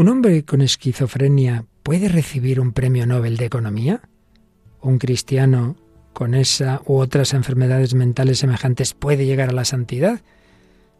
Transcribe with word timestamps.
¿Un 0.00 0.08
hombre 0.08 0.46
con 0.46 0.62
esquizofrenia 0.62 1.66
puede 1.82 2.08
recibir 2.08 2.58
un 2.58 2.72
premio 2.72 3.04
Nobel 3.04 3.36
de 3.36 3.44
Economía? 3.44 4.00
¿Un 4.80 4.96
cristiano 4.96 5.76
con 6.14 6.32
esa 6.32 6.80
u 6.86 6.96
otras 6.96 7.34
enfermedades 7.34 7.92
mentales 7.92 8.38
semejantes 8.38 8.94
puede 8.94 9.26
llegar 9.26 9.50
a 9.50 9.52
la 9.52 9.66
santidad? 9.66 10.22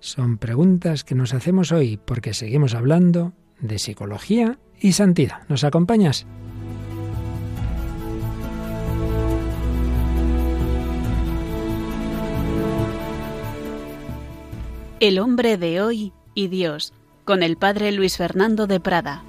Son 0.01 0.37
preguntas 0.37 1.03
que 1.03 1.15
nos 1.15 1.33
hacemos 1.33 1.73
hoy 1.73 1.97
porque 1.97 2.35
seguimos 2.35 2.75
hablando 2.75 3.33
de 3.59 3.79
psicología 3.79 4.59
y 4.79 4.93
santidad. 4.93 5.48
¿Nos 5.48 5.64
acompañas? 5.64 6.27
El 15.01 15.19
hombre 15.19 15.57
de 15.57 15.80
hoy 15.80 16.12
y 16.35 16.48
Dios, 16.48 16.93
con 17.25 17.43
el 17.43 17.57
padre 17.57 17.93
Luis 17.93 18.16
Fernando 18.16 18.66
de 18.66 18.80
Prada. 18.80 19.23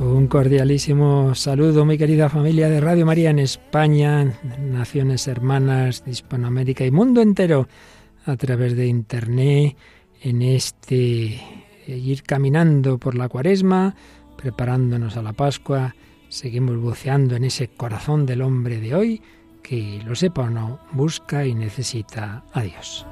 Un 0.00 0.26
cordialísimo 0.26 1.34
saludo, 1.34 1.84
mi 1.84 1.96
querida 1.96 2.28
familia 2.28 2.68
de 2.68 2.80
Radio 2.80 3.06
María 3.06 3.30
en 3.30 3.38
España, 3.38 4.34
naciones 4.58 5.28
hermanas 5.28 6.02
Hispanoamérica 6.06 6.84
y 6.84 6.90
mundo 6.90 7.22
entero, 7.22 7.68
a 8.26 8.36
través 8.36 8.76
de 8.76 8.86
Internet, 8.86 9.76
en 10.20 10.42
este 10.42 11.40
ir 11.86 12.22
caminando 12.22 12.98
por 12.98 13.14
la 13.14 13.28
cuaresma, 13.28 13.94
preparándonos 14.36 15.16
a 15.16 15.22
la 15.22 15.32
Pascua, 15.32 15.94
seguimos 16.28 16.76
buceando 16.78 17.36
en 17.36 17.44
ese 17.44 17.68
corazón 17.68 18.26
del 18.26 18.42
hombre 18.42 18.80
de 18.80 18.94
hoy 18.94 19.22
que, 19.62 20.02
lo 20.04 20.14
sepa 20.14 20.42
o 20.42 20.50
no, 20.50 20.80
busca 20.92 21.46
y 21.46 21.54
necesita 21.54 22.44
a 22.52 22.62
Dios. 22.62 23.06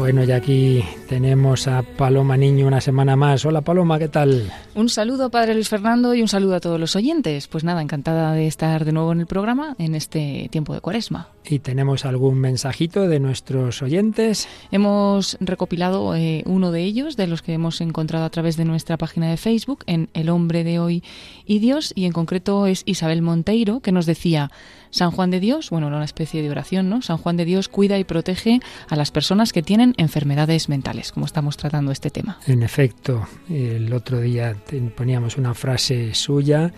Bueno, 0.00 0.24
y 0.24 0.32
aquí 0.32 0.82
tenemos 1.10 1.66
a 1.66 1.82
Paloma 1.82 2.36
Niño 2.36 2.68
una 2.68 2.80
semana 2.80 3.16
más. 3.16 3.44
Hola 3.44 3.62
Paloma, 3.62 3.98
¿qué 3.98 4.06
tal? 4.06 4.52
Un 4.76 4.88
saludo, 4.88 5.28
Padre 5.28 5.54
Luis 5.54 5.68
Fernando, 5.68 6.14
y 6.14 6.22
un 6.22 6.28
saludo 6.28 6.54
a 6.54 6.60
todos 6.60 6.78
los 6.78 6.94
oyentes. 6.94 7.48
Pues 7.48 7.64
nada, 7.64 7.82
encantada 7.82 8.32
de 8.32 8.46
estar 8.46 8.84
de 8.84 8.92
nuevo 8.92 9.10
en 9.10 9.18
el 9.18 9.26
programa 9.26 9.74
en 9.80 9.96
este 9.96 10.46
tiempo 10.52 10.72
de 10.72 10.80
cuaresma. 10.80 11.26
¿Y 11.44 11.58
tenemos 11.58 12.04
algún 12.04 12.38
mensajito 12.38 13.08
de 13.08 13.18
nuestros 13.18 13.82
oyentes? 13.82 14.46
Hemos 14.70 15.36
recopilado 15.40 16.14
eh, 16.14 16.44
uno 16.46 16.70
de 16.70 16.84
ellos, 16.84 17.16
de 17.16 17.26
los 17.26 17.42
que 17.42 17.54
hemos 17.54 17.80
encontrado 17.80 18.24
a 18.24 18.30
través 18.30 18.56
de 18.56 18.64
nuestra 18.64 18.96
página 18.96 19.28
de 19.28 19.36
Facebook, 19.36 19.82
en 19.88 20.10
El 20.14 20.28
hombre 20.28 20.62
de 20.62 20.78
hoy 20.78 21.02
y 21.44 21.58
Dios, 21.58 21.92
y 21.96 22.04
en 22.04 22.12
concreto 22.12 22.66
es 22.66 22.84
Isabel 22.86 23.20
Monteiro, 23.20 23.80
que 23.80 23.90
nos 23.90 24.06
decía, 24.06 24.52
San 24.90 25.12
Juan 25.12 25.30
de 25.30 25.40
Dios, 25.40 25.70
bueno, 25.70 25.86
una 25.86 26.04
especie 26.04 26.42
de 26.42 26.50
oración, 26.50 26.88
¿no? 26.88 27.00
San 27.00 27.16
Juan 27.16 27.36
de 27.36 27.44
Dios 27.44 27.68
cuida 27.68 27.98
y 27.98 28.04
protege 28.04 28.60
a 28.88 28.96
las 28.96 29.10
personas 29.10 29.52
que 29.52 29.62
tienen 29.62 29.94
enfermedades 29.96 30.68
mentales, 30.68 30.99
estamos 31.00 31.56
tratando 31.56 31.92
este 31.92 32.10
tema. 32.10 32.38
En 32.46 32.62
efecto, 32.62 33.26
el 33.48 33.92
otro 33.92 34.20
día 34.20 34.56
poníamos 34.96 35.36
una 35.36 35.54
frase 35.54 36.14
suya 36.14 36.72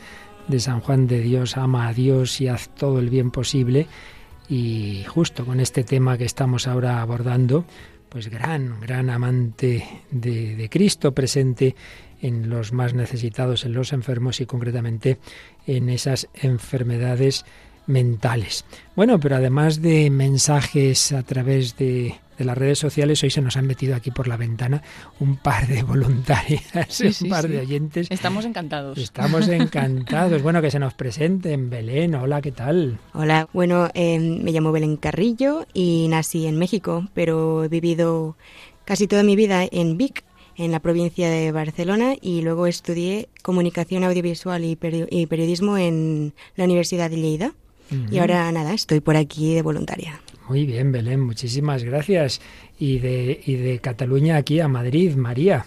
de 0.49 0.61
San 0.61 0.81
Juan 0.81 1.07
de 1.07 1.21
Dios, 1.21 1.57
ama 1.57 1.89
a 1.89 1.93
Dios 1.93 2.41
y 2.41 2.49
haz 2.49 2.69
todo 2.71 2.99
el 2.99 3.11
bien 3.11 3.31
posible. 3.31 3.87
Y 4.49 5.05
justo 5.09 5.47
con 5.47 5.61
este 5.61 5.85
tema 5.85 6.19
que 6.19 6.25
estamos 6.25 6.67
ahora 6.67 7.01
abordando, 7.01 7.65
pues 8.09 8.29
gran, 8.29 8.81
gran 8.81 9.09
amante 9.09 9.87
de, 10.11 10.57
de 10.57 10.69
Cristo 10.69 11.13
presente 11.13 11.75
en 12.21 12.51
los 12.51 12.73
más 12.73 12.95
necesitados, 12.95 13.65
en 13.65 13.73
los 13.73 13.93
enfermos 13.93 14.41
y 14.41 14.47
concretamente 14.47 15.19
en 15.67 15.89
esas 15.89 16.29
enfermedades 16.35 17.45
mentales. 17.87 18.65
Bueno, 18.95 19.19
pero 19.19 19.37
además 19.37 19.83
de 19.83 20.11
mensajes 20.11 21.13
a 21.13 21.23
través 21.23 21.77
de, 21.77 22.15
las 22.39 22.59
redes 22.59 22.79
sociales, 22.79 23.23
hoy 23.23 23.31
se 23.31 23.41
nos 23.41 23.57
han 23.57 23.67
metido 23.67 23.95
aquí 23.95 24.11
por 24.11 24.29
la 24.29 24.37
ventana 24.37 24.83
un 25.21 25.37
par 25.37 25.67
de 25.67 25.83
voluntarias, 25.83 26.63
un 27.23 27.29
par 27.29 27.49
de 27.49 27.61
oyentes. 27.61 28.09
Estamos 28.11 28.45
encantados. 28.45 28.99
Estamos 28.99 29.49
encantados. 29.49 30.43
bueno, 30.43 30.63
que 30.63 30.71
se 30.71 30.79
nos 30.79 30.95
presenten. 30.95 31.71
Belén, 31.71 32.15
hola, 32.15 32.41
¿qué 32.41 32.53
tal? 32.53 32.99
Hola, 33.15 33.49
bueno, 33.53 33.89
em, 33.95 34.43
me 34.43 34.53
llamo 34.53 34.73
Belén 34.73 34.97
Carrillo 34.97 35.67
y 35.73 36.07
nací 36.09 36.47
en 36.47 36.59
México, 36.59 37.09
pero 37.15 37.65
he 37.65 37.69
vivido 37.69 38.37
casi 38.85 39.07
toda 39.07 39.23
mi 39.23 39.37
vida 39.37 39.65
en 39.71 39.97
Vic, 39.97 40.25
en 40.57 40.73
la 40.73 40.81
provincia 40.81 41.31
de 41.31 41.53
Barcelona 41.53 42.15
y 42.21 42.43
luego 42.43 42.67
estudié 42.67 43.29
comunicación 43.43 44.05
audiovisual 44.05 44.65
y, 44.65 44.77
periodismo 44.77 45.79
en 45.79 46.35
la 46.57 46.65
Universidad 46.65 47.11
de 47.11 47.17
Lleida. 47.17 47.53
Y 48.11 48.19
ahora 48.19 48.51
nada, 48.53 48.73
estoy 48.73 49.01
por 49.01 49.17
aquí 49.17 49.55
de 49.55 49.61
voluntaria. 49.61 50.19
Muy 50.49 50.67
bien, 50.67 50.93
Belén, 50.93 51.21
muchísimas 51.21 51.85
gracias. 51.85 52.41
Y 52.79 52.99
de, 52.99 53.41
y 53.45 53.57
de 53.57 53.79
Cataluña 53.79 54.37
aquí 54.37 54.61
a 54.61 54.69
Madrid, 54.69 55.15
María. 55.15 55.67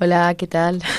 Hola, 0.00 0.34
¿qué 0.36 0.46
tal? 0.46 0.82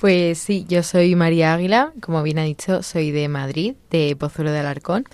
Pues 0.00 0.38
sí, 0.38 0.64
yo 0.68 0.84
soy 0.84 1.16
María 1.16 1.54
Águila, 1.54 1.92
como 2.00 2.22
bien 2.22 2.38
ha 2.38 2.44
dicho, 2.44 2.84
soy 2.84 3.10
de 3.10 3.26
Madrid, 3.26 3.74
de 3.90 4.14
Pozuelo 4.14 4.52
de 4.52 4.60
Alarcón, 4.60 5.04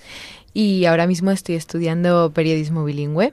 y 0.52 0.84
ahora 0.84 1.06
mismo 1.06 1.30
estoy 1.30 1.54
estudiando 1.54 2.32
periodismo 2.34 2.84
bilingüe 2.84 3.32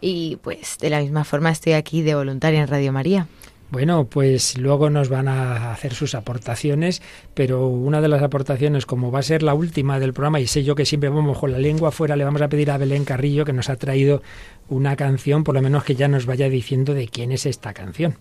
y 0.00 0.36
pues 0.36 0.78
de 0.78 0.90
la 0.90 1.00
misma 1.00 1.24
forma 1.24 1.50
estoy 1.50 1.72
aquí 1.72 2.02
de 2.02 2.14
voluntaria 2.14 2.60
en 2.60 2.68
Radio 2.68 2.92
María. 2.92 3.26
Bueno, 3.70 4.06
pues 4.06 4.56
luego 4.56 4.88
nos 4.88 5.10
van 5.10 5.28
a 5.28 5.72
hacer 5.72 5.92
sus 5.92 6.14
aportaciones, 6.14 7.02
pero 7.34 7.66
una 7.66 8.00
de 8.00 8.08
las 8.08 8.22
aportaciones, 8.22 8.86
como 8.86 9.12
va 9.12 9.18
a 9.18 9.22
ser 9.22 9.42
la 9.42 9.52
última 9.52 10.00
del 10.00 10.14
programa, 10.14 10.40
y 10.40 10.46
sé 10.46 10.64
yo 10.64 10.74
que 10.74 10.86
siempre 10.86 11.10
vamos 11.10 11.38
con 11.38 11.52
la 11.52 11.58
lengua 11.58 11.90
afuera, 11.90 12.16
le 12.16 12.24
vamos 12.24 12.40
a 12.40 12.48
pedir 12.48 12.70
a 12.70 12.78
Belén 12.78 13.04
Carrillo 13.04 13.44
que 13.44 13.52
nos 13.52 13.68
ha 13.68 13.76
traído 13.76 14.22
una 14.70 14.96
canción, 14.96 15.44
por 15.44 15.54
lo 15.54 15.60
menos 15.60 15.84
que 15.84 15.96
ya 15.96 16.08
nos 16.08 16.24
vaya 16.24 16.48
diciendo 16.48 16.94
de 16.94 17.08
quién 17.08 17.30
es 17.30 17.44
esta 17.44 17.74
canción. 17.74 18.16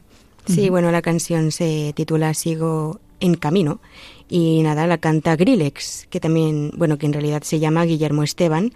Sí, 0.47 0.69
bueno, 0.69 0.91
la 0.91 1.02
canción 1.02 1.52
se 1.52 1.94
titula 1.96 2.34
Sigo 2.34 3.00
en 3.19 3.36
Camino 3.36 3.80
y 4.30 4.62
nada, 4.63 4.86
la 4.88 4.97
canta 4.97 5.36
Grillex, 5.36 6.07
que 6.09 6.19
también, 6.19 6.72
bueno, 6.75 6.97
que 6.97 7.06
en 7.06 7.13
realidad 7.13 7.44
se 7.44 7.59
llama 7.59 7.86
Guillermo 7.86 8.24
Esteban 8.24 8.74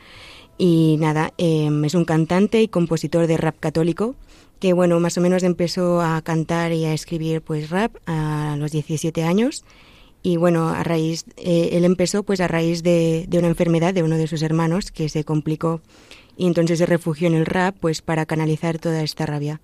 y 0.57 0.97
nada, 0.99 1.33
em, 1.37 1.83
es 1.85 1.95
un 1.95 2.05
cantante 2.05 2.61
y 2.61 2.67
compositor 2.67 3.27
de 3.27 3.37
rap 3.37 3.55
católico 3.59 4.15
que 4.61 4.73
bueno, 4.73 4.99
más 4.99 5.17
o 5.17 5.21
menos 5.21 5.41
empezó 5.41 6.01
a 6.01 6.21
cantar 6.21 6.71
y 6.71 6.85
a 6.85 6.93
escribir 6.93 7.41
pues 7.41 7.71
rap 7.71 7.95
a 8.05 8.55
los 8.59 8.71
17 8.71 9.23
años 9.23 9.65
y 10.21 10.37
bueno, 10.37 10.69
a 10.69 10.83
raíz, 10.83 11.25
eh, 11.37 11.69
él 11.73 11.83
empezó 11.83 12.21
pues 12.21 12.39
a 12.41 12.47
raíz 12.47 12.83
de, 12.83 13.25
de, 13.27 13.39
una 13.39 13.47
enfermedad 13.47 13.91
de 13.91 14.03
uno 14.03 14.17
de 14.17 14.27
sus 14.27 14.43
hermanos 14.43 14.91
que 14.91 15.09
se 15.09 15.23
complicó 15.23 15.81
y 16.37 16.45
entonces 16.45 16.77
se 16.77 16.85
refugió 16.85 17.27
en 17.27 17.33
el 17.33 17.47
rap 17.47 17.75
pues 17.79 18.03
para 18.03 18.27
canalizar 18.27 18.77
toda 18.77 19.01
esta 19.01 19.25
rabia. 19.25 19.59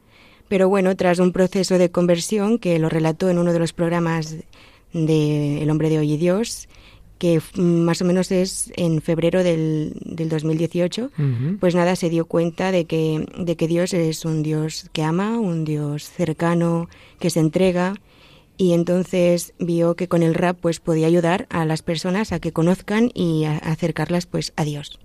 Pero 0.47 0.67
bueno, 0.67 0.95
tras 0.95 1.19
un 1.19 1.31
proceso 1.31 1.77
de 1.77 1.91
conversión 1.91 2.57
que 2.57 2.79
lo 2.79 2.89
relató 2.89 3.29
en 3.29 3.37
uno 3.37 3.53
de 3.53 3.59
los 3.59 3.73
programas 3.73 4.35
de 4.93 5.61
El 5.61 5.69
hombre 5.69 5.89
de 5.89 5.99
hoy 5.99 6.13
y 6.13 6.17
Dios, 6.17 6.67
que 7.17 7.41
más 7.55 8.01
o 8.01 8.05
menos 8.05 8.31
es 8.31 8.71
en 8.75 9.01
febrero 9.01 9.43
del, 9.43 9.93
del 10.05 10.29
2018, 10.29 11.11
pues 11.59 11.75
nada, 11.75 11.95
se 11.95 12.09
dio 12.09 12.25
cuenta 12.25 12.71
de 12.71 12.85
que, 12.85 13.25
de 13.37 13.55
que 13.55 13.67
Dios 13.67 13.93
es 13.93 14.25
un 14.25 14.43
Dios 14.43 14.89
que 14.93 15.03
ama, 15.03 15.39
un 15.39 15.65
Dios 15.65 16.09
cercano, 16.09 16.89
que 17.19 17.29
se 17.29 17.39
entrega, 17.39 17.95
y 18.57 18.73
entonces 18.73 19.53
vio 19.59 19.95
que 19.95 20.07
con 20.07 20.23
el 20.23 20.33
rap 20.33 20.57
pues 20.59 20.79
podía 20.79 21.07
ayudar 21.07 21.47
a 21.49 21.65
las 21.65 21.83
personas 21.83 22.31
a 22.31 22.39
que 22.39 22.51
conozcan 22.51 23.11
y 23.13 23.45
a 23.45 23.57
acercarlas 23.57 24.25
pues 24.25 24.53
a 24.55 24.63
Dios. 24.63 24.99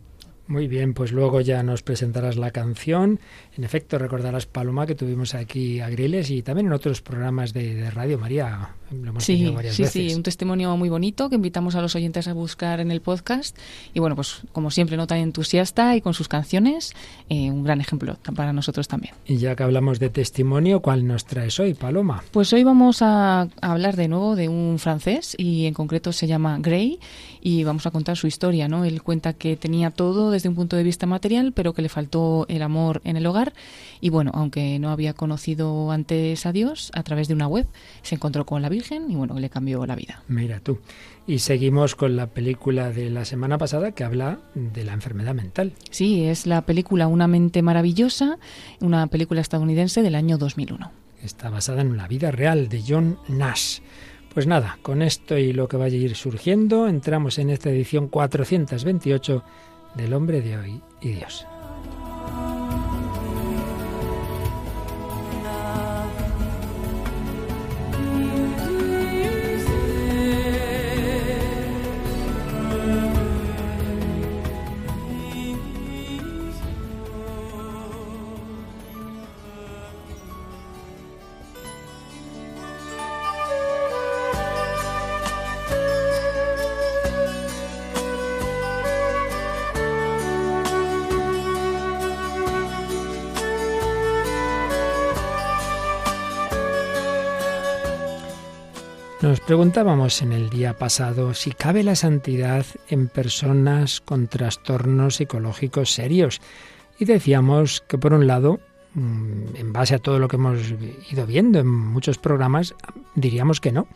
Muy 0.49 0.67
bien, 0.67 0.93
pues 0.93 1.13
luego 1.13 1.41
ya 1.41 1.63
nos 1.63 1.83
presentarás 1.83 2.37
la 2.37 2.51
canción. 2.51 3.21
En 3.57 3.65
efecto, 3.65 3.99
recordarás 3.99 4.47
Paloma 4.47 4.87
que 4.87 4.95
tuvimos 4.95 5.35
aquí 5.35 5.81
a 5.81 5.89
Griles 5.89 6.31
y 6.31 6.43
también 6.43 6.67
en 6.67 6.73
otros 6.73 7.01
programas 7.01 7.53
de, 7.53 7.91
Radio 7.91 8.19
María. 8.19 8.75
Lo 8.91 9.11
hemos 9.11 9.25
sí, 9.25 9.49
varias 9.51 9.75
sí, 9.77 9.87
sí, 9.87 10.15
un 10.15 10.23
testimonio 10.23 10.77
muy 10.77 10.89
bonito 10.89 11.31
que 11.31 11.37
invitamos 11.37 11.75
a 11.77 11.81
los 11.81 11.95
oyentes 11.95 12.29
a 12.29 12.33
buscar 12.33 12.81
en 12.81 12.91
el 12.91 13.01
podcast. 13.01 13.57
Y 13.95 14.01
bueno, 14.01 14.17
pues 14.17 14.43
como 14.53 14.71
siempre, 14.71 14.97
no 14.97 15.07
tan 15.07 15.19
entusiasta 15.19 15.97
y 15.97 16.01
con 16.01 16.13
sus 16.13 16.29
canciones, 16.29 16.93
eh, 17.29 17.51
un 17.51 17.63
gran 17.63 17.81
ejemplo 17.81 18.19
para 18.35 18.53
nosotros 18.53 18.89
también. 18.89 19.15
Y 19.27 19.37
ya 19.37 19.55
que 19.55 19.63
hablamos 19.63 20.01
de 20.01 20.11
testimonio, 20.11 20.81
¿cuál 20.81 21.07
nos 21.07 21.25
traes 21.25 21.59
hoy, 21.61 21.75
Paloma? 21.75 22.23
Pues 22.33 22.53
hoy 22.53 22.65
vamos 22.65 23.01
a, 23.01 23.43
a 23.43 23.49
hablar 23.61 23.97
de 23.97 24.09
nuevo 24.09 24.37
de 24.37 24.49
un 24.49 24.79
francés 24.79 25.35
y 25.39 25.67
en 25.67 25.75
concreto 25.75 26.13
se 26.13 26.27
llama 26.27 26.59
Gray 26.61 26.99
y 27.41 27.65
vamos 27.65 27.87
a 27.87 27.91
contar 27.91 28.17
su 28.17 28.27
historia, 28.27 28.69
¿no? 28.69 28.85
Él 28.85 29.03
cuenta 29.03 29.33
que 29.33 29.57
tenía 29.57 29.91
todo 29.91 30.32
desde 30.33 30.49
un 30.49 30.57
punto 30.57 30.77
de 30.77 30.83
vista 30.83 31.07
material, 31.07 31.53
pero 31.53 31.73
que 31.73 31.83
le 31.83 31.89
faltó 31.89 32.47
el 32.49 32.63
amor 32.63 33.01
en 33.05 33.17
el 33.17 33.27
hogar 33.27 33.53
y 34.01 34.11
bueno, 34.11 34.33
aunque 34.35 34.79
no 34.79 34.91
había 34.91 35.15
conocido 35.15 35.91
antes 35.93 36.45
a 36.47 36.53
Dios, 36.53 36.91
a 36.95 37.03
través 37.03 37.29
de 37.29 37.35
una 37.35 37.47
web 37.47 37.67
se 38.03 38.17
encontró 38.17 38.45
con 38.45 38.63
la 38.63 38.69
Virgen 38.69 39.11
y 39.11 39.15
bueno, 39.15 39.39
le 39.39 39.51
cambió 39.51 39.87
la 39.87 39.95
vida. 39.95 40.23
Mira 40.29 40.61
tú. 40.61 40.79
Y 41.27 41.39
seguimos 41.39 41.95
con 41.95 42.17
la 42.17 42.27
película 42.27 42.91
de 42.91 43.09
la 43.09 43.25
semana 43.25 43.57
pasada 43.57 43.93
que 43.93 44.03
habla 44.03 44.41
de 44.55 44.85
la 44.85 44.93
enfermedad 44.93 45.35
mental. 45.35 45.73
Sí, 45.91 46.25
es 46.25 46.47
la 46.47 46.63
película 46.63 47.07
Una 47.07 47.29
mente 47.29 47.63
maravillosa, 47.63 48.39
una 48.81 49.07
película 49.07 49.41
estadounidense 49.41 50.03
del 50.03 50.17
año 50.17 50.37
2001. 50.39 50.91
Está 51.23 51.51
basada 51.51 51.83
en 51.83 51.97
la 51.97 52.09
vida 52.09 52.33
real 52.33 52.69
de 52.69 52.83
John 52.87 53.19
Nash. 53.29 53.79
Pues 54.35 54.47
nada, 54.47 54.79
con 54.83 55.03
esto 55.03 55.37
y 55.37 55.53
lo 55.53 55.69
que 55.69 55.77
vaya 55.77 55.97
a 55.97 56.01
ir 56.01 56.17
surgiendo, 56.17 56.89
entramos 56.89 57.39
en 57.39 57.51
esta 57.51 57.71
edición 57.71 58.09
428 58.09 59.45
del 59.95 60.15
hombre 60.15 60.41
de 60.41 60.57
hoy 60.57 60.83
y 61.01 61.13
Dios. 61.13 61.47
Nos 99.23 99.39
preguntábamos 99.39 100.21
en 100.21 100.33
el 100.33 100.51
día 100.51 100.77
pasado 100.77 101.33
si 101.33 101.53
cabe 101.53 101.85
la 101.85 101.95
santidad 101.95 102.67
en 102.89 103.07
personas 103.07 104.01
con 104.01 104.27
trastornos 104.27 105.15
psicológicos 105.15 105.93
serios. 105.93 106.41
Y 106.99 107.05
decíamos 107.05 107.85
que 107.87 107.99
por 107.99 108.15
un 108.15 108.27
lado, 108.27 108.59
mm, 108.95 109.55
en 109.55 109.73
base 109.73 109.95
a 109.95 110.01
todo 110.01 110.19
lo 110.19 110.27
que 110.27 110.35
hemos 110.35 110.75
ido 111.09 111.25
viendo 111.25 111.61
en 111.61 111.69
muchos 111.69 112.19
programas, 112.19 112.75
diríamos 113.15 113.61
que 113.61 113.71
no, 113.71 113.87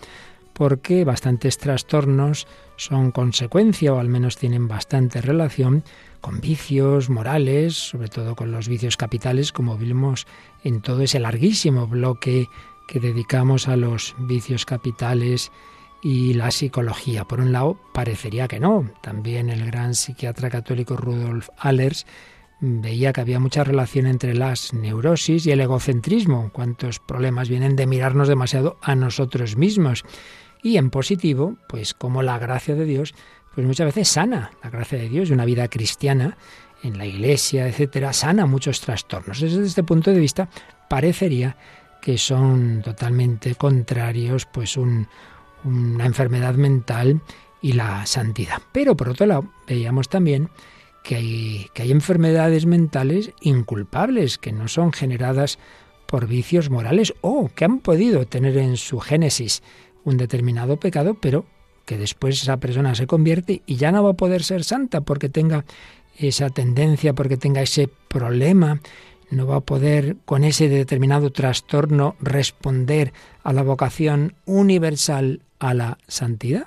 porque 0.52 1.04
bastantes 1.04 1.58
trastornos 1.58 2.46
son 2.76 3.10
consecuencia 3.10 3.92
o 3.94 3.98
al 3.98 4.08
menos 4.08 4.36
tienen 4.36 4.68
bastante 4.68 5.20
relación 5.20 5.82
con 6.20 6.40
vicios 6.40 7.10
morales, 7.10 7.74
sobre 7.74 8.08
todo 8.08 8.36
con 8.36 8.52
los 8.52 8.68
vicios 8.68 8.96
capitales, 8.96 9.50
como 9.50 9.76
vimos 9.76 10.24
en 10.62 10.82
todo 10.82 11.02
ese 11.02 11.18
larguísimo 11.18 11.88
bloque 11.88 12.46
que 12.86 13.00
dedicamos 13.00 13.68
a 13.68 13.76
los 13.76 14.14
vicios 14.18 14.64
capitales 14.64 15.50
y 16.02 16.34
la 16.34 16.50
psicología. 16.50 17.24
Por 17.24 17.40
un 17.40 17.52
lado, 17.52 17.78
parecería 17.92 18.48
que 18.48 18.60
no. 18.60 18.90
También 19.02 19.50
el 19.50 19.66
gran 19.66 19.94
psiquiatra 19.94 20.50
católico 20.50 20.96
Rudolf 20.96 21.48
Allers 21.58 22.06
veía 22.60 23.12
que 23.12 23.20
había 23.20 23.40
mucha 23.40 23.64
relación 23.64 24.06
entre 24.06 24.34
las 24.34 24.72
neurosis 24.72 25.46
y 25.46 25.50
el 25.50 25.60
egocentrismo. 25.60 26.50
Cuántos 26.52 27.00
problemas 27.00 27.48
vienen 27.48 27.76
de 27.76 27.86
mirarnos 27.86 28.28
demasiado 28.28 28.78
a 28.82 28.94
nosotros 28.94 29.56
mismos. 29.56 30.04
Y 30.62 30.78
en 30.78 30.90
positivo, 30.90 31.56
pues 31.68 31.94
como 31.94 32.22
la 32.22 32.38
gracia 32.38 32.74
de 32.74 32.84
Dios, 32.84 33.14
pues 33.54 33.66
muchas 33.66 33.86
veces 33.86 34.08
sana. 34.08 34.52
La 34.62 34.70
gracia 34.70 34.98
de 34.98 35.08
Dios 35.08 35.28
y 35.28 35.32
una 35.32 35.44
vida 35.44 35.68
cristiana 35.68 36.36
en 36.82 36.98
la 36.98 37.06
iglesia, 37.06 37.66
etcétera, 37.66 38.12
sana 38.12 38.46
muchos 38.46 38.80
trastornos. 38.80 39.40
Desde 39.40 39.64
este 39.64 39.82
punto 39.82 40.12
de 40.12 40.20
vista, 40.20 40.48
parecería 40.88 41.56
que 42.06 42.18
son 42.18 42.82
totalmente 42.84 43.56
contrarios, 43.56 44.46
pues 44.46 44.76
una 44.76 45.08
enfermedad 46.04 46.54
mental 46.54 47.20
y 47.60 47.72
la 47.72 48.06
santidad. 48.06 48.62
Pero 48.70 48.96
por 48.96 49.08
otro 49.08 49.26
lado, 49.26 49.50
veíamos 49.66 50.08
también 50.08 50.48
que 51.02 51.16
hay, 51.16 51.66
que 51.74 51.82
hay 51.82 51.90
enfermedades 51.90 52.64
mentales 52.64 53.32
inculpables, 53.40 54.38
que 54.38 54.52
no 54.52 54.68
son 54.68 54.92
generadas 54.92 55.58
por 56.06 56.28
vicios 56.28 56.70
morales 56.70 57.12
o 57.22 57.50
que 57.52 57.64
han 57.64 57.80
podido 57.80 58.24
tener 58.24 58.56
en 58.56 58.76
su 58.76 59.00
génesis 59.00 59.64
un 60.04 60.16
determinado 60.16 60.76
pecado, 60.76 61.14
pero 61.20 61.44
que 61.86 61.98
después 61.98 62.40
esa 62.40 62.58
persona 62.58 62.94
se 62.94 63.08
convierte 63.08 63.62
y 63.66 63.74
ya 63.74 63.90
no 63.90 64.04
va 64.04 64.10
a 64.10 64.16
poder 64.16 64.44
ser 64.44 64.62
santa 64.62 65.00
porque 65.00 65.28
tenga 65.28 65.64
esa 66.16 66.50
tendencia, 66.50 67.14
porque 67.14 67.36
tenga 67.36 67.62
ese 67.62 67.88
problema 68.06 68.80
no 69.30 69.46
va 69.46 69.56
a 69.56 69.60
poder 69.60 70.16
con 70.24 70.44
ese 70.44 70.68
determinado 70.68 71.30
trastorno 71.30 72.16
responder 72.20 73.12
a 73.42 73.52
la 73.52 73.62
vocación 73.62 74.34
universal 74.44 75.42
a 75.58 75.74
la 75.74 75.98
santidad? 76.06 76.66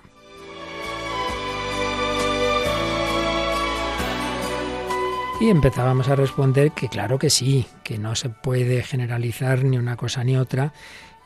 Y 5.42 5.50
empezábamos 5.50 6.10
a 6.10 6.18
responder 6.18 6.72
que 6.74 6.90
claro 6.90 7.18
que 7.18 7.30
sí, 7.30 7.66
que 7.84 7.98
no 7.98 8.14
se 8.16 8.28
puede 8.28 8.84
generalizar 8.84 9.64
ni 9.64 9.78
una 9.78 9.96
cosa 9.96 10.22
ni 10.26 10.36
otra 10.36 10.74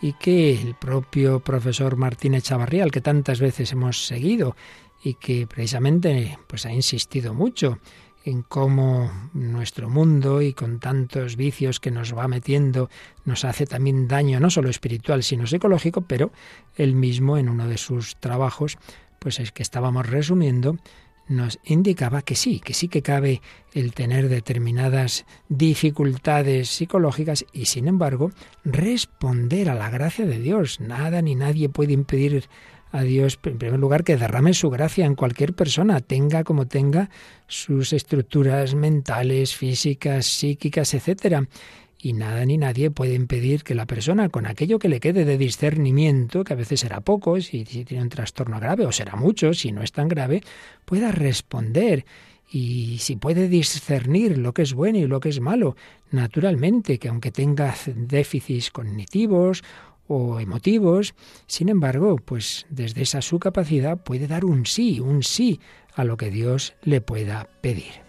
y 0.02 0.14
que 0.14 0.54
el 0.54 0.76
propio 0.76 1.40
profesor 1.40 1.96
Martínez 1.96 2.44
Chavarría, 2.44 2.84
al 2.84 2.92
que 2.92 3.02
tantas 3.02 3.40
veces 3.40 3.72
hemos 3.72 4.06
seguido 4.06 4.56
y 5.04 5.16
que 5.16 5.48
precisamente 5.48 6.38
pues 6.46 6.66
ha 6.68 6.72
insistido 6.72 7.34
mucho 7.34 7.80
en 8.26 8.42
cómo 8.42 9.12
nuestro 9.34 9.90
mundo 9.90 10.42
y 10.42 10.54
con 10.54 10.80
tantos 10.80 11.36
vicios 11.36 11.80
que 11.80 11.92
nos 11.92 12.18
va 12.18 12.28
metiendo 12.28 12.90
nos 13.26 13.46
hace 13.46 13.66
también 13.66 14.08
daño 14.08 14.40
no 14.40 14.50
solo 14.50 14.70
espiritual 14.70 15.24
sino 15.24 15.48
psicológico, 15.48 16.02
pero 16.02 16.32
él 16.76 16.96
mismo 16.96 17.38
en 17.38 17.50
uno 17.50 17.68
de 17.68 17.78
sus 17.78 18.16
trabajos, 18.18 18.78
pues 19.20 19.40
es 19.40 19.52
que 19.52 19.64
estábamos 19.64 20.10
resumiendo, 20.10 20.78
nos 21.28 21.60
indicaba 21.64 22.22
que 22.22 22.36
sí, 22.36 22.60
que 22.60 22.74
sí 22.74 22.88
que 22.88 23.02
cabe 23.02 23.42
el 23.74 23.94
tener 23.94 24.28
determinadas 24.30 25.26
dificultades 25.48 26.70
psicológicas 26.70 27.46
y 27.54 27.66
sin 27.66 27.88
embargo 27.88 28.32
responder 28.66 29.70
a 29.70 29.76
la 29.76 29.90
gracia 29.90 30.26
de 30.26 30.40
Dios. 30.40 30.80
Nada 30.80 31.22
ni 31.22 31.36
nadie 31.36 31.70
puede 31.70 31.94
impedir 31.94 32.50
a 32.94 33.02
Dios, 33.02 33.40
en 33.44 33.58
primer 33.58 33.80
lugar, 33.80 34.04
que 34.04 34.18
derrame 34.18 34.54
su 34.54 34.70
gracia 34.70 35.06
en 35.06 35.16
cualquier 35.16 35.54
persona, 35.54 36.00
tenga 36.00 36.44
como 36.44 36.68
tenga 36.68 37.10
sus 37.48 37.92
estructuras 37.92 38.76
mentales, 38.76 39.56
físicas, 39.56 40.28
psíquicas, 40.28 40.94
etcétera. 40.94 41.48
Y 41.98 42.14
nada 42.14 42.46
ni 42.46 42.58
nadie 42.58 42.92
puede 42.92 43.16
impedir 43.16 43.64
que 43.64 43.74
la 43.74 43.88
persona, 43.88 44.30
con 44.30 44.46
aquello 44.46 44.78
que 44.78 44.90
le 44.90 45.00
quede 45.00 45.26
de 45.26 45.40
discernimiento, 45.40 46.44
que 46.44 46.54
a 46.54 46.56
veces 46.56 46.82
será 46.82 47.02
poco, 47.02 47.42
si, 47.42 47.66
si 47.66 47.84
tiene 47.84 48.04
un 48.04 48.10
trastorno 48.10 48.60
grave, 48.60 48.86
o 48.86 48.92
será 48.92 49.16
mucho, 49.16 49.56
si 49.56 49.72
no 49.72 49.82
es 49.82 49.92
tan 49.92 50.08
grave, 50.08 50.44
pueda 50.86 51.12
responder 51.12 52.06
y 52.52 53.00
si 53.00 53.16
puede 53.16 53.48
discernir 53.48 54.38
lo 54.38 54.54
que 54.54 54.62
es 54.62 54.76
bueno 54.76 55.00
y 55.00 55.08
lo 55.08 55.20
que 55.20 55.30
es 55.30 55.40
malo, 55.40 55.76
naturalmente 56.12 57.00
que 57.00 57.08
aunque 57.10 57.32
tenga 57.32 57.74
déficits 57.88 58.70
cognitivos 58.70 59.64
o 60.08 60.40
emotivos, 60.40 61.16
sin 61.48 61.70
embargo, 61.70 62.18
pues 62.18 62.66
desde 62.70 63.02
esa 63.02 63.22
su 63.22 63.40
capacidad 63.40 63.98
puede 63.98 64.28
dar 64.28 64.46
un 64.46 64.66
sí, 64.66 65.00
un 65.00 65.24
sí 65.24 65.60
a 65.96 66.04
lo 66.04 66.18
que 66.18 66.32
Dios 66.32 66.76
le 66.84 67.02
pueda 67.02 67.48
pedir. 67.62 68.04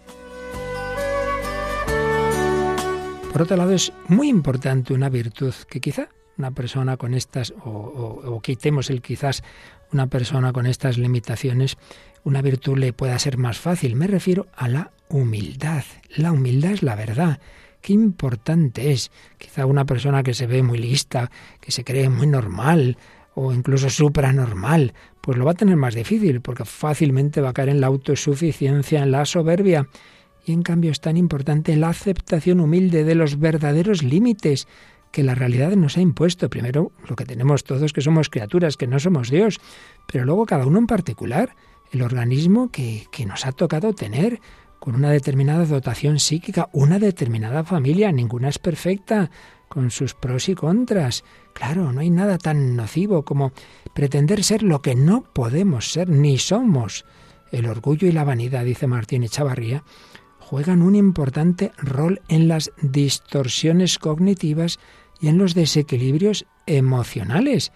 Por 3.31 3.41
otro 3.41 3.57
lado, 3.57 3.73
es 3.73 3.91
muy 4.07 4.29
importante 4.29 4.93
una 4.93 5.09
virtud 5.09 5.53
que 5.69 5.81
quizá 5.81 6.07
una 6.37 6.51
persona 6.51 6.97
con 6.97 7.13
estas, 7.13 7.53
o, 7.63 7.69
o, 7.69 8.41
quitemos 8.41 8.89
el 8.89 9.01
quizás 9.01 9.43
una 9.91 10.07
persona 10.07 10.53
con 10.53 10.65
estas 10.65 10.97
limitaciones, 10.97 11.77
una 12.23 12.41
virtud 12.41 12.77
le 12.77 12.93
pueda 12.93 13.17
ser 13.19 13.37
más 13.37 13.57
fácil. 13.57 13.95
Me 13.95 14.07
refiero 14.07 14.47
a 14.55 14.67
la 14.67 14.91
humildad. 15.09 15.83
La 16.15 16.31
humildad 16.31 16.71
es 16.71 16.83
la 16.83 16.95
verdad 16.95 17.39
qué 17.85 17.93
importante 17.93 18.91
es. 18.91 19.11
Quizá 19.37 19.67
una 19.67 19.85
persona 19.85 20.23
que 20.23 20.33
se 20.33 20.47
ve 20.47 20.63
muy 20.63 20.79
lista, 20.79 21.29
que 21.61 21.71
se 21.71 21.83
cree 21.83 22.09
muy 22.09 22.25
normal 22.25 22.97
o 23.35 23.53
incluso 23.53 23.91
supranormal, 23.91 24.95
pues 25.21 25.37
lo 25.37 25.45
va 25.45 25.51
a 25.51 25.53
tener 25.61 25.75
más 25.75 25.93
difícil 25.93 26.41
porque 26.41 26.65
fácilmente 26.65 27.41
va 27.41 27.49
a 27.49 27.53
caer 27.53 27.69
en 27.69 27.81
la 27.81 27.87
autosuficiencia, 27.87 29.03
en 29.03 29.11
la 29.11 29.23
soberbia. 29.25 29.87
Y 30.47 30.53
en 30.53 30.63
cambio 30.63 30.89
es 30.89 30.99
tan 30.99 31.15
importante 31.15 31.75
la 31.75 31.89
aceptación 31.89 32.59
humilde 32.59 33.03
de 33.03 33.13
los 33.13 33.37
verdaderos 33.37 34.01
límites 34.01 34.67
que 35.11 35.21
la 35.21 35.35
realidad 35.35 35.75
nos 35.75 35.97
ha 35.97 36.01
impuesto. 36.01 36.49
Primero, 36.49 36.91
lo 37.07 37.15
que 37.15 37.25
tenemos 37.25 37.65
todos, 37.65 37.93
que 37.93 38.01
somos 38.01 38.29
criaturas, 38.29 38.77
que 38.77 38.87
no 38.87 38.97
somos 38.99 39.29
Dios, 39.29 39.59
pero 40.11 40.25
luego 40.25 40.47
cada 40.47 40.65
uno 40.65 40.79
en 40.79 40.87
particular, 40.87 41.55
el 41.91 42.01
organismo 42.01 42.71
que, 42.71 43.05
que 43.11 43.27
nos 43.27 43.45
ha 43.45 43.51
tocado 43.51 43.93
tener, 43.93 44.39
con 44.79 44.95
una 44.95 45.09
determinada 45.09 45.65
dotación 45.65 46.19
psíquica, 46.19 46.69
una 46.73 46.99
determinada 46.99 47.63
familia, 47.63 48.11
ninguna 48.11 48.49
es 48.49 48.59
perfecta, 48.59 49.29
con 49.67 49.91
sus 49.91 50.13
pros 50.13 50.49
y 50.49 50.55
contras. 50.55 51.23
Claro, 51.53 51.91
no 51.91 52.01
hay 52.01 52.09
nada 52.09 52.37
tan 52.37 52.75
nocivo 52.75 53.23
como 53.23 53.51
pretender 53.93 54.43
ser 54.43 54.63
lo 54.63 54.81
que 54.81 54.95
no 54.95 55.23
podemos 55.33 55.91
ser 55.91 56.09
ni 56.09 56.37
somos. 56.37 57.05
El 57.51 57.65
orgullo 57.65 58.07
y 58.07 58.11
la 58.11 58.23
vanidad, 58.23 58.65
dice 58.65 58.87
Martín 58.87 59.23
Echavarría, 59.23 59.83
juegan 60.39 60.81
un 60.81 60.95
importante 60.95 61.71
rol 61.77 62.21
en 62.27 62.47
las 62.47 62.71
distorsiones 62.81 63.97
cognitivas 63.97 64.79
y 65.19 65.27
en 65.27 65.37
los 65.37 65.55
desequilibrios 65.55 66.45
emocionales. 66.65 67.71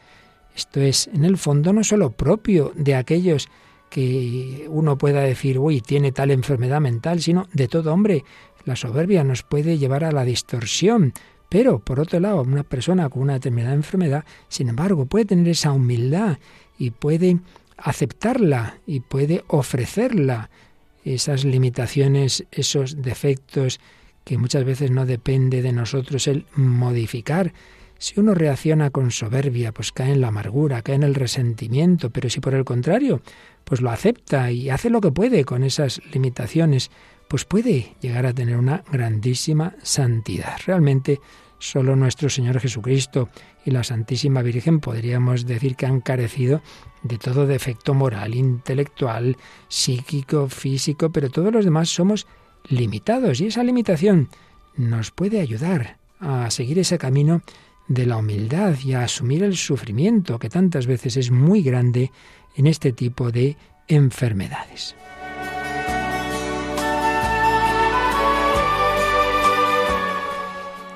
Esto 0.55 0.81
es, 0.81 1.07
en 1.07 1.25
el 1.25 1.37
fondo, 1.37 1.73
no 1.73 1.83
solo 1.83 2.11
propio 2.11 2.71
de 2.75 2.95
aquellos 2.95 3.49
que 3.89 4.65
uno 4.69 4.98
pueda 4.98 5.22
decir, 5.22 5.60
uy, 5.60 5.81
tiene 5.81 6.12
tal 6.12 6.31
enfermedad 6.31 6.81
mental, 6.81 7.22
sino 7.22 7.48
de 7.53 7.67
todo 7.67 7.93
hombre. 7.93 8.24
La 8.65 8.75
soberbia 8.75 9.24
nos 9.24 9.43
puede 9.43 9.77
llevar 9.77 10.03
a 10.03 10.12
la 10.12 10.25
distorsión. 10.25 11.13
Pero, 11.50 11.79
por 11.79 12.00
otro 12.00 12.19
lado, 12.19 12.43
una 12.43 12.63
persona 12.63 13.10
con 13.10 13.24
una 13.24 13.34
determinada 13.34 13.74
enfermedad, 13.74 14.24
sin 14.48 14.69
embargo, 14.69 15.05
puede 15.05 15.25
tener 15.25 15.48
esa 15.48 15.72
humildad 15.72 16.38
y 16.77 16.91
puede 16.91 17.39
aceptarla 17.77 18.77
y 18.86 19.00
puede 19.00 19.43
ofrecerla, 19.48 20.50
esas 21.05 21.46
limitaciones, 21.46 22.46
esos 22.51 23.01
defectos 23.01 23.79
que 24.25 24.38
muchas 24.38 24.63
veces 24.63 24.91
no 24.91 25.05
depende 25.05 25.62
de 25.62 25.72
nosotros 25.72 26.27
el 26.27 26.46
modificar, 26.55 27.53
si 28.00 28.17
uno 28.17 28.34
reacciona 28.34 28.91
con 28.91 29.12
soberbia, 29.12 29.74
pues 29.74 29.91
cae 29.91 30.13
en 30.13 30.22
la 30.22 30.29
amargura, 30.29 30.81
cae 30.81 30.96
en 30.96 31.03
el 31.03 31.15
resentimiento, 31.15 32.10
pero 32.12 32.29
si 32.29 32.39
por 32.39 32.53
el 32.53 32.63
contrario, 32.63 33.22
pues 33.69 33.81
lo 33.81 33.91
acepta 33.91 34.51
y 34.51 34.71
hace 34.71 34.89
lo 34.89 34.99
que 34.99 35.11
puede 35.11 35.45
con 35.45 35.63
esas 35.63 36.01
limitaciones, 36.11 36.89
pues 37.27 37.45
puede 37.45 37.95
llegar 38.01 38.25
a 38.25 38.33
tener 38.33 38.57
una 38.57 38.83
grandísima 38.91 39.75
santidad. 39.83 40.57
Realmente 40.65 41.21
solo 41.59 41.95
nuestro 41.95 42.29
Señor 42.29 42.59
Jesucristo 42.59 43.29
y 43.63 43.71
la 43.71 43.83
Santísima 43.83 44.41
Virgen 44.41 44.79
podríamos 44.79 45.45
decir 45.45 45.75
que 45.75 45.85
han 45.85 46.01
carecido 46.01 46.61
de 47.03 47.19
todo 47.19 47.45
defecto 47.45 47.93
moral, 47.93 48.33
intelectual, 48.33 49.38
psíquico, 49.67 50.49
físico, 50.49 51.11
pero 51.11 51.29
todos 51.29 51.53
los 51.53 51.63
demás 51.63 51.89
somos 51.89 52.25
limitados 52.67 53.39
y 53.39 53.47
esa 53.47 53.63
limitación 53.63 54.29
nos 54.75 55.11
puede 55.11 55.41
ayudar 55.41 55.97
a 56.19 56.49
seguir 56.49 56.79
ese 56.79 56.97
camino 56.97 57.41
de 57.88 58.05
la 58.05 58.17
humildad 58.17 58.75
y 58.83 58.93
a 58.93 59.03
asumir 59.03 59.43
el 59.43 59.57
sufrimiento 59.57 60.39
que 60.39 60.49
tantas 60.49 60.88
veces 60.88 61.17
es 61.17 61.31
muy 61.31 61.61
grande 61.61 62.11
en 62.59 62.67
este 62.67 62.91
tipo 62.91 63.31
de 63.31 63.55
enfermedades. 63.87 64.93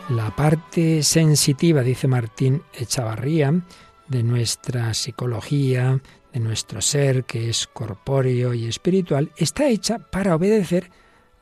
La 0.09 0.35
parte 0.35 1.03
sensitiva, 1.03 1.81
dice 1.81 2.09
Martín 2.09 2.63
Echavarría, 2.77 3.61
de 4.09 4.23
nuestra 4.23 4.93
psicología, 4.93 6.01
de 6.33 6.39
nuestro 6.41 6.81
ser, 6.81 7.23
que 7.23 7.49
es 7.49 7.65
corpóreo 7.67 8.53
y 8.53 8.65
espiritual, 8.65 9.31
está 9.37 9.69
hecha 9.69 9.99
para 9.99 10.35
obedecer 10.35 10.91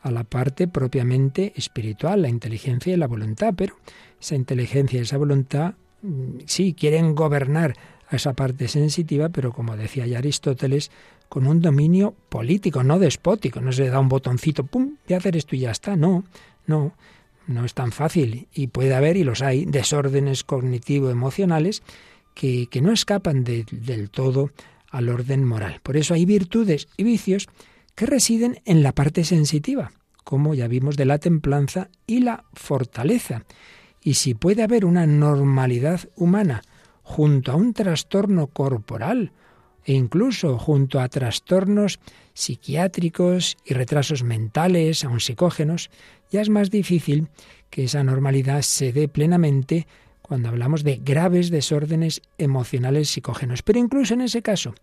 a 0.04 0.12
la 0.12 0.24
parte 0.24 0.68
propiamente 0.68 1.52
espiritual, 1.56 2.22
la 2.22 2.30
inteligencia 2.30 2.94
y 2.94 2.98
la 2.98 3.08
voluntad, 3.08 3.56
pero 3.58 3.76
esa 4.20 4.36
inteligencia 4.36 5.00
y 5.00 5.04
esa 5.04 5.18
voluntad 5.18 5.74
mm, 6.04 6.42
sí 6.46 6.76
quieren 6.76 7.16
gobernar 7.16 7.74
a 8.12 8.18
esa 8.18 8.34
parte 8.34 8.68
sensitiva, 8.68 9.30
pero 9.30 9.54
como 9.54 9.78
decía 9.78 10.06
ya 10.06 10.20
Aristóteles, 10.20 10.92
con 11.30 11.48
un 11.48 11.62
dominio 11.62 12.14
político, 12.28 12.84
no 12.84 13.00
despótico, 13.00 13.62
no 13.62 13.72
se 13.72 13.88
da 13.88 14.00
un 14.00 14.10
botoncito, 14.10 14.66
pum, 14.66 14.98
de 15.08 15.16
hacer 15.16 15.38
esto 15.38 15.56
y 15.56 15.60
ya 15.60 15.72
está, 15.72 15.96
no, 15.96 16.26
no, 16.68 16.94
no 17.48 17.64
es 17.64 17.74
tan 17.74 17.94
fácil 17.94 18.50
y 18.54 18.68
puede 18.68 18.94
haber, 18.94 19.16
y 19.16 19.24
los 19.24 19.42
hay, 19.42 19.64
desórdenes 19.64 20.44
cognitivo-emocionales 20.44 21.84
que, 22.34 22.68
que, 22.68 22.82
no 22.82 22.92
escapan 22.92 23.46
del 23.46 24.10
todo 24.10 24.52
al 24.90 25.08
orden 25.08 25.46
moral. 25.46 25.80
Por 25.82 25.96
eso 25.96 26.14
hay 26.14 26.26
virtudes 26.26 26.90
y 26.98 27.04
vicios 27.04 27.48
que 27.96 28.06
residen 28.06 28.60
en 28.66 28.84
la 28.84 28.92
parte 28.92 29.24
sensitiva, 29.24 29.94
como 30.26 30.54
ya 30.54 30.68
vimos 30.68 30.98
de 30.98 31.06
la 31.06 31.18
templanza 31.18 31.90
y 32.08 32.20
la 32.20 32.44
fortaleza. 32.54 33.46
Y 34.04 34.16
si 34.16 34.34
puede 34.34 34.64
haber 34.64 34.84
una 34.84 35.08
normalidad 35.08 36.10
humana 36.18 36.62
junto 37.04 37.52
a 37.52 37.56
un 37.56 37.74
trastorno 37.74 38.48
corporal 38.48 39.32
e 39.86 39.94
incluso 39.94 40.58
junto 40.58 41.00
a 41.00 41.10
trastornos 41.10 42.00
psiquiátricos 42.34 43.58
y 43.66 43.74
retrasos 43.74 44.24
mentales, 44.24 45.04
aun 45.04 45.20
psicógenos, 45.20 45.90
ya 46.32 46.42
es 46.42 46.50
más 46.50 46.70
difícil 46.70 47.30
que 47.70 47.86
esa 47.86 48.04
normalidad 48.04 48.62
se 48.62 48.94
dé 48.94 49.08
plenamente 49.08 49.88
cuando 50.22 50.50
hablamos 50.50 50.84
de 50.84 50.98
graves 50.98 51.50
desórdenes 51.50 52.22
emocionales 52.38 53.10
psicógenos. 53.10 53.64
Pero 53.64 53.80
incluso 53.80 54.14
en 54.14 54.22
ese 54.22 54.42
caso, 54.42 54.76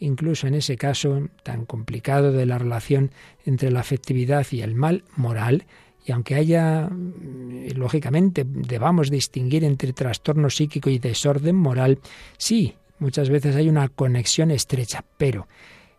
incluso 0.00 0.46
en 0.46 0.54
ese 0.54 0.76
caso 0.76 1.28
tan 1.42 1.66
complicado 1.66 2.32
de 2.32 2.46
la 2.46 2.58
relación 2.58 3.10
entre 3.44 3.70
la 3.70 3.80
afectividad 3.80 4.46
y 4.50 4.62
el 4.62 4.74
mal 4.74 5.04
moral, 5.14 5.66
y 6.08 6.12
aunque 6.12 6.36
haya, 6.36 6.88
mm, 6.88 7.76
lógicamente, 7.76 8.44
debamos 8.46 9.10
distinguir 9.10 9.62
entre 9.62 9.92
trastorno 9.92 10.48
psíquico 10.48 10.88
y 10.88 10.98
desorden 10.98 11.54
moral, 11.54 11.98
sí, 12.38 12.74
muchas 12.98 13.28
veces 13.28 13.54
hay 13.56 13.68
una 13.68 13.88
conexión 13.88 14.50
estrecha, 14.50 15.04
pero 15.18 15.48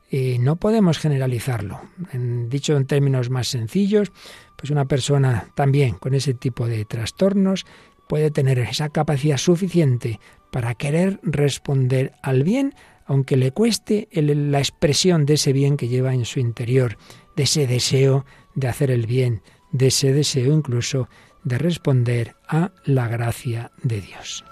eh, 0.10 0.38
no 0.40 0.56
podemos 0.56 0.98
generalizarlo. 0.98 1.80
En, 2.12 2.50
dicho 2.50 2.76
en 2.76 2.88
términos 2.88 3.30
más 3.30 3.50
sencillos, 3.50 4.12
pues 4.58 4.72
una 4.72 4.86
persona 4.86 5.52
también 5.54 5.94
con 5.94 6.16
ese 6.16 6.34
tipo 6.34 6.68
de 6.68 6.86
trastornos 6.86 7.68
puede 8.08 8.32
tener 8.32 8.58
esa 8.58 8.90
capacidad 8.90 9.38
suficiente 9.38 10.20
para 10.52 10.74
querer 10.74 11.20
responder 11.22 12.14
al 12.24 12.42
bien, 12.42 12.74
aunque 13.06 13.38
le 13.38 13.52
cueste 13.52 14.08
la 14.12 14.58
expresión 14.58 15.28
de 15.28 15.36
ese 15.36 15.54
bien 15.54 15.78
que 15.78 15.88
lleva 15.88 16.16
en 16.16 16.26
su 16.26 16.40
interior, 16.40 16.98
de 17.36 17.44
ese 17.44 17.68
deseo 17.68 18.26
de 18.56 18.68
hacer 18.68 18.90
el 18.90 19.06
bien, 19.06 19.44
de 19.72 19.88
ese 19.88 20.14
deseo 20.14 20.54
incluso 20.54 21.10
de 21.44 21.58
responder 21.58 22.36
a 22.48 22.72
la 22.86 23.08
gracia 23.08 23.72
de 23.84 24.02
Dios. 24.02 24.44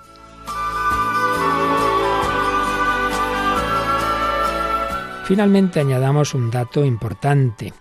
Finalmente 5.25 5.81
añadamos 5.81 6.33
un 6.33 6.49
dato 6.49 6.85
importante, 6.85 7.73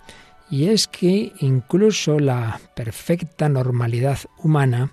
y 0.50 0.68
es 0.68 0.88
que 0.88 1.32
incluso 1.38 2.18
la 2.18 2.60
perfecta 2.74 3.48
normalidad 3.48 4.18
humana 4.38 4.92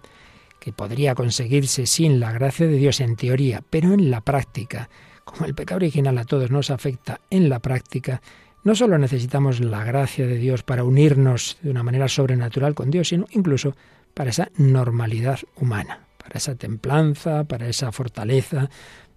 que 0.59 0.71
podría 0.71 1.15
conseguirse 1.15 1.87
sin 1.87 2.19
la 2.19 2.31
gracia 2.31 2.67
de 2.67 2.77
Dios 2.77 2.99
en 2.99 3.15
teoría, 3.15 3.63
pero 3.69 3.93
en 3.93 4.11
la 4.11 4.21
práctica, 4.21 4.89
como 5.23 5.45
el 5.45 5.55
pecado 5.55 5.77
original 5.77 6.17
a 6.19 6.25
todos 6.25 6.51
nos 6.51 6.69
afecta 6.69 7.21
en 7.29 7.49
la 7.49 7.59
práctica, 7.59 8.21
no 8.63 8.75
solo 8.75 8.97
necesitamos 8.97 9.59
la 9.59 9.83
gracia 9.83 10.25
de 10.27 10.37
Dios 10.37 10.63
para 10.63 10.83
unirnos 10.83 11.57
de 11.61 11.69
una 11.69 11.83
manera 11.83 12.07
sobrenatural 12.07 12.75
con 12.75 12.91
Dios, 12.91 13.09
sino 13.09 13.25
incluso 13.31 13.75
para 14.13 14.29
esa 14.29 14.49
normalidad 14.57 15.39
humana, 15.55 15.99
para 16.17 16.37
esa 16.37 16.55
templanza, 16.55 17.43
para 17.43 17.67
esa 17.67 17.91
fortaleza, 17.91 18.69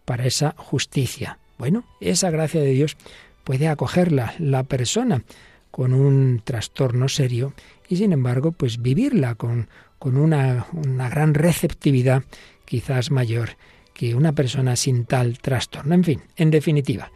para 0.05 0.27
esa 0.27 0.55
justicia. 0.57 1.39
Bueno, 1.59 1.85
esa 2.01 2.31
gracia 2.31 2.61
de 2.61 2.71
Dios 2.71 2.97
puede 3.45 3.69
acogerla 3.69 4.35
la 4.39 4.65
persona 4.65 5.23
con 5.71 5.93
un 5.93 6.41
trastorno 6.43 7.09
serio 7.09 7.53
y 7.89 7.97
sin 7.97 8.13
embargo 8.13 8.53
pues 8.53 8.81
vivirla 8.83 9.35
con 9.35 9.69
con 9.99 10.17
una, 10.17 10.67
una 10.73 11.09
gran 11.09 11.35
receptividad 11.35 12.25
quizás 12.65 13.11
mayor 13.11 13.51
que 13.95 14.15
una 14.15 14.33
persona 14.33 14.77
sin 14.77 15.07
tal 15.07 15.39
trastorno. 15.39 15.95
En 15.95 16.05
fin, 16.05 16.23
en 16.37 16.51
definitiva, 16.51 17.11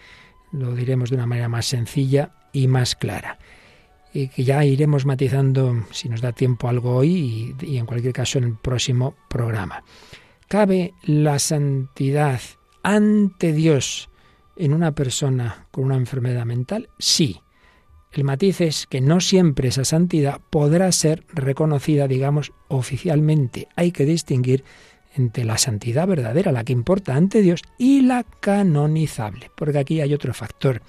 lo 0.53 0.75
diremos 0.75 1.11
de 1.11 1.17
una 1.17 1.27
manera 1.27 1.49
más 1.49 1.67
sencilla 1.67 2.31
y 2.53 2.67
más 2.67 2.97
clara. 2.97 3.39
Y 4.13 4.29
que 4.29 4.43
ya 4.43 4.65
iremos 4.65 5.07
matizando, 5.07 5.85
si 5.93 6.09
nos 6.09 6.21
da 6.21 6.33
tiempo, 6.33 6.69
algo 6.69 6.97
hoy 6.97 7.55
y, 7.61 7.67
y 7.67 7.79
en 7.79 7.87
cualquier 7.87 8.13
caso 8.13 8.39
en 8.39 8.45
el 8.45 8.57
próximo 8.57 9.15
programa. 9.29 9.85
¿Cabe 10.49 10.95
la 11.05 11.39
santidad 11.39 12.41
ante 12.83 13.53
Dios 13.53 14.11
en 14.57 14.75
una 14.75 14.93
persona 14.93 15.67
con 15.71 15.85
una 15.85 15.97
enfermedad 15.97 16.45
mental? 16.45 16.89
Sí. 16.99 17.41
El 18.13 18.25
matiz 18.25 18.61
es 18.61 18.87
que 18.89 19.01
no 19.01 19.21
siempre 19.21 19.69
esa 19.69 19.85
santidad 19.85 20.41
podrá 20.51 20.91
ser 20.91 21.25
reconocida, 21.33 22.09
digamos, 22.09 22.53
oficialmente. 22.67 23.69
Hay 23.77 23.93
que 23.93 24.05
distinguir 24.05 24.65
entre 25.15 25.45
la 25.45 25.59
santidad 25.59 26.07
verdadera, 26.07 26.53
la 26.53 26.65
que 26.65 26.73
importa 26.73 27.15
ante 27.15 27.43
Dios, 27.43 27.63
y 27.79 28.03
la 28.03 28.25
canonizable. 28.41 29.51
Porque 29.55 29.79
aquí 29.79 30.01
hay 30.01 30.15
otro 30.15 30.35
factor. 30.35 30.83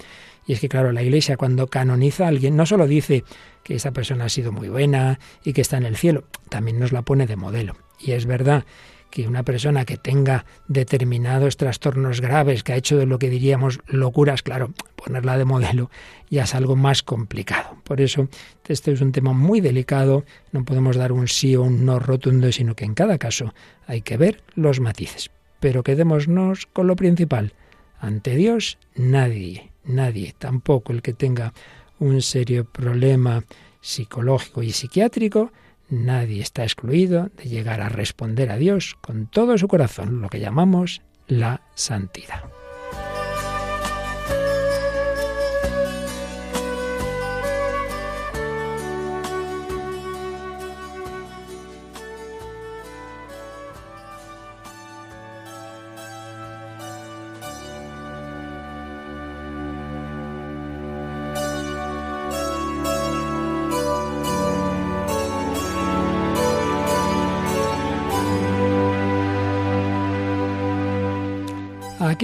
Y 0.45 0.53
es 0.53 0.59
que, 0.59 0.69
claro, 0.69 0.91
la 0.91 1.03
Iglesia 1.03 1.37
cuando 1.37 1.67
canoniza 1.67 2.25
a 2.25 2.27
alguien 2.29 2.55
no 2.55 2.65
solo 2.65 2.87
dice 2.87 3.23
que 3.63 3.75
esa 3.75 3.91
persona 3.91 4.25
ha 4.25 4.29
sido 4.29 4.51
muy 4.51 4.69
buena 4.69 5.19
y 5.43 5.53
que 5.53 5.61
está 5.61 5.77
en 5.77 5.85
el 5.85 5.97
cielo, 5.97 6.23
también 6.49 6.79
nos 6.79 6.91
la 6.91 7.03
pone 7.03 7.27
de 7.27 7.35
modelo. 7.35 7.75
Y 7.99 8.11
es 8.11 8.25
verdad 8.25 8.65
que 9.11 9.27
una 9.27 9.43
persona 9.43 9.85
que 9.85 9.97
tenga 9.97 10.45
determinados 10.67 11.57
trastornos 11.57 12.21
graves, 12.21 12.63
que 12.63 12.73
ha 12.73 12.77
hecho 12.77 12.97
de 12.97 13.05
lo 13.05 13.19
que 13.19 13.29
diríamos 13.29 13.79
locuras, 13.85 14.41
claro, 14.41 14.73
ponerla 14.95 15.37
de 15.37 15.45
modelo 15.45 15.91
ya 16.31 16.43
es 16.43 16.55
algo 16.55 16.75
más 16.75 17.03
complicado. 17.03 17.77
Por 17.83 17.99
eso, 17.99 18.29
este 18.67 18.93
es 18.93 19.01
un 19.01 19.11
tema 19.11 19.33
muy 19.33 19.59
delicado, 19.59 20.23
no 20.53 20.63
podemos 20.63 20.95
dar 20.95 21.11
un 21.11 21.27
sí 21.27 21.55
o 21.57 21.63
un 21.63 21.85
no 21.85 21.99
rotundo, 21.99 22.51
sino 22.51 22.73
que 22.73 22.85
en 22.85 22.93
cada 22.93 23.17
caso 23.17 23.53
hay 23.85 24.01
que 24.01 24.17
ver 24.17 24.41
los 24.55 24.79
matices. 24.79 25.29
Pero 25.59 25.83
quedémonos 25.83 26.65
con 26.67 26.87
lo 26.87 26.95
principal. 26.95 27.53
Ante 27.99 28.35
Dios, 28.35 28.77
nadie, 28.95 29.71
nadie, 29.83 30.33
tampoco 30.37 30.93
el 30.93 31.01
que 31.01 31.13
tenga 31.13 31.53
un 31.99 32.21
serio 32.21 32.63
problema 32.65 33.43
psicológico 33.81 34.63
y 34.63 34.71
psiquiátrico, 34.71 35.51
Nadie 35.91 36.41
está 36.41 36.63
excluido 36.63 37.29
de 37.35 37.49
llegar 37.49 37.81
a 37.81 37.89
responder 37.89 38.49
a 38.49 38.55
Dios 38.55 38.95
con 39.01 39.27
todo 39.27 39.57
su 39.57 39.67
corazón, 39.67 40.21
lo 40.21 40.29
que 40.29 40.39
llamamos 40.39 41.01
la 41.27 41.63
santidad. 41.75 42.45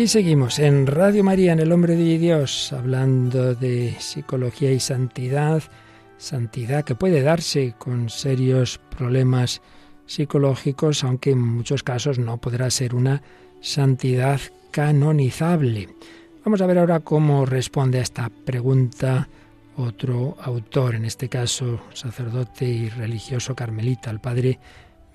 Seguimos 0.07 0.57
en 0.59 0.87
Radio 0.87 1.21
María, 1.21 1.51
en 1.51 1.59
El 1.59 1.73
Hombre 1.73 1.97
de 1.97 2.17
Dios, 2.17 2.71
hablando 2.71 3.55
de 3.55 3.93
psicología 3.99 4.71
y 4.71 4.79
santidad, 4.79 5.61
santidad 6.17 6.85
que 6.85 6.95
puede 6.95 7.21
darse 7.21 7.75
con 7.77 8.09
serios 8.09 8.79
problemas 8.95 9.61
psicológicos, 10.05 11.03
aunque 11.03 11.31
en 11.31 11.41
muchos 11.41 11.83
casos 11.83 12.19
no 12.19 12.37
podrá 12.37 12.69
ser 12.69 12.95
una 12.95 13.21
santidad 13.59 14.39
canonizable. 14.71 15.89
Vamos 16.45 16.61
a 16.61 16.67
ver 16.67 16.79
ahora 16.79 17.01
cómo 17.01 17.45
responde 17.45 17.99
a 17.99 18.03
esta 18.03 18.29
pregunta 18.29 19.27
otro 19.75 20.37
autor, 20.41 20.95
en 20.95 21.03
este 21.03 21.27
caso 21.27 21.81
sacerdote 21.93 22.63
y 22.63 22.87
religioso 22.87 23.55
carmelita, 23.55 24.09
el 24.09 24.21
padre 24.21 24.57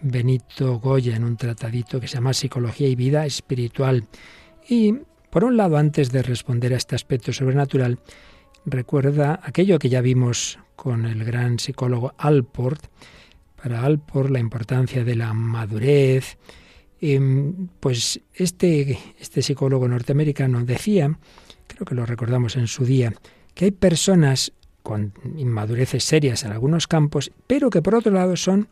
Benito 0.03 0.79
Goya 0.81 1.17
en 1.17 1.25
un 1.25 1.39
tratadito 1.39 1.99
que 1.99 2.09
se 2.09 2.17
llama 2.17 2.35
Psicología 2.35 2.89
y 2.89 2.95
Vida 2.95 3.25
Espiritual. 3.25 4.07
Y, 4.69 4.95
por 5.31 5.45
un 5.45 5.57
lado, 5.57 5.77
antes 5.77 6.13
de 6.13 6.23
responder 6.23 6.73
a 6.73 6.77
este 6.77 6.95
aspecto 6.95 7.33
sobrenatural, 7.33 7.99
recuerda 8.65 9.41
aquello 9.43 9.79
que 9.79 9.89
ya 9.89 10.01
vimos 10.01 10.59
con 10.77 11.05
el 11.05 11.25
gran 11.25 11.59
psicólogo 11.59 12.15
Alport. 12.19 12.87
Para 13.61 13.85
Alport 13.85 14.31
la 14.31 14.41
importancia 14.41 15.05
de 15.05 15.17
la 15.17 15.33
madurez. 15.33 16.37
Em, 17.01 17.69
pues 17.81 18.21
este, 18.35 18.99
este 19.19 19.43
psicólogo 19.43 19.89
norteamericano 19.89 20.65
decía, 20.65 21.19
creo 21.67 21.85
que 21.85 21.97
lo 21.97 22.07
recordamos 22.07 22.57
en 22.57 22.69
su 22.69 22.85
día, 22.85 23.13
que 23.55 23.67
hay 23.67 23.71
personas 23.73 24.53
con 24.83 25.13
inmadureces 25.37 26.05
serias 26.05 26.45
en 26.45 26.53
algunos 26.53 26.87
campos, 26.87 27.33
pero 27.47 27.71
que 27.71 27.83
por 27.83 27.95
otro 27.95 28.13
lado 28.13 28.37
son 28.37 28.69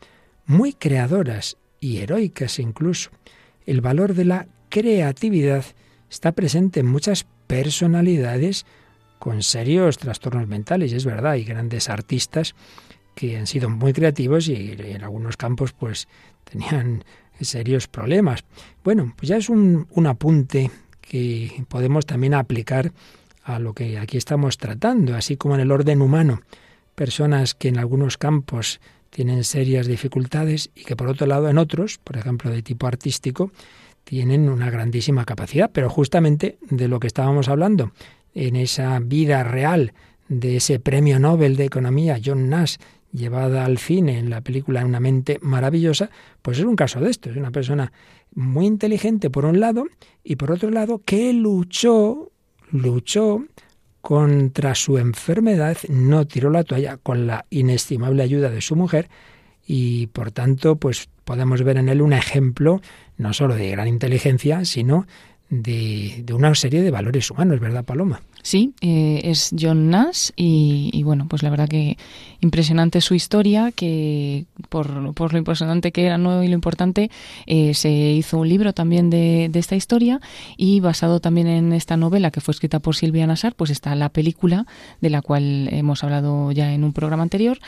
muy 0.47 0.73
creadoras 0.73 1.56
y 1.80 1.99
heroicas 1.99 2.59
incluso. 2.59 3.11
El 3.66 3.80
valor 3.80 4.14
de 4.14 4.25
la 4.25 4.49
creatividad 4.68 5.64
está 6.11 6.33
presente 6.33 6.81
en 6.81 6.87
muchas 6.87 7.26
personalidades 7.47 8.67
con 9.19 9.43
serios 9.43 9.99
trastornos 9.99 10.49
mentales, 10.49 10.93
y 10.93 10.97
es 10.97 11.05
verdad, 11.05 11.33
hay 11.33 11.45
grandes 11.45 11.88
artistas 11.88 12.55
que 13.14 13.37
han 13.37 13.47
sido 13.47 13.69
muy 13.69 13.93
creativos 13.93 14.49
y 14.49 14.73
en 14.79 15.05
algunos 15.05 15.37
campos 15.37 15.73
pues 15.73 16.09
tenían 16.45 17.05
serios 17.40 17.88
problemas. 17.88 18.45
Bueno, 18.85 19.12
pues 19.17 19.29
ya 19.29 19.37
es 19.37 19.49
un, 19.49 19.87
un 19.90 20.07
apunte 20.07 20.71
que 21.00 21.64
podemos 21.69 22.07
también 22.07 22.35
aplicar 22.35 22.93
a 23.43 23.59
lo 23.59 23.75
que 23.75 23.99
aquí 23.99 24.17
estamos 24.17 24.59
tratando, 24.59 25.17
así 25.17 25.37
como 25.37 25.55
en 25.55 25.61
el 25.62 25.73
orden 25.73 26.02
humano, 26.02 26.43
personas 26.95 27.55
que 27.55 27.69
en 27.69 27.79
algunos 27.79 28.19
campos 28.19 28.81
tienen 29.11 29.45
serias 29.45 29.87
dificultades 29.87 30.71
y 30.75 30.85
que 30.85 30.97
por 30.97 31.09
otro 31.09 31.26
lado 31.26 31.49
en 31.49 31.59
otros, 31.59 31.99
por 31.99 32.17
ejemplo 32.17 32.50
de 32.50 32.62
tipo 32.62 32.87
artístico, 32.87 33.50
tienen 34.11 34.49
una 34.49 34.71
grandísima 34.71 35.25
capacidad, 35.25 35.71
pero 35.73 35.88
justamente 35.88 36.59
de 36.69 36.88
lo 36.88 36.99
que 36.99 37.07
estábamos 37.07 37.49
hablando, 37.49 37.93
en 38.35 38.57
esa 38.57 38.99
vida 38.99 39.45
real 39.45 39.93
de 40.29 40.57
ese 40.57 40.81
premio 40.81 41.21
Nobel 41.21 41.55
de 41.55 41.67
Economía, 41.67 42.19
John 42.23 42.49
Nash, 42.49 42.79
llevada 43.12 43.64
al 43.64 43.79
cine 43.79 44.19
en 44.19 44.29
la 44.29 44.40
película 44.40 44.85
Una 44.85 44.99
mente 44.99 45.38
maravillosa, 45.43 46.11
pues 46.43 46.59
es 46.59 46.64
un 46.64 46.75
caso 46.75 46.99
de 46.99 47.09
esto, 47.09 47.31
es 47.31 47.37
una 47.37 47.52
persona 47.52 47.93
muy 48.35 48.67
inteligente 48.67 49.31
por 49.31 49.45
un 49.45 49.61
lado 49.61 49.85
y 50.25 50.35
por 50.35 50.50
otro 50.50 50.73
lado 50.73 51.00
que 51.05 51.33
luchó, 51.33 52.33
luchó 52.73 53.45
contra 54.00 54.75
su 54.75 54.99
enfermedad, 54.99 55.79
no 55.88 56.26
tiró 56.26 56.50
la 56.50 56.64
toalla 56.64 56.97
con 56.97 57.29
la 57.29 57.47
inestimable 57.49 58.25
ayuda 58.25 58.50
de 58.50 58.61
su 58.61 58.75
mujer 58.75 59.09
y 59.64 60.09
por 60.09 60.33
tanto 60.33 60.75
pues 60.75 61.09
podemos 61.25 61.62
ver 61.62 61.76
en 61.76 61.88
él 61.88 62.02
un 62.02 62.12
ejemplo 62.12 62.81
no 63.20 63.34
solo 63.34 63.54
de 63.54 63.70
gran 63.70 63.87
inteligencia, 63.87 64.64
sino 64.64 65.06
de, 65.50 66.22
de 66.24 66.33
una 66.33 66.54
serie 66.54 66.83
de 66.83 66.90
valores 66.90 67.30
humanos, 67.30 67.61
¿verdad, 67.61 67.85
Paloma? 67.85 68.22
Sí, 68.42 68.72
eh, 68.81 69.20
es 69.24 69.55
John 69.59 69.90
Nash 69.90 70.31
y, 70.37 71.03
bueno, 71.03 71.26
pues 71.29 71.42
la 71.42 71.50
verdad 71.50 71.68
que 71.68 71.98
impresionante 72.40 73.03
su 73.03 73.14
historia, 73.14 73.70
que 73.70 74.46
por, 74.70 75.12
por 75.14 75.33
lo 75.33 75.38
impresionante 75.38 75.92
que 75.92 76.07
era 76.07 76.16
¿no? 76.16 76.42
y 76.42 76.48
lo 76.48 76.55
importante, 76.55 77.11
eh, 77.46 77.74
se 77.74 77.90
hizo 77.90 78.38
un 78.38 78.48
libro 78.48 78.72
también 78.72 79.11
de, 79.11 79.50
esta 79.53 79.76
historia 79.76 80.20
y 80.57 80.81
basado 80.81 81.20
también 81.20 81.46
en 81.46 81.74
esta 81.74 81.98
novela 81.98 82.31
que 82.31 82.40
fue 82.40 82.53
escrita 82.53 82.79
por 82.79 82.96
Silvia 82.96 83.26
Nassar, 83.26 83.55
pues 83.55 83.70
está 83.70 83.94
la 83.94 84.09
película 84.09 84.66
de 85.03 85.11
la 85.11 85.20
cual 85.20 85.68
hemos 85.70 86.03
hablado 86.03 86.50
ya 86.53 86.72
en 86.72 86.83
un 86.83 86.94
programa 86.94 87.22
anterior, 87.22 87.59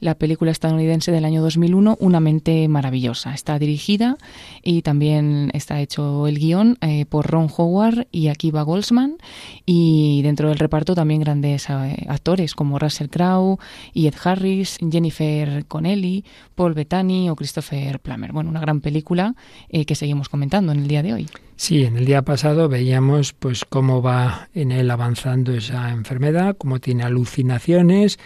la 0.00 0.14
película 0.14 0.50
estadounidense 0.50 1.12
del 1.12 1.26
año 1.26 1.42
2001, 1.42 1.98
Una 2.00 2.20
mente 2.20 2.66
maravillosa. 2.68 3.34
Está 3.34 3.58
dirigida 3.58 4.16
y 4.62 4.80
también 4.80 5.50
está 5.52 5.80
hecho 5.80 6.26
el 6.26 6.38
guion 6.38 6.78
eh, 6.80 7.04
por 7.04 7.26
Ron 7.26 7.48
Howard 7.54 8.06
y 8.10 8.28
Akiva 8.28 8.62
Goldsman 8.62 9.18
y 9.66 10.21
dentro 10.22 10.48
del 10.48 10.58
reparto 10.58 10.94
también 10.94 11.20
grandes 11.20 11.68
eh, 11.68 12.06
actores 12.08 12.54
como 12.54 12.78
Russell 12.78 13.08
Crowe, 13.08 13.58
Ed 13.94 14.14
Harris, 14.22 14.78
Jennifer 14.90 15.64
Connelly, 15.66 16.24
Paul 16.54 16.74
Bettany 16.74 17.28
o 17.30 17.36
Christopher 17.36 18.00
Plummer. 18.00 18.32
Bueno, 18.32 18.50
una 18.50 18.60
gran 18.60 18.80
película 18.80 19.34
eh, 19.68 19.84
que 19.84 19.94
seguimos 19.94 20.28
comentando 20.28 20.72
en 20.72 20.80
el 20.80 20.88
día 20.88 21.02
de 21.02 21.12
hoy. 21.12 21.28
Sí, 21.56 21.84
en 21.84 21.96
el 21.96 22.06
día 22.06 22.22
pasado 22.22 22.68
veíamos 22.68 23.32
pues 23.32 23.64
cómo 23.64 24.02
va 24.02 24.48
en 24.54 24.72
él 24.72 24.90
avanzando 24.90 25.54
esa 25.54 25.90
enfermedad, 25.90 26.56
cómo 26.58 26.80
tiene 26.80 27.04
alucinaciones, 27.04 28.18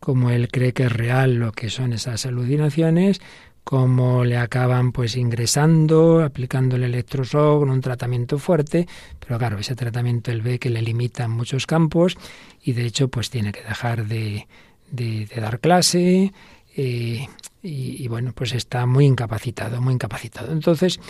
cómo 0.00 0.30
él 0.30 0.48
cree 0.48 0.72
que 0.72 0.84
es 0.84 0.92
real 0.92 1.34
lo 1.34 1.52
que 1.52 1.70
son 1.70 1.92
esas 1.92 2.26
alucinaciones, 2.26 3.20
cómo 3.66 4.24
le 4.24 4.36
acaban 4.36 4.92
pues 4.92 5.16
ingresando, 5.16 6.22
aplicando 6.22 6.76
el 6.76 6.84
electroshock, 6.84 7.62
un 7.62 7.80
tratamiento 7.80 8.38
fuerte, 8.38 8.86
pero 9.18 9.40
claro, 9.40 9.58
ese 9.58 9.74
tratamiento 9.74 10.30
él 10.30 10.40
ve 10.40 10.60
que 10.60 10.70
le 10.70 10.82
limita 10.82 11.24
en 11.24 11.32
muchos 11.32 11.66
campos 11.66 12.16
y 12.62 12.74
de 12.74 12.86
hecho 12.86 13.08
pues 13.08 13.28
tiene 13.28 13.50
que 13.50 13.64
dejar 13.64 14.06
de, 14.06 14.46
de, 14.92 15.28
dar 15.34 15.58
clase 15.58 16.32
eh, 16.76 17.26
y, 17.60 18.04
y, 18.04 18.06
bueno, 18.06 18.32
pues 18.36 18.52
está 18.52 18.86
muy 18.86 19.04
incapacitado, 19.04 19.82
muy 19.82 19.94
incapacitado. 19.94 20.52
Entonces, 20.52 21.00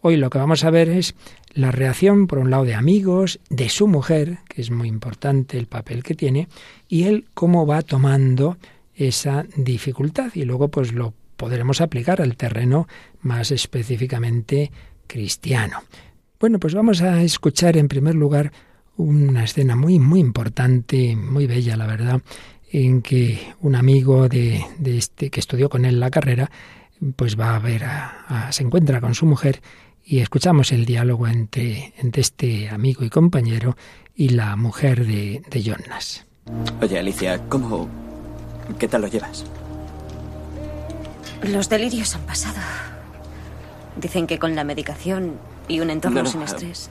hoy 0.00 0.16
lo 0.16 0.30
que 0.30 0.38
vamos 0.38 0.64
a 0.64 0.70
ver 0.70 0.88
es 0.88 1.14
la 1.52 1.70
reacción, 1.70 2.28
por 2.28 2.38
un 2.38 2.50
lado, 2.50 2.64
de 2.64 2.74
amigos, 2.74 3.40
de 3.50 3.68
su 3.68 3.88
mujer, 3.88 4.38
que 4.48 4.62
es 4.62 4.70
muy 4.70 4.88
importante 4.88 5.58
el 5.58 5.66
papel 5.66 6.02
que 6.02 6.14
tiene, 6.14 6.48
y 6.88 7.02
él 7.02 7.26
cómo 7.34 7.66
va 7.66 7.82
tomando 7.82 8.56
esa 8.94 9.44
dificultad 9.54 10.30
y 10.34 10.46
luego 10.46 10.68
pues 10.68 10.94
lo 10.94 11.12
podremos 11.36 11.80
aplicar 11.80 12.20
al 12.20 12.36
terreno 12.36 12.88
más 13.20 13.50
específicamente 13.50 14.70
cristiano. 15.06 15.82
Bueno, 16.38 16.58
pues 16.58 16.74
vamos 16.74 17.02
a 17.02 17.22
escuchar 17.22 17.76
en 17.76 17.88
primer 17.88 18.14
lugar 18.14 18.52
una 18.96 19.44
escena 19.44 19.76
muy, 19.76 19.98
muy 19.98 20.20
importante, 20.20 21.16
muy 21.16 21.46
bella, 21.46 21.76
la 21.76 21.86
verdad, 21.86 22.20
en 22.70 23.02
que 23.02 23.38
un 23.60 23.74
amigo 23.74 24.28
de, 24.28 24.64
este 24.84 25.30
que 25.30 25.40
estudió 25.40 25.68
con 25.68 25.84
él 25.84 26.00
la 26.00 26.10
carrera, 26.10 26.50
pues 27.16 27.38
va 27.38 27.54
a 27.54 27.58
ver, 27.58 27.84
a, 27.84 28.48
se 28.50 28.62
encuentra 28.62 29.00
con 29.00 29.14
su 29.14 29.26
mujer 29.26 29.60
y 30.04 30.20
escuchamos 30.20 30.72
el 30.72 30.84
diálogo 30.84 31.26
entre, 31.26 31.92
entre 31.98 32.22
este 32.22 32.68
amigo 32.68 33.04
y 33.04 33.10
compañero 33.10 33.76
y 34.14 34.30
la 34.30 34.56
mujer 34.56 35.06
de, 35.06 35.42
de 35.50 35.62
Jonas. 35.62 36.26
Oye, 36.80 36.98
Alicia, 36.98 37.40
¿cómo... 37.48 37.88
¿Qué 38.78 38.88
tal 38.88 39.02
lo 39.02 39.08
llevas? 39.08 39.44
Los 41.42 41.68
delirios 41.68 42.14
han 42.14 42.22
pasado. 42.22 42.60
Dicen 43.96 44.26
que 44.26 44.38
con 44.38 44.54
la 44.54 44.64
medicación 44.64 45.38
y 45.68 45.80
un 45.80 45.90
entorno 45.90 46.24
sin 46.26 46.42
estrés. 46.42 46.90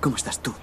¿Cómo 0.00 0.16
estás 0.16 0.40
tú? 0.40 0.54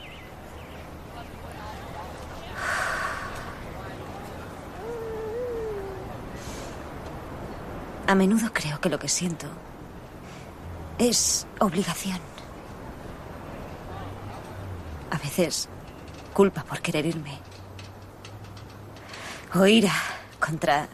A 8.08 8.14
menudo 8.14 8.52
creo 8.54 8.80
que 8.80 8.90
lo 8.90 9.00
que 9.00 9.10
siento 9.10 9.48
es 11.00 11.48
obligación. 11.60 12.20
A 15.12 15.18
veces 15.18 15.70
culpa 16.34 16.64
por 16.64 16.82
querer 16.82 17.06
irme. 17.06 17.40
O 19.56 19.66
ira 19.66 19.94
contra 20.40 20.88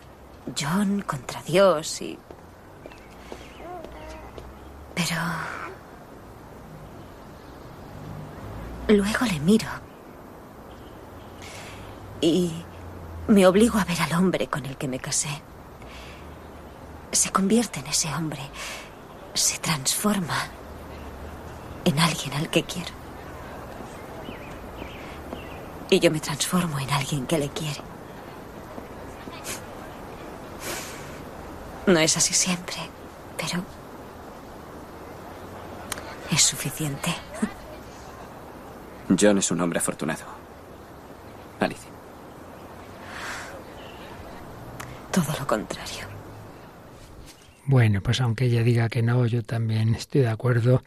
John 0.57 1.01
contra 1.01 1.41
Dios 1.43 2.01
y... 2.01 2.17
Pero... 4.95 5.15
Luego 8.87 9.25
le 9.25 9.39
miro. 9.39 9.67
Y 12.19 12.51
me 13.27 13.47
obligo 13.47 13.79
a 13.79 13.85
ver 13.85 14.01
al 14.01 14.13
hombre 14.13 14.47
con 14.47 14.65
el 14.65 14.77
que 14.77 14.87
me 14.87 14.99
casé. 14.99 15.41
Se 17.11 17.31
convierte 17.31 17.79
en 17.79 17.87
ese 17.87 18.13
hombre. 18.13 18.41
Se 19.33 19.57
transforma 19.59 20.37
en 21.85 21.99
alguien 21.99 22.33
al 22.33 22.49
que 22.49 22.63
quiero. 22.63 22.91
Y 25.89 25.99
yo 25.99 26.11
me 26.11 26.19
transformo 26.19 26.79
en 26.79 26.89
alguien 26.89 27.25
que 27.25 27.37
le 27.37 27.49
quiere. 27.49 27.81
No 31.87 31.99
es 31.99 32.15
así 32.17 32.33
siempre, 32.33 32.77
pero 33.37 33.63
es 36.31 36.41
suficiente. 36.41 37.13
John 39.19 39.37
es 39.37 39.51
un 39.51 39.61
hombre 39.61 39.79
afortunado. 39.79 40.23
Alicia. 41.59 41.89
Todo 45.11 45.33
lo 45.37 45.45
contrario. 45.45 46.05
Bueno, 47.65 48.01
pues 48.01 48.21
aunque 48.21 48.45
ella 48.45 48.63
diga 48.63 48.89
que 48.89 49.01
no, 49.01 49.25
yo 49.25 49.43
también 49.43 49.95
estoy 49.95 50.21
de 50.21 50.29
acuerdo 50.29 50.83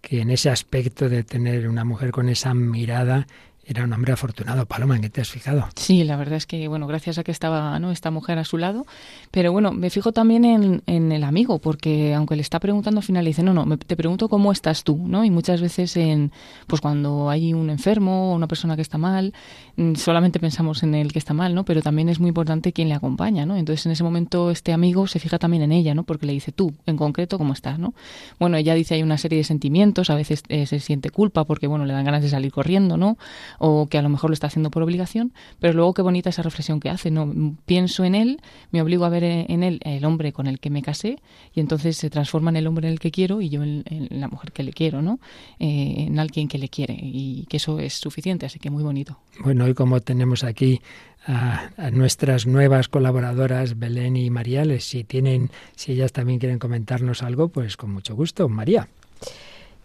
que 0.00 0.20
en 0.20 0.30
ese 0.30 0.50
aspecto 0.50 1.08
de 1.08 1.24
tener 1.24 1.68
una 1.68 1.84
mujer 1.84 2.10
con 2.10 2.28
esa 2.28 2.54
mirada 2.54 3.26
era 3.64 3.84
un 3.84 3.92
hombre 3.92 4.12
afortunado. 4.12 4.66
Paloma, 4.66 4.96
¿en 4.96 5.02
qué 5.02 5.10
te 5.10 5.20
has 5.20 5.30
fijado? 5.30 5.68
Sí, 5.76 6.02
la 6.02 6.16
verdad 6.16 6.34
es 6.34 6.46
que, 6.46 6.66
bueno, 6.66 6.86
gracias 6.86 7.18
a 7.18 7.24
que 7.24 7.30
estaba 7.30 7.78
¿no? 7.78 7.92
esta 7.92 8.10
mujer 8.10 8.38
a 8.38 8.44
su 8.44 8.58
lado. 8.58 8.86
Pero 9.30 9.52
bueno, 9.52 9.72
me 9.72 9.88
fijo 9.90 10.12
también 10.12 10.44
en, 10.44 10.82
en 10.86 11.12
el 11.12 11.22
amigo, 11.22 11.60
porque 11.60 12.14
aunque 12.14 12.34
le 12.34 12.42
está 12.42 12.58
preguntando 12.58 12.98
al 12.98 13.04
final, 13.04 13.24
le 13.24 13.30
dice, 13.30 13.42
no, 13.42 13.54
no, 13.54 13.76
te 13.76 13.96
pregunto 13.96 14.28
cómo 14.28 14.50
estás 14.50 14.82
tú, 14.82 14.96
¿no? 14.96 15.24
Y 15.24 15.30
muchas 15.30 15.60
veces, 15.60 15.96
en, 15.96 16.32
pues 16.66 16.80
cuando 16.80 17.30
hay 17.30 17.54
un 17.54 17.70
enfermo 17.70 18.32
o 18.32 18.34
una 18.34 18.48
persona 18.48 18.74
que 18.74 18.82
está 18.82 18.98
mal, 18.98 19.32
mm, 19.76 19.94
solamente 19.94 20.40
pensamos 20.40 20.82
en 20.82 20.96
el 20.96 21.12
que 21.12 21.20
está 21.20 21.32
mal, 21.32 21.54
¿no? 21.54 21.64
Pero 21.64 21.82
también 21.82 22.08
es 22.08 22.18
muy 22.18 22.28
importante 22.28 22.72
quién 22.72 22.88
le 22.88 22.94
acompaña, 22.94 23.46
¿no? 23.46 23.56
Entonces, 23.56 23.86
en 23.86 23.92
ese 23.92 24.02
momento, 24.02 24.50
este 24.50 24.72
amigo 24.72 25.06
se 25.06 25.20
fija 25.20 25.38
también 25.38 25.62
en 25.62 25.70
ella, 25.70 25.94
¿no? 25.94 26.02
Porque 26.02 26.26
le 26.26 26.32
dice, 26.32 26.50
tú, 26.50 26.74
en 26.86 26.96
concreto, 26.96 27.38
¿cómo 27.38 27.52
estás, 27.52 27.78
¿no? 27.78 27.94
Bueno, 28.40 28.56
ella 28.56 28.74
dice, 28.74 28.94
hay 28.96 29.02
una 29.04 29.18
serie 29.18 29.38
de 29.38 29.44
sentimientos, 29.44 30.10
a 30.10 30.16
veces 30.16 30.42
eh, 30.48 30.66
se 30.66 30.80
siente 30.80 31.10
culpa 31.10 31.44
porque, 31.44 31.68
bueno, 31.68 31.86
le 31.86 31.92
dan 31.92 32.04
ganas 32.04 32.22
de 32.22 32.28
salir 32.28 32.50
corriendo, 32.50 32.96
¿no? 32.96 33.16
O 33.64 33.86
que 33.86 33.96
a 33.96 34.02
lo 34.02 34.08
mejor 34.08 34.28
lo 34.28 34.34
está 34.34 34.48
haciendo 34.48 34.72
por 34.72 34.82
obligación, 34.82 35.32
pero 35.60 35.72
luego 35.72 35.94
qué 35.94 36.02
bonita 36.02 36.30
esa 36.30 36.42
reflexión 36.42 36.80
que 36.80 36.90
hace, 36.90 37.12
no 37.12 37.56
pienso 37.64 38.02
en 38.02 38.16
él, 38.16 38.40
me 38.72 38.82
obligo 38.82 39.04
a 39.04 39.08
ver 39.08 39.22
en 39.22 39.62
él 39.62 39.78
el 39.84 40.04
hombre 40.04 40.32
con 40.32 40.48
el 40.48 40.58
que 40.58 40.68
me 40.68 40.82
casé 40.82 41.20
y 41.54 41.60
entonces 41.60 41.96
se 41.96 42.10
transforma 42.10 42.50
en 42.50 42.56
el 42.56 42.66
hombre 42.66 42.88
en 42.88 42.94
el 42.94 42.98
que 42.98 43.12
quiero 43.12 43.40
y 43.40 43.50
yo 43.50 43.62
en, 43.62 43.84
la 44.10 44.26
mujer 44.26 44.50
que 44.50 44.64
le 44.64 44.72
quiero, 44.72 45.00
¿no? 45.00 45.20
Eh, 45.60 46.06
en 46.08 46.18
alguien 46.18 46.48
que 46.48 46.58
le 46.58 46.68
quiere 46.68 46.98
y 47.00 47.46
que 47.48 47.58
eso 47.58 47.78
es 47.78 47.94
suficiente, 47.94 48.46
así 48.46 48.58
que 48.58 48.68
muy 48.68 48.82
bonito. 48.82 49.20
Bueno, 49.44 49.64
hoy 49.64 49.74
como 49.74 50.00
tenemos 50.00 50.42
aquí 50.42 50.80
a, 51.28 51.70
nuestras 51.92 52.48
nuevas 52.48 52.88
colaboradoras 52.88 53.78
Belén 53.78 54.16
y 54.16 54.28
Mariales, 54.28 54.86
si 54.86 55.04
tienen, 55.04 55.50
si 55.76 55.92
ellas 55.92 56.12
también 56.12 56.40
quieren 56.40 56.58
comentarnos 56.58 57.22
algo, 57.22 57.46
pues 57.46 57.76
con 57.76 57.92
mucho 57.92 58.16
gusto, 58.16 58.48
María. 58.48 58.88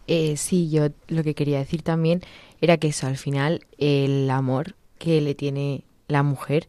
Eh, 0.08 0.38
sí, 0.38 0.70
yo 0.70 0.88
lo 1.10 1.22
que 1.22 1.36
quería 1.36 1.60
decir 1.60 1.82
también 1.82 2.22
era 2.62 2.78
que 2.78 2.88
eso, 2.88 3.08
al 3.08 3.18
final, 3.18 3.66
el 3.78 4.30
amor 4.30 4.76
que 4.98 5.22
le 5.22 5.36
tiene 5.36 5.84
la 6.08 6.24
mujer 6.24 6.68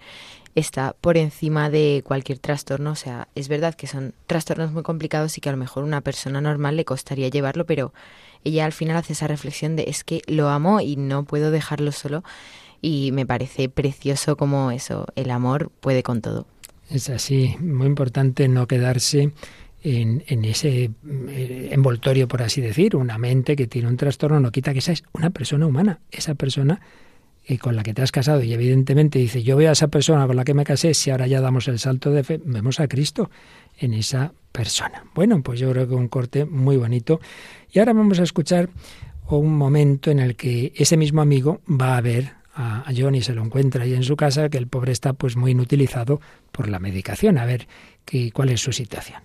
está 0.55 0.95
por 1.01 1.17
encima 1.17 1.71
de 1.71 2.03
cualquier 2.05 2.39
trastorno. 2.39 2.91
O 2.91 2.97
sea, 2.97 3.29
es 3.35 3.49
verdad 3.49 3.75
que 3.75 3.87
son 3.87 4.15
trastornos 4.27 4.73
muy 4.73 4.83
complicados 4.83 5.39
y 5.39 5.41
que 5.41 5.49
a 5.49 5.53
lo 5.53 5.59
mejor 5.59 5.85
una 5.85 6.01
persona 6.01 6.41
normal 6.41 6.77
le 6.77 6.85
costaría 6.85 7.29
llevarlo, 7.29 7.65
pero 7.65 7.93
ella 8.45 8.65
al 8.65 8.73
final 8.73 8.97
hace 8.97 9.13
esa 9.13 9.27
reflexión 9.27 9.77
de 9.77 9.85
es 9.89 10.05
que 10.05 10.23
lo 10.27 10.49
amo 10.49 10.81
y 10.81 10.97
no 10.97 11.25
puedo 11.25 11.51
dejarlo 11.51 11.93
solo. 11.93 12.25
Y 12.81 13.11
me 13.13 13.27
parece 13.27 13.69
precioso 13.69 14.37
como 14.37 14.71
eso, 14.71 15.07
el 15.17 15.31
amor 15.31 15.71
puede 15.81 16.03
con 16.03 16.21
todo. 16.21 16.47
Es 16.91 17.11
así, 17.11 17.57
muy 17.61 17.87
importante 17.87 18.49
no 18.49 18.67
quedarse 18.67 19.33
en, 19.83 20.25
en, 20.27 20.45
ese 20.45 20.91
eh, 21.29 21.69
envoltorio, 21.73 22.29
por 22.29 22.43
así 22.43 22.61
decir, 22.61 22.97
una 22.97 23.19
mente 23.19 23.57
que 23.57 23.67
tiene 23.67 23.89
un 23.89 23.97
trastorno, 23.97 24.41
no 24.41 24.51
quita 24.51 24.73
que 24.73 24.81
esa 24.81 24.93
es 24.93 25.05
una 25.13 25.31
persona 25.31 25.67
humana, 25.67 26.01
esa 26.11 26.35
persona 26.35 26.81
eh, 27.51 27.59
con 27.59 27.77
la 27.77 27.83
que 27.83 27.95
te 27.95 28.03
has 28.03 28.13
casado 28.13 28.43
y 28.43 28.53
evidentemente 28.53 29.19
dice, 29.19 29.43
yo 29.43 29.57
veo 29.57 29.71
a 29.71 29.73
esa 29.73 29.89
persona 29.89 30.27
con 30.27 30.37
la 30.37 30.45
que 30.45 30.53
me 30.53 30.65
casé, 30.65 30.93
si 30.93 31.11
ahora 31.11 31.27
ya 31.27 31.41
damos 31.41 31.67
el 31.69 31.79
salto 31.79 32.11
de 32.11 32.23
fe, 32.23 32.41
vemos 32.45 32.79
a 32.79 32.89
Cristo 32.89 33.31
en 33.79 33.95
esa 33.95 34.33
persona. 34.53 35.05
Bueno, 35.15 35.43
pues 35.43 35.59
yo 35.59 35.71
creo 35.71 35.89
que 35.89 35.95
un 35.95 36.09
corte 36.09 36.45
muy 36.45 36.77
bonito. 36.77 37.21
Y 37.73 37.79
ahora 37.79 37.95
vamos 37.95 38.21
a 38.21 38.25
escuchar 38.25 38.69
un 39.31 39.57
momento 39.57 40.11
en 40.11 40.19
el 40.19 40.37
que 40.37 40.73
ese 40.77 40.97
mismo 40.97 41.23
amigo 41.23 41.63
va 41.69 41.97
a 41.97 42.01
ver 42.01 42.33
a 42.55 42.93
John 42.95 43.15
y 43.15 43.23
se 43.23 43.35
lo 43.35 43.43
encuentra 43.43 43.85
ahí 43.85 43.95
en 43.95 44.03
su 44.03 44.17
casa, 44.17 44.49
que 44.49 44.59
el 44.59 44.67
pobre 44.67 44.91
está 44.91 45.13
pues 45.13 45.37
muy 45.37 45.53
inutilizado 45.53 46.21
por 46.51 46.69
la 46.69 46.81
medicación, 46.81 47.39
a 47.39 47.47
ver 47.47 47.69
qué, 48.05 48.33
cuál 48.33 48.51
es 48.51 48.61
su 48.61 48.73
situación. 48.73 49.23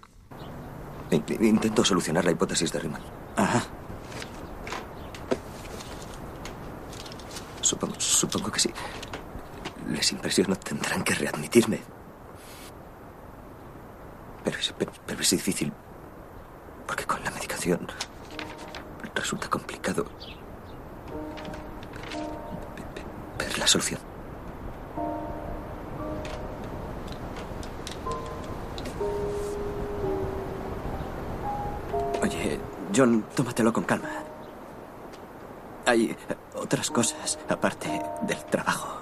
Intento 1.15 1.83
solucionar 1.83 2.25
la 2.25 2.31
hipótesis 2.31 2.71
de 2.71 2.79
Riemann. 2.79 3.01
Ajá. 3.35 3.63
Supongo, 7.61 7.99
supongo 7.99 8.51
que 8.51 8.59
sí. 8.59 8.73
Les 9.89 10.11
impresiono, 10.11 10.55
tendrán 10.55 11.03
que 11.03 11.13
readmitirme. 11.15 11.81
Pero 14.43 14.57
es, 14.57 14.73
pero, 14.77 14.91
es 15.21 15.29
difícil. 15.29 15.71
Porque 16.87 17.05
con 17.05 17.23
la 17.23 17.31
medicación 17.31 17.87
resulta 19.15 19.49
complicado 19.49 20.05
ver 23.37 23.57
la 23.57 23.67
solución. 23.67 24.12
John, 32.95 33.25
tómatelo 33.35 33.73
con 33.73 33.83
calma. 33.85 34.09
Hay 35.85 36.15
otras 36.55 36.91
cosas 36.91 37.39
aparte 37.49 38.01
del 38.21 38.45
trabajo. 38.45 38.99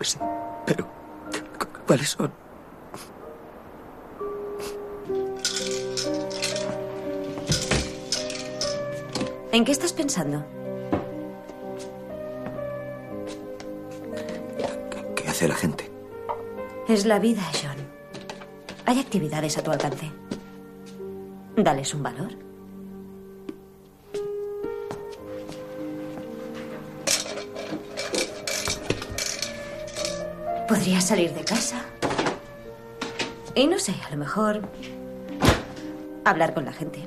Sí, 0.00 0.18
pero 0.64 0.86
¿cuáles 1.86 2.10
son? 2.10 2.32
¿En 9.52 9.64
qué 9.64 9.72
estás 9.72 9.92
pensando? 9.92 10.44
¿Qué 15.14 15.28
hace 15.28 15.46
la 15.46 15.54
gente? 15.54 15.90
Es 16.88 17.04
la 17.04 17.18
vida, 17.18 17.42
John. 17.52 17.76
Hay 18.86 18.98
actividades 18.98 19.58
a 19.58 19.62
tu 19.62 19.70
alcance. 19.70 20.21
Dales 21.56 21.92
un 21.94 22.02
valor. 22.02 22.30
Podrías 30.66 31.06
salir 31.06 31.34
de 31.34 31.44
casa. 31.44 31.84
Y 33.54 33.66
no 33.66 33.78
sé, 33.78 33.94
a 34.06 34.10
lo 34.10 34.16
mejor 34.16 34.62
hablar 36.24 36.54
con 36.54 36.64
la 36.64 36.72
gente. 36.72 37.06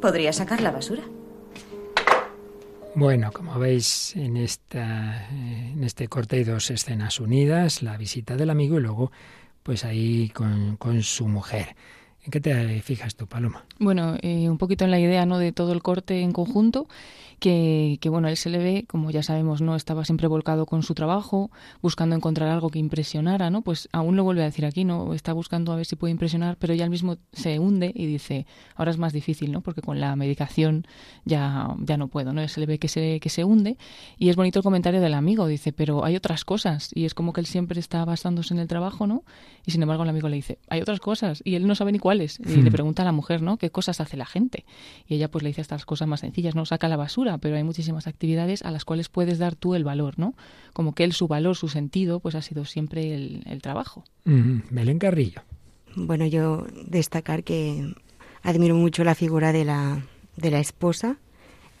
Podría 0.00 0.32
sacar 0.32 0.60
la 0.60 0.70
basura. 0.70 1.02
Bueno, 2.94 3.30
como 3.32 3.58
veis 3.58 4.16
en, 4.16 4.36
esta, 4.36 5.28
este 5.80 6.08
corte 6.08 6.36
hay 6.36 6.44
dos 6.44 6.70
escenas 6.70 7.20
unidas, 7.20 7.82
la 7.82 7.96
visita 7.96 8.36
del 8.36 8.50
amigo 8.50 8.78
y 8.78 8.82
luego 8.82 9.12
pues 9.62 9.84
ahí 9.84 10.28
con, 10.30 10.76
con 10.76 11.02
su 11.02 11.28
mujer. 11.28 11.76
¿En 12.24 12.30
qué 12.30 12.40
te 12.40 12.82
fijas 12.82 13.14
tú, 13.14 13.26
Paloma? 13.26 13.64
Bueno, 13.78 14.16
eh, 14.20 14.50
un 14.50 14.58
poquito 14.58 14.84
en 14.84 14.90
la 14.90 15.00
idea 15.00 15.24
¿no? 15.24 15.38
de 15.38 15.52
todo 15.52 15.72
el 15.72 15.82
corte 15.82 16.20
en 16.20 16.32
conjunto 16.32 16.86
que, 17.40 17.98
que, 18.00 18.08
bueno, 18.10 18.28
él 18.28 18.36
se 18.36 18.50
le 18.50 18.58
ve, 18.58 18.84
como 18.86 19.10
ya 19.10 19.22
sabemos, 19.22 19.62
no 19.62 19.74
estaba 19.74 20.04
siempre 20.04 20.28
volcado 20.28 20.66
con 20.66 20.82
su 20.82 20.94
trabajo, 20.94 21.50
buscando 21.80 22.14
encontrar 22.14 22.50
algo 22.50 22.68
que 22.68 22.78
impresionara, 22.78 23.48
¿no? 23.48 23.62
Pues 23.62 23.88
aún 23.92 24.14
lo 24.14 24.24
vuelve 24.24 24.42
a 24.42 24.44
decir 24.44 24.66
aquí, 24.66 24.84
¿no? 24.84 25.14
Está 25.14 25.32
buscando 25.32 25.72
a 25.72 25.76
ver 25.76 25.86
si 25.86 25.96
puede 25.96 26.12
impresionar, 26.12 26.58
pero 26.58 26.74
ya 26.74 26.84
al 26.84 26.90
mismo 26.90 27.16
se 27.32 27.58
hunde 27.58 27.92
y 27.94 28.06
dice, 28.06 28.46
ahora 28.76 28.90
es 28.90 28.98
más 28.98 29.14
difícil, 29.14 29.50
¿no? 29.52 29.62
Porque 29.62 29.80
con 29.80 30.00
la 30.00 30.14
medicación 30.16 30.86
ya, 31.24 31.74
ya 31.78 31.96
no 31.96 32.08
puedo, 32.08 32.34
¿no? 32.34 32.46
Se 32.46 32.60
le 32.60 32.66
ve 32.66 32.78
que 32.78 32.88
se, 32.88 33.18
que 33.20 33.30
se 33.30 33.42
hunde 33.42 33.78
y 34.18 34.28
es 34.28 34.36
bonito 34.36 34.58
el 34.58 34.62
comentario 34.62 35.00
del 35.00 35.14
amigo, 35.14 35.46
dice, 35.46 35.72
pero 35.72 36.04
hay 36.04 36.16
otras 36.16 36.44
cosas 36.44 36.90
y 36.94 37.06
es 37.06 37.14
como 37.14 37.32
que 37.32 37.40
él 37.40 37.46
siempre 37.46 37.80
está 37.80 38.04
basándose 38.04 38.52
en 38.52 38.60
el 38.60 38.68
trabajo, 38.68 39.06
¿no? 39.06 39.24
Y 39.64 39.70
sin 39.70 39.80
embargo 39.82 40.02
el 40.02 40.10
amigo 40.10 40.28
le 40.28 40.36
dice, 40.36 40.58
hay 40.68 40.82
otras 40.82 41.00
cosas 41.00 41.40
y 41.42 41.54
él 41.54 41.66
no 41.66 41.74
sabe 41.74 41.90
ni 41.92 41.98
cuáles 42.10 42.40
y 42.40 42.56
le 42.56 42.70
hmm. 42.70 42.72
pregunta 42.72 43.02
a 43.02 43.04
la 43.04 43.12
mujer, 43.12 43.40
¿no? 43.40 43.56
¿Qué 43.56 43.70
cosas 43.70 44.00
hace 44.00 44.16
la 44.16 44.26
gente? 44.26 44.64
Y 45.06 45.14
ella 45.14 45.30
pues 45.30 45.44
le 45.44 45.50
dice 45.50 45.60
estas 45.60 45.86
cosas 45.86 46.08
más 46.08 46.18
sencillas, 46.18 46.56
¿no? 46.56 46.66
Saca 46.66 46.88
la 46.88 46.96
basura 46.96 47.38
pero 47.38 47.54
hay 47.54 47.62
muchísimas 47.62 48.08
actividades 48.08 48.62
a 48.62 48.72
las 48.72 48.84
cuales 48.84 49.08
puedes 49.08 49.38
dar 49.38 49.54
tú 49.54 49.76
el 49.76 49.84
valor, 49.84 50.18
¿no? 50.18 50.34
Como 50.72 50.92
que 50.92 51.04
él, 51.04 51.12
su 51.12 51.28
valor, 51.28 51.54
su 51.54 51.68
sentido, 51.68 52.18
pues 52.18 52.34
ha 52.34 52.42
sido 52.42 52.64
siempre 52.64 53.14
el, 53.14 53.62
trabajo. 53.62 54.02
Belén 54.24 54.98
Carrillo. 54.98 55.42
Bueno, 55.94 56.26
yo 56.26 56.66
destacar 56.86 57.44
que 57.44 57.94
admiro 58.42 58.74
mucho 58.74 59.04
la 59.04 59.14
figura 59.14 59.52
de 59.52 59.64
la, 59.64 60.04
de 60.36 60.50
la 60.50 60.58
esposa, 60.58 61.18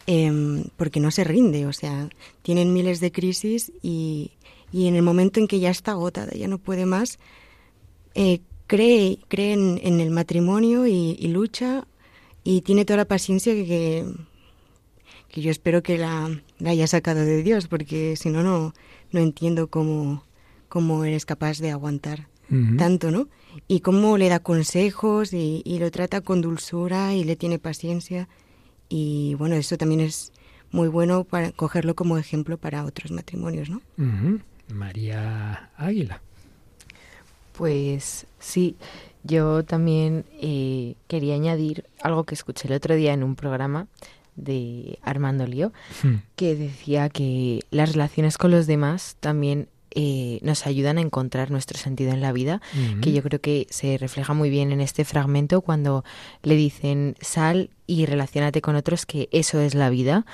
em, 0.06 0.62
porque 0.76 1.00
no 1.00 1.10
se 1.10 1.24
rinde, 1.24 1.66
o 1.66 1.72
sea, 1.72 2.08
tienen 2.42 2.72
miles 2.72 3.00
de 3.00 3.10
crisis 3.10 3.72
y, 3.82 4.32
y, 4.70 4.86
en 4.86 4.94
el 4.94 5.02
momento 5.02 5.40
en 5.40 5.48
que 5.48 5.58
ya 5.58 5.70
está 5.70 5.92
agotada, 5.92 6.32
ya 6.34 6.46
no 6.46 6.58
puede 6.58 6.86
más, 6.86 7.18
eh, 8.14 8.40
cree, 8.70 9.18
cree 9.26 9.54
en, 9.54 9.98
el 9.98 10.10
matrimonio 10.12 10.86
y, 10.86 11.16
y, 11.18 11.26
lucha 11.26 11.88
y 12.44 12.60
tiene 12.60 12.84
toda 12.84 12.98
la 12.98 13.04
paciencia 13.04 13.52
que, 13.52 14.06
que 15.28 15.40
yo 15.42 15.50
espero 15.50 15.82
que 15.82 15.98
la, 15.98 16.30
haya 16.64 16.86
sacado 16.86 17.18
de 17.18 17.42
Dios, 17.42 17.66
porque 17.66 18.14
si 18.14 18.30
no, 18.30 18.44
no, 18.44 18.72
no 19.10 19.18
entiendo 19.18 19.66
cómo, 19.66 20.24
cómo 20.68 21.04
eres 21.04 21.26
capaz 21.26 21.58
de 21.58 21.72
aguantar 21.72 22.28
tanto, 22.76 23.12
¿no? 23.12 23.28
Y 23.68 23.78
cómo 23.78 24.18
le 24.18 24.28
da 24.28 24.40
consejos 24.40 25.32
y, 25.32 25.62
lo 25.80 25.90
trata 25.90 26.20
con 26.20 26.40
dulzura 26.40 27.14
y 27.14 27.24
le 27.24 27.34
tiene 27.34 27.58
paciencia. 27.58 28.28
Y 28.88 29.34
bueno, 29.34 29.56
eso 29.56 29.76
también 29.78 30.00
es 30.00 30.32
muy 30.70 30.88
bueno 30.88 31.24
para 31.24 31.50
cogerlo 31.52 31.94
como 31.94 32.18
ejemplo 32.18 32.56
para 32.56 32.84
otros 32.84 33.10
matrimonios, 33.10 33.68
¿no? 33.70 33.82
María 34.68 35.70
Águila. 35.76 36.22
Pues 37.60 38.26
sí, 38.38 38.76
Yo 39.22 39.66
también 39.66 40.24
eh, 40.40 40.94
quería 41.08 41.34
añadir 41.34 41.84
algo 42.02 42.24
que 42.24 42.34
escuché 42.34 42.68
el 42.68 42.72
otro 42.72 42.94
día 42.94 43.12
en 43.12 43.22
un 43.22 43.36
programa 43.36 43.86
de 44.34 44.98
Armando 45.02 45.46
Lío, 45.46 45.70
hmm. 46.02 46.14
que 46.36 46.56
decía 46.56 47.10
que 47.10 47.60
las 47.70 47.92
relaciones 47.92 48.38
con 48.38 48.50
los 48.50 48.66
demás 48.66 49.18
también 49.20 49.68
eh, 49.90 50.38
nos 50.40 50.66
ayudan 50.66 50.96
a 50.96 51.02
encontrar 51.02 51.50
nuestro 51.50 51.78
sentido 51.78 52.12
en 52.12 52.22
la 52.22 52.32
vida, 52.32 52.62
que 53.02 53.12
yo 53.12 53.22
creo 53.22 53.42
que 53.42 53.66
se 53.68 53.98
refleja 53.98 54.32
muy 54.32 54.48
bien 54.48 54.72
en 54.72 54.80
este 54.80 55.04
fragmento 55.04 55.60
cuando 55.60 56.02
le 56.42 56.56
dicen 56.56 57.14
sal 57.20 57.68
y 57.86 58.06
relacionate 58.06 58.62
con 58.62 58.74
otros, 58.74 59.04
que 59.04 59.28
eso 59.32 59.60
es 59.60 59.74
la 59.74 59.90
vida. 59.90 60.24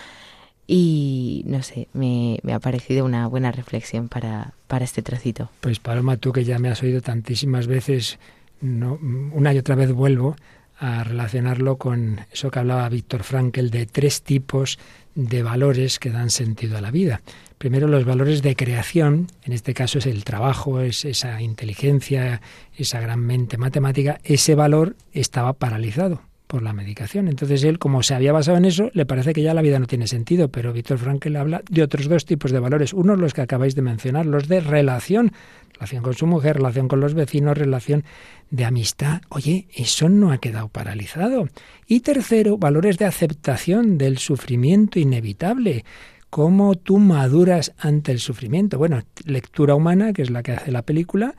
Y 0.67 1.45
no 1.47 1.63
sé, 1.63 1.89
me, 1.93 2.41
ha 2.53 2.59
parecido 2.59 3.05
una 3.05 3.29
buena 3.29 3.53
reflexión 3.53 4.09
para, 4.09 4.55
para 4.67 4.85
este 4.85 5.03
trocito. 5.03 5.51
Pues 5.61 5.79
Paloma, 5.79 6.17
tú 6.17 6.33
que 6.33 6.45
ya 6.45 6.59
me 6.59 6.69
has 6.69 6.83
oído 6.83 7.01
tantísimas 7.01 7.67
veces, 7.67 8.19
no, 8.61 8.99
una 9.33 9.53
y 9.55 9.59
otra 9.59 9.77
vez 9.77 9.93
vuelvo 9.93 10.37
a 10.79 11.05
relacionarlo 11.05 11.77
con 11.77 12.21
eso 12.33 12.51
que 12.51 12.59
hablaba 12.59 12.89
Víctor 12.89 13.23
Frankel 13.23 13.71
de 13.71 13.87
tres 13.87 14.23
tipos 14.23 14.79
de 15.15 15.43
valores 15.43 15.99
que 15.99 16.11
dan 16.11 16.31
sentido 16.31 16.77
a 16.77 16.81
la 16.81 16.91
vida. 16.91 17.23
Primero 17.57 17.89
los 17.89 18.05
valores 18.05 18.43
de 18.43 18.55
creación, 18.55 19.29
en 19.45 19.55
este 19.55 19.73
caso 19.73 19.99
es 19.99 20.07
el 20.07 20.25
trabajo, 20.25 20.81
es 20.81 21.07
esa 21.07 21.41
inteligencia, 21.41 22.43
esa 22.77 23.01
gran 23.01 23.21
mente 23.21 23.57
matemática, 23.57 24.21
ese 24.25 24.55
valor 24.55 24.97
estaba 25.13 25.55
paralizado 25.55 26.21
por 26.47 26.63
la 26.63 26.73
medicación. 26.73 27.29
Entonces 27.29 27.65
él, 27.65 27.79
como 27.79 28.03
se 28.03 28.15
había 28.15 28.33
basado 28.33 28.57
en 28.57 28.65
eso, 28.65 28.91
le 28.93 29.07
parece 29.07 29.33
que 29.33 29.43
ya 29.43 29.55
la 29.55 29.63
vida 29.63 29.79
no 29.79 29.87
tiene 29.87 30.07
sentido, 30.07 30.49
pero 30.49 30.73
Víctor 30.73 30.99
Frankel 30.99 31.37
habla 31.37 31.63
de 31.69 31.83
otros 31.83 32.09
dos 32.09 32.25
tipos 32.25 32.53
de 32.53 32.61
valores. 32.61 32.93
Uno, 32.93 33.17
los 33.17 33.35
que 33.35 33.41
acabáis 33.41 33.75
de 33.75 33.83
mencionar, 33.83 34.27
los 34.27 34.49
de 34.49 34.61
relación, 34.61 35.33
relación 35.75 36.03
con 36.03 36.15
su 36.15 36.27
mujer, 36.27 36.57
relación 36.57 36.89
con 36.89 37.01
los 37.01 37.15
vecinos, 37.15 37.59
relación 37.59 38.05
de 38.51 38.65
amistad. 38.65 39.23
Oye, 39.29 39.67
eso 39.75 40.09
no 40.09 40.31
ha 40.31 40.39
quedado 40.39 40.69
paralizado. 40.69 41.49
Y 41.87 42.01
tercero, 42.01 42.59
valores 42.59 42.99
de 42.99 43.07
aceptación 43.07 43.99
del 43.99 44.19
sufrimiento 44.19 44.99
inevitable. 44.99 45.85
¿Cómo 46.31 46.75
tú 46.75 46.99
maduras 46.99 47.73
ante 47.79 48.13
el 48.13 48.19
sufrimiento? 48.19 48.79
Bueno, 48.79 49.03
lectura 49.25 49.75
humana, 49.75 50.13
que 50.13 50.23
es 50.23 50.31
la 50.31 50.43
que 50.43 50.53
hace 50.53 50.71
la 50.71 50.83
película, 50.83 51.35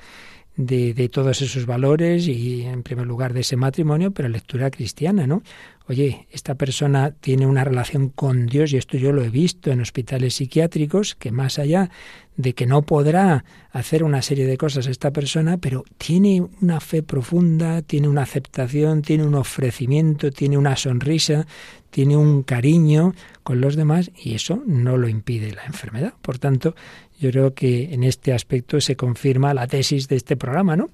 de, 0.57 0.93
de, 0.93 1.07
todos 1.07 1.41
esos 1.41 1.65
valores 1.65 2.27
y 2.27 2.63
en 2.63 2.83
primer 2.83 3.07
lugar 3.07 3.33
de 3.33 3.41
ese 3.41 3.55
matrimonio, 3.55 4.11
pero 4.11 4.27
lectura 4.27 4.69
cristiana, 4.71 5.27
¿no? 5.27 5.43
Oye, 5.89 6.27
esta 6.31 6.55
persona 6.55 7.11
tiene 7.11 7.45
una 7.45 7.63
relación 7.63 8.09
con 8.09 8.47
Dios 8.47 8.73
y 8.73 8.77
esto 8.77 8.97
yo 8.97 9.13
lo 9.13 9.23
he 9.23 9.29
visto 9.29 9.71
en 9.71 9.79
hospitales 9.79 10.33
psiquiátricos, 10.33 11.15
que 11.15 11.31
más 11.31 11.59
allá 11.59 11.89
de 12.35 12.53
que 12.53 12.65
no 12.65 12.81
podrá 12.81 13.45
hacer 13.71 14.03
una 14.03 14.21
serie 14.21 14.45
de 14.45 14.57
cosas 14.57 14.87
esta 14.87 15.11
persona, 15.11 15.57
pero 15.57 15.85
tiene 15.97 16.45
una 16.61 16.81
fe 16.81 17.03
profunda, 17.03 17.81
tiene 17.83 18.09
una 18.09 18.23
aceptación, 18.23 19.01
tiene 19.01 19.25
un 19.25 19.35
ofrecimiento, 19.35 20.29
tiene 20.29 20.57
una 20.57 20.75
sonrisa, 20.75 21.47
tiene 21.89 22.17
un 22.17 22.43
cariño 22.43 23.13
con 23.43 23.61
los 23.61 23.77
demás 23.77 24.11
y 24.21 24.35
eso 24.35 24.61
no 24.65 24.97
lo 24.97 25.07
impide 25.07 25.53
la 25.53 25.63
enfermedad. 25.63 26.13
Por 26.21 26.37
tanto, 26.37 26.75
yo 27.19 27.32
creo 27.32 27.53
que 27.53 27.93
en 27.93 28.03
este 28.03 28.34
aspecto 28.34 28.80
se 28.82 28.95
confirma 28.95 29.53
la 29.53 29.67
tesis 29.67 30.08
de 30.08 30.15
este 30.15 30.38
programa, 30.38 30.75
¿no? 30.75 30.89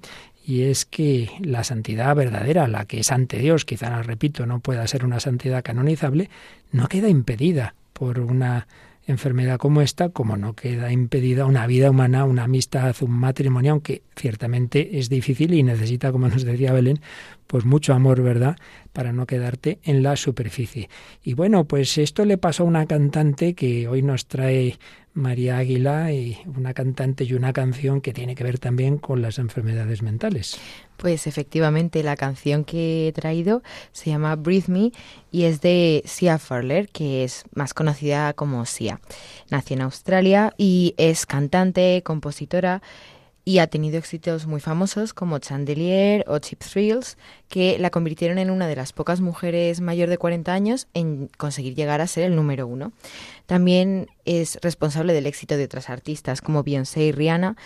Y 0.46 0.62
es 0.62 0.84
que 0.84 1.30
la 1.40 1.64
santidad 1.64 2.14
verdadera, 2.14 2.68
la 2.68 2.84
que 2.84 3.00
es 3.00 3.10
ante 3.10 3.38
Dios, 3.38 3.64
quizá, 3.64 3.90
no 3.90 4.02
repito, 4.02 4.44
no 4.44 4.60
pueda 4.60 4.86
ser 4.86 5.04
una 5.04 5.20
santidad 5.20 5.62
canonizable, 5.62 6.28
no 6.70 6.86
queda 6.88 7.08
impedida 7.08 7.74
por 7.94 8.20
una 8.20 8.66
enfermedad 9.06 9.58
como 9.58 9.82
esta, 9.82 10.08
como 10.08 10.36
no 10.36 10.54
queda 10.54 10.90
impedida 10.92 11.46
una 11.46 11.66
vida 11.66 11.90
humana, 11.90 12.24
una 12.24 12.44
amistad, 12.44 12.94
un 13.02 13.10
matrimonio, 13.12 13.72
aunque 13.72 14.02
ciertamente 14.16 14.98
es 14.98 15.08
difícil 15.08 15.52
y 15.54 15.62
necesita, 15.62 16.10
como 16.10 16.28
nos 16.28 16.44
decía 16.44 16.72
Belén, 16.72 17.00
pues 17.46 17.64
mucho 17.64 17.92
amor, 17.92 18.22
¿verdad?, 18.22 18.56
para 18.92 19.12
no 19.12 19.26
quedarte 19.26 19.78
en 19.82 20.02
la 20.02 20.16
superficie. 20.16 20.88
Y 21.22 21.34
bueno, 21.34 21.64
pues 21.64 21.98
esto 21.98 22.24
le 22.24 22.38
pasó 22.38 22.62
a 22.62 22.66
una 22.66 22.86
cantante 22.86 23.54
que 23.54 23.88
hoy 23.88 24.02
nos 24.02 24.26
trae 24.26 24.78
María 25.14 25.58
Águila 25.58 26.12
y 26.12 26.38
una 26.56 26.74
cantante 26.74 27.22
y 27.22 27.34
una 27.34 27.52
canción 27.52 28.00
que 28.00 28.12
tiene 28.12 28.34
que 28.34 28.42
ver 28.42 28.58
también 28.58 28.98
con 28.98 29.22
las 29.22 29.38
enfermedades 29.38 30.02
mentales. 30.02 30.58
Pues 30.96 31.26
efectivamente, 31.26 32.02
la 32.02 32.16
canción 32.16 32.64
que 32.64 33.08
he 33.08 33.12
traído 33.12 33.62
se 33.92 34.10
llama 34.10 34.34
Breathe 34.34 34.72
Me 34.72 34.92
y 35.30 35.44
es 35.44 35.60
de 35.60 36.02
Sia 36.04 36.38
Furler, 36.38 36.88
que 36.88 37.22
es 37.22 37.44
más 37.54 37.74
conocida 37.74 38.32
como 38.32 38.66
Sia. 38.66 39.00
Nació 39.50 39.76
en 39.76 39.82
Australia 39.82 40.52
y 40.58 40.94
es 40.96 41.26
cantante, 41.26 42.02
compositora 42.04 42.82
y 43.44 43.58
ha 43.58 43.66
tenido 43.66 43.98
éxitos 43.98 44.46
muy 44.46 44.60
famosos 44.60 45.12
como 45.12 45.38
Chandelier 45.38 46.24
o 46.28 46.38
Cheap 46.38 46.60
Thrills, 46.60 47.18
que 47.48 47.78
la 47.78 47.90
convirtieron 47.90 48.38
en 48.38 48.50
una 48.50 48.66
de 48.66 48.76
las 48.76 48.92
pocas 48.92 49.20
mujeres 49.20 49.80
mayor 49.80 50.08
de 50.08 50.18
40 50.18 50.52
años 50.52 50.88
en 50.94 51.28
conseguir 51.36 51.74
llegar 51.74 52.00
a 52.00 52.06
ser 52.06 52.24
el 52.24 52.36
número 52.36 52.66
uno. 52.66 52.92
También 53.46 54.08
es 54.24 54.58
responsable 54.62 55.12
del 55.12 55.26
éxito 55.26 55.56
de 55.56 55.64
otras 55.64 55.90
artistas 55.90 56.40
como 56.40 56.62
Beyoncé 56.62 57.04
y 57.04 57.12
Rihanna, 57.12 57.56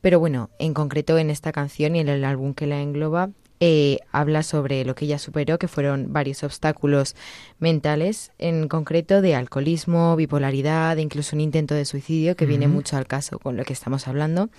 pero 0.00 0.18
bueno, 0.18 0.48
en 0.58 0.72
concreto 0.72 1.18
en 1.18 1.28
esta 1.28 1.52
canción 1.52 1.96
y 1.96 2.00
en 2.00 2.08
el 2.08 2.24
álbum 2.24 2.54
que 2.54 2.66
la 2.66 2.80
engloba, 2.80 3.30
eh, 3.58 4.00
habla 4.12 4.42
sobre 4.42 4.84
lo 4.84 4.94
que 4.94 5.06
ella 5.06 5.18
superó, 5.18 5.58
que 5.58 5.68
fueron 5.68 6.12
varios 6.12 6.42
obstáculos 6.44 7.16
mentales, 7.58 8.30
en 8.38 8.68
concreto 8.68 9.22
de 9.22 9.34
alcoholismo, 9.34 10.14
bipolaridad, 10.14 10.98
incluso 10.98 11.36
un 11.36 11.40
intento 11.40 11.74
de 11.74 11.86
suicidio, 11.86 12.36
que 12.36 12.44
viene 12.44 12.68
mucho 12.68 12.98
al 12.98 13.06
caso 13.06 13.38
con 13.38 13.56
lo 13.56 13.64
que 13.64 13.72
estamos 13.72 14.08
hablando. 14.08 14.50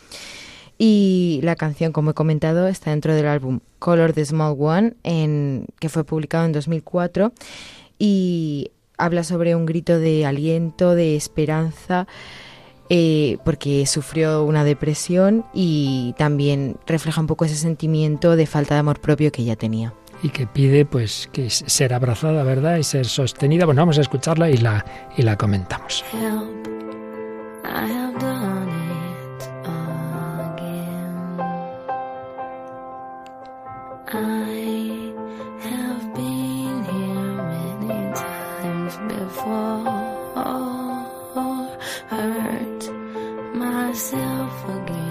Y 0.78 1.40
la 1.44 1.56
canción, 1.56 1.92
como 1.92 2.12
he 2.12 2.14
comentado, 2.14 2.68
está 2.68 2.92
dentro 2.92 3.16
del 3.16 3.28
álbum 3.28 3.60
Color 3.80 4.14
the 4.14 4.24
Small 4.26 4.56
One, 4.60 4.94
en, 5.04 5.66
que 5.80 5.90
fue 5.90 6.04
publicado 6.04 6.46
en 6.46 6.52
2004 6.52 7.34
y 7.98 8.72
habla 8.98 9.24
sobre 9.24 9.56
un 9.56 9.66
grito 9.66 10.00
de 10.00 10.26
aliento, 10.26 10.94
de 10.94 11.16
esperanza, 11.16 12.08
eh, 12.90 13.38
porque 13.44 13.86
sufrió 13.86 14.44
una 14.44 14.64
depresión 14.64 15.46
y 15.54 16.14
también 16.18 16.78
refleja 16.86 17.22
un 17.22 17.28
poco 17.28 17.46
ese 17.46 17.56
sentimiento 17.56 18.36
de 18.36 18.46
falta 18.46 18.76
de 18.76 18.80
amor 18.82 19.00
propio 19.00 19.32
que 19.32 19.42
ella 19.42 19.56
tenía. 19.56 19.94
Y 20.24 20.30
que 20.30 20.48
pide 20.48 20.86
pues 20.86 21.30
que 21.32 21.50
ser 21.50 21.94
abrazada, 21.94 22.44
¿verdad? 22.44 22.78
Y 22.78 22.84
ser 22.84 23.06
sostenida. 23.06 23.66
Bueno, 23.66 23.82
vamos 23.82 24.00
a 24.00 24.02
escucharla 24.02 24.50
y 24.50 24.58
la, 24.58 24.84
y 25.16 25.22
la 25.22 25.38
comentamos. 25.38 26.04
I 27.70 28.37
before. 39.48 40.08
Hurt 42.10 42.84
myself 43.56 44.70
again 44.70 45.07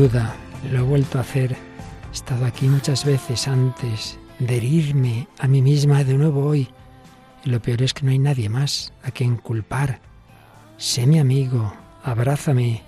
Lo 0.00 0.78
he 0.78 0.80
vuelto 0.80 1.18
a 1.18 1.20
hacer. 1.20 1.52
He 1.52 2.14
estado 2.14 2.46
aquí 2.46 2.66
muchas 2.68 3.04
veces 3.04 3.46
antes 3.46 4.18
de 4.38 4.56
herirme 4.56 5.28
a 5.38 5.46
mí 5.46 5.60
misma 5.60 6.04
de 6.04 6.14
nuevo 6.14 6.46
hoy. 6.46 6.68
Y 7.44 7.50
lo 7.50 7.60
peor 7.60 7.82
es 7.82 7.92
que 7.92 8.06
no 8.06 8.10
hay 8.10 8.18
nadie 8.18 8.48
más 8.48 8.94
a 9.02 9.10
quien 9.10 9.36
culpar. 9.36 10.00
Sé 10.78 11.06
mi 11.06 11.18
amigo, 11.18 11.74
abrázame, 12.02 12.82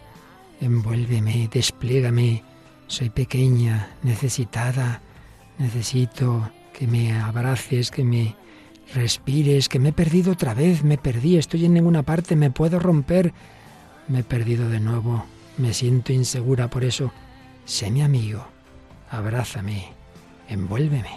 envuélveme, 0.63 1.51
desplégame. 1.53 2.45
Soy 2.87 3.11
pequeña, 3.11 3.91
necesitada, 4.03 5.03
necesito 5.59 6.51
que 6.73 6.87
me 6.87 7.13
abraces, 7.13 7.91
que 7.91 8.05
me 8.05 8.37
respires, 8.95 9.69
que 9.69 9.79
me 9.79 9.91
he 9.91 9.93
perdido 9.93 10.33
otra 10.33 10.55
vez, 10.55 10.83
me 10.83 10.97
perdí, 10.97 11.37
estoy 11.37 11.67
en 11.67 11.75
ninguna 11.75 12.05
parte, 12.05 12.37
me 12.37 12.51
puedo 12.51 12.79
romper. 12.79 13.35
Me 14.09 14.21
he 14.21 14.25
perdido 14.25 14.71
de 14.71 14.81
nuevo, 14.81 15.27
me 15.59 15.73
siento 15.75 16.13
insegura 16.13 16.69
por 16.69 16.85
eso. 16.85 17.13
Sé 17.65 17.91
mi 17.91 18.03
amigo, 18.03 18.45
abrázame, 19.11 19.93
envuélveme. 20.49 21.11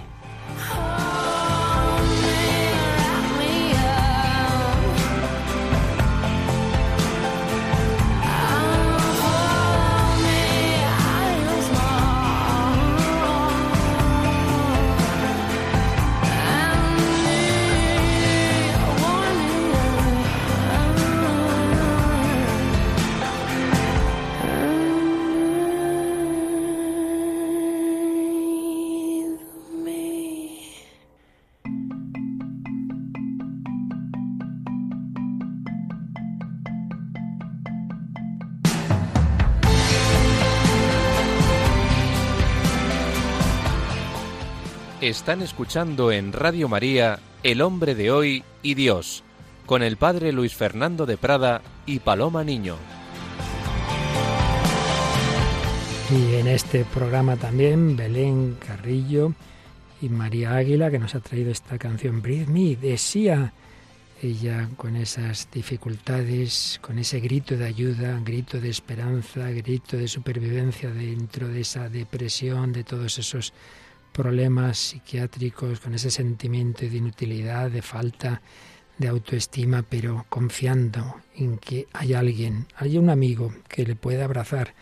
Están 45.16 45.42
escuchando 45.42 46.12
en 46.12 46.34
Radio 46.34 46.68
María 46.68 47.20
El 47.42 47.62
hombre 47.62 47.96
de 47.96 48.12
hoy 48.12 48.44
y 48.62 48.74
Dios, 48.74 49.24
con 49.66 49.82
el 49.82 49.96
padre 49.96 50.34
Luis 50.34 50.54
Fernando 50.54 51.06
de 51.06 51.16
Prada 51.16 51.62
y 51.86 52.00
Paloma 52.00 52.44
Niño. 52.44 52.76
Y 56.12 56.36
en 56.36 56.48
este 56.48 56.84
programa 56.84 57.38
también 57.38 57.96
Belén 57.96 58.58
Carrillo 58.60 59.34
y 60.02 60.10
María 60.10 60.58
Águila, 60.58 60.92
que 60.92 61.00
nos 61.00 61.16
ha 61.16 61.22
traído 61.22 61.50
esta 61.50 61.78
canción 61.78 62.22
Breathe 62.22 62.52
Me, 62.52 62.76
decía 62.76 63.54
ella 64.22 64.70
con 64.76 64.98
esas 64.98 65.48
dificultades, 65.50 66.78
con 66.82 67.00
ese 67.00 67.22
grito 67.22 67.56
de 67.56 67.66
ayuda, 67.66 68.20
grito 68.24 68.60
de 68.60 68.70
esperanza, 68.70 69.50
grito 69.52 69.96
de 69.96 70.10
supervivencia 70.10 70.92
dentro 70.92 71.48
de 71.48 71.62
esa 71.62 71.88
depresión, 71.88 72.74
de 72.74 72.84
todos 72.84 73.18
esos 73.18 73.54
problemas 74.16 74.78
psiquiátricos, 74.78 75.82
con 75.82 75.94
ese 75.94 76.10
sentimiento 76.10 76.86
de 76.86 76.98
inutilidad, 76.98 77.70
de 77.70 77.82
falta 77.82 78.42
de 78.98 79.10
autoestima, 79.10 79.84
pero 79.88 80.26
confiando 80.30 81.16
en 81.36 81.58
que 81.58 81.88
hay 81.92 82.14
alguien, 82.14 82.66
hay 82.78 82.98
un 82.98 83.10
amigo 83.10 83.54
que 83.68 83.84
le 83.84 83.96
puede 83.96 84.24
abrazar. 84.24 84.74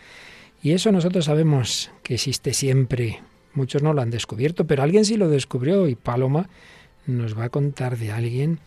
Y 0.62 0.70
eso 0.70 0.92
nosotros 0.92 1.24
sabemos 1.24 1.90
que 2.04 2.14
existe 2.14 2.54
siempre. 2.54 3.22
Muchos 3.54 3.82
no 3.82 3.92
lo 3.92 4.02
han 4.02 4.10
descubierto, 4.10 4.66
pero 4.66 4.84
alguien 4.84 5.04
sí 5.04 5.16
lo 5.16 5.28
descubrió 5.28 5.88
y 5.88 5.96
Paloma 5.96 6.48
nos 7.06 7.36
va 7.36 7.44
a 7.44 7.50
contar 7.50 7.98
de 7.98 8.12
alguien 8.12 8.60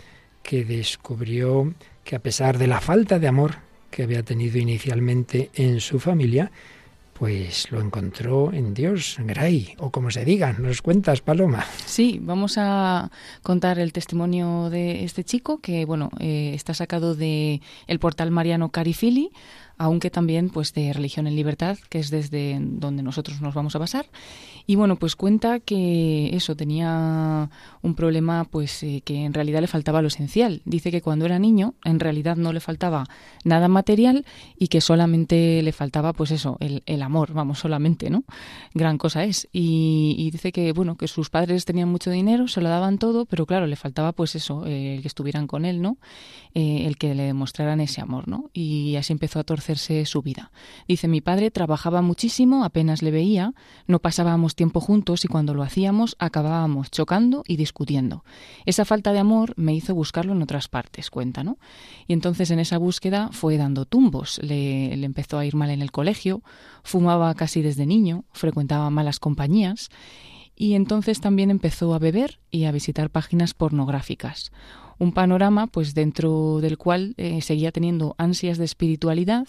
que 0.44 0.66
descubrió 0.66 1.74
que 2.04 2.18
a 2.18 2.20
pesar 2.20 2.58
de 2.58 2.68
la 2.68 2.82
falta 2.82 3.20
de 3.20 3.28
amor 3.28 3.56
que 3.90 4.04
había 4.04 4.22
tenido 4.22 4.58
inicialmente 4.58 5.50
en 5.56 5.80
su 5.80 6.00
familia, 6.00 6.52
pues 7.18 7.72
lo 7.72 7.82
encontró 7.82 8.54
en 8.54 8.74
Dios, 8.74 9.18
Gray, 9.20 9.74
o 9.80 9.92
como 9.92 10.12
se 10.12 10.24
diga. 10.24 10.54
¿Nos 10.54 10.82
cuentas, 10.82 11.22
Paloma? 11.22 11.66
Sí, 11.86 12.20
vamos 12.22 12.58
a 12.58 13.10
contar 13.42 13.80
el 13.80 13.92
testimonio 13.92 14.70
de 14.70 15.04
este 15.04 15.24
chico 15.24 15.60
que, 15.60 15.86
bueno, 15.86 16.12
eh, 16.20 16.52
está 16.54 16.74
sacado 16.74 17.16
de 17.16 17.62
el 17.88 18.00
portal 18.00 18.30
Mariano 18.30 18.70
Carifili 18.70 19.32
aunque 19.78 20.10
también 20.10 20.50
pues 20.50 20.74
de 20.74 20.94
Religión 20.94 21.28
en 21.28 21.36
Libertad, 21.36 21.78
que 21.90 22.00
es 22.00 22.10
desde 22.10 22.58
donde 22.60 23.04
nosotros 23.04 23.42
nos 23.42 23.54
vamos 23.54 23.76
a 23.76 23.80
basar. 23.80 24.08
Y 24.70 24.76
bueno, 24.76 24.98
pues 24.98 25.16
cuenta 25.16 25.62
que 25.62 26.36
eso 26.36 26.56
tenía 26.58 27.50
un 27.82 27.96
problema 27.96 28.44
pues 28.44 28.84
eh, 28.84 29.02
que 29.06 29.24
en 29.24 29.34
realidad 29.34 29.62
le 29.62 29.68
faltaba 29.68 30.02
lo 30.02 30.10
esencial. 30.10 30.62
Dice 30.66 30.92
que 30.92 31.02
cuando 31.02 31.26
era 31.26 31.40
niño 31.40 31.76
en 31.86 32.02
realidad 32.02 32.36
no 32.36 32.52
le 32.52 32.60
faltaba 32.60 33.06
nada 33.46 33.70
material 33.70 34.26
y 34.58 34.68
que 34.68 34.82
solamente 34.82 35.62
le 35.64 35.72
faltaba 35.72 36.12
pues 36.12 36.32
eso, 36.32 36.58
el, 36.60 37.02
amor, 37.02 37.34
vamos, 37.34 37.60
solamente, 37.60 38.10
¿no? 38.10 38.26
Gran 38.74 38.98
cosa 38.98 39.24
es. 39.24 39.48
Y, 39.54 40.30
dice 40.32 40.52
que 40.52 40.74
bueno, 40.74 40.98
que 40.98 41.08
sus 41.08 41.30
padres 41.30 41.64
tenían 41.64 41.88
mucho 41.88 42.12
dinero, 42.12 42.50
se 42.50 42.60
lo 42.60 42.68
daban 42.68 42.98
todo, 42.98 43.26
pero 43.26 43.46
claro, 43.46 43.68
le 43.68 43.78
faltaba 43.78 44.12
pues 44.12 44.36
eso, 44.36 44.66
eh, 44.66 44.96
el 44.96 45.02
que 45.02 45.08
estuvieran 45.08 45.48
con 45.48 45.64
él, 45.64 45.82
¿no? 45.82 45.98
Eh, 46.54 46.86
el 46.86 46.98
que 46.98 47.16
le 47.16 47.24
demostraran 47.24 47.80
ese 47.80 48.02
amor, 48.02 48.28
¿no? 48.28 48.50
Y 48.54 48.98
así 48.98 49.14
empezó 49.14 49.40
a 49.40 49.44
torcerse 49.68 50.06
su 50.06 50.22
vida. 50.22 50.52
Dice, 50.88 51.08
mi 51.08 51.20
padre 51.20 51.52
trabajaba 51.52 52.02
muchísimo, 52.02 52.64
apenas 52.64 53.02
le 53.02 53.12
veía, 53.12 53.54
no 53.86 54.00
pasábamos 54.00 54.56
tiempo 54.56 54.80
juntos 54.80 55.26
y 55.26 55.28
cuando 55.28 55.54
lo 55.54 55.64
hacíamos 55.64 56.16
acabábamos 56.20 56.90
chocando 56.90 57.44
y 57.46 57.58
discutiendo. 57.58 58.24
Esa 58.66 58.86
falta 58.86 59.12
de 59.12 59.20
amor 59.20 59.54
me 59.58 59.74
hizo 59.74 59.94
buscarlo 59.94 60.32
en 60.34 60.42
otras 60.42 60.70
partes, 60.70 61.10
cuenta, 61.10 61.44
¿no? 61.44 61.58
Y 62.08 62.14
entonces 62.14 62.50
en 62.52 62.60
esa 62.60 62.78
búsqueda 62.78 63.30
fue 63.34 63.58
dando 63.58 63.86
tumbos. 63.86 64.40
Le, 64.42 64.96
le 64.96 65.06
empezó 65.06 65.38
a 65.38 65.46
ir 65.46 65.56
mal 65.56 65.70
en 65.70 65.82
el 65.82 65.92
colegio, 65.92 66.42
fumaba 66.84 67.34
casi 67.36 67.62
desde 67.62 67.86
niño, 67.86 68.24
frecuentaba 68.32 68.90
malas 68.90 69.20
compañías 69.20 69.90
y 70.56 70.74
entonces 70.76 71.20
también 71.20 71.52
empezó 71.52 71.94
a 71.94 72.00
beber 72.00 72.40
y 72.52 72.66
a 72.66 72.72
visitar 72.72 73.10
páginas 73.10 73.54
pornográficas 73.54 74.52
un 75.00 75.12
panorama 75.12 75.68
pues 75.68 75.94
dentro 75.94 76.60
del 76.62 76.78
cual 76.78 77.14
eh, 77.18 77.42
seguía 77.42 77.72
teniendo 77.72 78.16
ansias 78.18 78.58
de 78.58 78.66
espiritualidad 78.66 79.48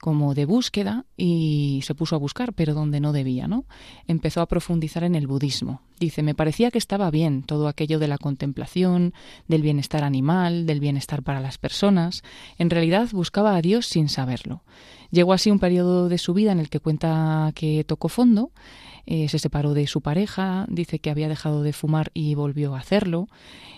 como 0.00 0.34
de 0.34 0.44
búsqueda 0.44 1.06
y 1.16 1.80
se 1.84 1.94
puso 1.94 2.16
a 2.16 2.18
buscar 2.18 2.52
pero 2.52 2.74
donde 2.74 3.00
no 3.00 3.12
debía 3.12 3.48
no 3.48 3.64
empezó 4.06 4.40
a 4.40 4.46
profundizar 4.46 5.04
en 5.04 5.14
el 5.14 5.26
budismo. 5.26 5.80
Dice 5.98 6.22
me 6.22 6.34
parecía 6.34 6.70
que 6.70 6.78
estaba 6.78 7.10
bien 7.10 7.42
todo 7.42 7.68
aquello 7.68 7.98
de 7.98 8.08
la 8.08 8.18
contemplación 8.18 9.14
del 9.48 9.62
bienestar 9.62 10.04
animal 10.04 10.66
del 10.66 10.80
bienestar 10.80 11.22
para 11.22 11.40
las 11.40 11.58
personas. 11.58 12.22
En 12.58 12.70
realidad 12.70 13.08
buscaba 13.12 13.56
a 13.56 13.62
Dios 13.62 13.86
sin 13.86 14.08
saberlo 14.08 14.62
llegó 15.10 15.32
así 15.32 15.50
un 15.50 15.58
periodo 15.58 16.08
de 16.08 16.18
su 16.18 16.34
vida 16.34 16.52
en 16.52 16.58
el 16.58 16.68
que 16.68 16.80
cuenta 16.80 17.52
que 17.54 17.84
tocó 17.84 18.08
fondo 18.08 18.50
eh, 19.06 19.28
se 19.28 19.38
separó 19.38 19.72
de 19.72 19.86
su 19.86 20.00
pareja, 20.00 20.66
dice 20.68 20.98
que 20.98 21.10
había 21.10 21.28
dejado 21.28 21.62
de 21.62 21.72
fumar 21.72 22.10
y 22.12 22.34
volvió 22.34 22.74
a 22.74 22.80
hacerlo. 22.80 23.28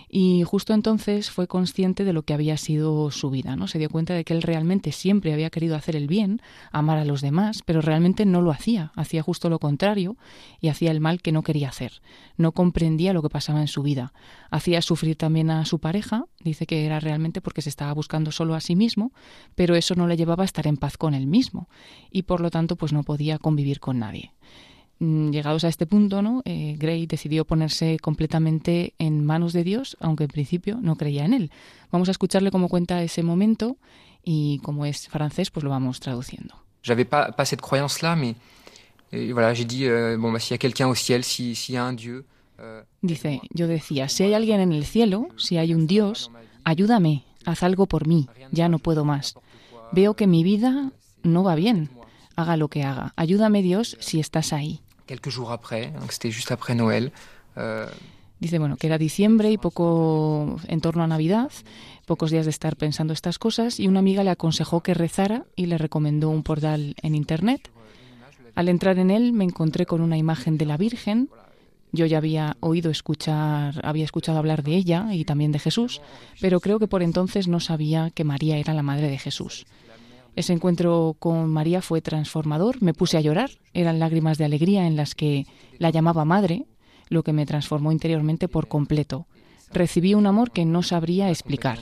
Y 0.08 0.42
justo 0.44 0.72
entonces 0.72 1.30
fue 1.30 1.46
consciente 1.46 2.04
de 2.04 2.12
lo 2.12 2.22
que 2.22 2.32
había 2.32 2.56
sido 2.56 3.10
su 3.10 3.30
vida, 3.30 3.56
¿no? 3.56 3.68
Se 3.68 3.78
dio 3.78 3.90
cuenta 3.90 4.14
de 4.14 4.24
que 4.24 4.32
él 4.32 4.42
realmente 4.42 4.92
siempre 4.92 5.32
había 5.32 5.50
querido 5.50 5.76
hacer 5.76 5.96
el 5.96 6.06
bien, 6.06 6.40
amar 6.72 6.98
a 6.98 7.04
los 7.04 7.20
demás, 7.20 7.62
pero 7.64 7.80
realmente 7.80 8.24
no 8.24 8.40
lo 8.40 8.50
hacía, 8.50 8.92
hacía 8.96 9.22
justo 9.22 9.50
lo 9.50 9.58
contrario 9.58 10.16
y 10.60 10.68
hacía 10.68 10.90
el 10.90 11.00
mal 11.00 11.20
que 11.20 11.32
no 11.32 11.42
quería 11.42 11.68
hacer. 11.68 12.00
No 12.36 12.52
comprendía 12.52 13.12
lo 13.12 13.22
que 13.22 13.28
pasaba 13.28 13.60
en 13.60 13.68
su 13.68 13.82
vida. 13.82 14.12
Hacía 14.50 14.80
sufrir 14.80 15.16
también 15.16 15.50
a 15.50 15.64
su 15.66 15.78
pareja, 15.78 16.24
dice 16.40 16.66
que 16.66 16.86
era 16.86 17.00
realmente 17.00 17.40
porque 17.40 17.62
se 17.62 17.68
estaba 17.68 17.92
buscando 17.92 18.32
solo 18.32 18.54
a 18.54 18.60
sí 18.60 18.76
mismo, 18.76 19.12
pero 19.54 19.76
eso 19.76 19.94
no 19.94 20.06
le 20.06 20.16
llevaba 20.16 20.44
a 20.44 20.46
estar 20.46 20.66
en 20.66 20.78
paz 20.78 20.96
con 20.96 21.14
él 21.14 21.26
mismo 21.26 21.68
y 22.10 22.22
por 22.22 22.40
lo 22.40 22.50
tanto 22.50 22.76
pues 22.76 22.92
no 22.92 23.02
podía 23.02 23.38
convivir 23.38 23.80
con 23.80 23.98
nadie. 23.98 24.32
Mm, 25.00 25.30
llegados 25.30 25.62
a 25.62 25.68
este 25.68 25.86
punto, 25.86 26.22
¿no? 26.22 26.42
Eh, 26.44 26.74
Gray 26.76 27.06
decidió 27.06 27.44
ponerse 27.44 27.98
completamente 28.00 28.94
en 28.98 29.24
manos 29.24 29.52
de 29.52 29.62
Dios, 29.62 29.96
aunque 30.00 30.24
en 30.24 30.30
principio 30.30 30.78
no 30.82 30.96
creía 30.96 31.24
en 31.24 31.34
él. 31.34 31.50
Vamos 31.92 32.08
a 32.08 32.10
escucharle 32.10 32.50
cómo 32.50 32.68
cuenta 32.68 33.02
ese 33.02 33.22
momento 33.22 33.76
y 34.24 34.58
como 34.64 34.84
es 34.86 35.08
francés, 35.08 35.50
pues 35.50 35.62
lo 35.62 35.70
vamos 35.70 36.00
traduciendo. 36.00 36.54
J'avais 36.82 37.08
pas, 37.08 37.32
pas 37.32 37.44
cette 37.44 37.60
croyance-là, 37.60 38.16
mais 38.16 38.34
et 39.12 39.32
voilà, 39.32 39.54
j'ai 39.54 39.64
dit 39.64 39.86
euh, 39.86 40.16
bon 40.18 40.32
bah 40.32 40.40
s'il 40.40 40.52
y 40.52 40.54
a 40.54 40.58
quelqu'un 40.58 40.88
au 40.88 40.94
ciel, 40.94 41.22
si 41.22 41.54
y 41.68 41.76
a 41.76 41.84
un 41.84 41.94
Dieu. 41.94 42.24
Euh, 42.58 42.82
Dice, 43.00 43.40
yo 43.50 43.68
decía, 43.68 44.08
si 44.08 44.24
hay 44.24 44.34
alguien 44.34 44.60
en 44.60 44.72
el 44.72 44.84
cielo, 44.84 45.28
si 45.36 45.58
hay 45.58 45.74
un 45.74 45.86
Dios, 45.86 46.30
ayúdame, 46.64 47.24
haz 47.44 47.62
algo 47.62 47.86
por 47.86 48.08
mí, 48.08 48.28
ya 48.50 48.68
no 48.68 48.80
puedo 48.80 49.04
más. 49.04 49.34
Veo 49.92 50.14
que 50.14 50.26
mi 50.26 50.42
vida 50.42 50.90
no 51.22 51.44
va 51.44 51.54
bien. 51.54 51.88
Haga 52.34 52.56
lo 52.56 52.68
que 52.68 52.82
haga. 52.82 53.12
Ayúdame 53.16 53.62
Dios 53.62 53.96
si 54.00 54.20
estás 54.20 54.52
ahí 54.52 54.80
quelques 55.08 55.30
jours 55.30 55.50
après. 55.50 55.92
Euh... 57.56 57.86
Dice, 58.38 58.60
bueno, 58.60 58.76
que 58.76 58.86
era 58.86 58.98
diciembre 58.98 59.50
y 59.50 59.58
poco 59.58 60.60
en 60.68 60.80
torno 60.80 61.02
a 61.02 61.08
Navidad, 61.08 61.50
pocos 62.06 62.30
días 62.30 62.44
de 62.44 62.50
estar 62.50 62.76
pensando 62.76 63.12
estas 63.12 63.36
cosas, 63.40 63.80
y 63.80 63.88
una 63.88 63.98
amiga 63.98 64.22
le 64.22 64.30
aconsejó 64.30 64.80
que 64.80 64.94
rezara 64.94 65.44
y 65.56 65.66
le 65.66 65.76
recomendó 65.76 66.30
un 66.30 66.44
portal 66.44 66.94
en 67.02 67.16
Internet. 67.16 67.70
Al 68.54 68.68
entrar 68.68 68.98
en 69.00 69.10
él 69.10 69.32
me 69.32 69.42
encontré 69.42 69.86
con 69.86 70.00
una 70.00 70.16
imagen 70.16 70.56
de 70.56 70.66
la 70.66 70.76
Virgen. 70.76 71.28
Yo 71.90 72.06
ya 72.06 72.18
había 72.18 72.56
oído 72.60 72.90
escuchar, 72.90 73.80
había 73.82 74.04
escuchado 74.04 74.38
hablar 74.38 74.62
de 74.62 74.76
ella 74.76 75.08
y 75.12 75.24
también 75.24 75.50
de 75.50 75.58
Jesús, 75.58 76.00
pero 76.40 76.60
creo 76.60 76.78
que 76.78 76.86
por 76.86 77.02
entonces 77.02 77.48
no 77.48 77.60
sabía 77.60 78.10
que 78.10 78.24
María 78.24 78.58
era 78.58 78.74
la 78.74 78.82
madre 78.82 79.08
de 79.08 79.18
Jesús. 79.18 79.66
Ese 80.38 80.52
encuentro 80.52 81.16
con 81.18 81.50
María 81.50 81.82
fue 81.82 82.00
transformador, 82.00 82.80
me 82.80 82.94
puse 82.94 83.16
a 83.16 83.20
llorar, 83.20 83.50
eran 83.74 83.98
lágrimas 83.98 84.38
de 84.38 84.44
alegría 84.44 84.86
en 84.86 84.94
las 84.94 85.16
que 85.16 85.48
la 85.78 85.90
llamaba 85.90 86.24
madre, 86.24 86.64
lo 87.08 87.24
que 87.24 87.32
me 87.32 87.44
transformó 87.44 87.90
interiormente 87.90 88.46
por 88.46 88.68
completo. 88.68 89.26
Recibí 89.72 90.14
un 90.14 90.28
amor 90.28 90.52
que 90.52 90.64
no 90.64 90.84
sabría 90.84 91.28
explicar. 91.28 91.80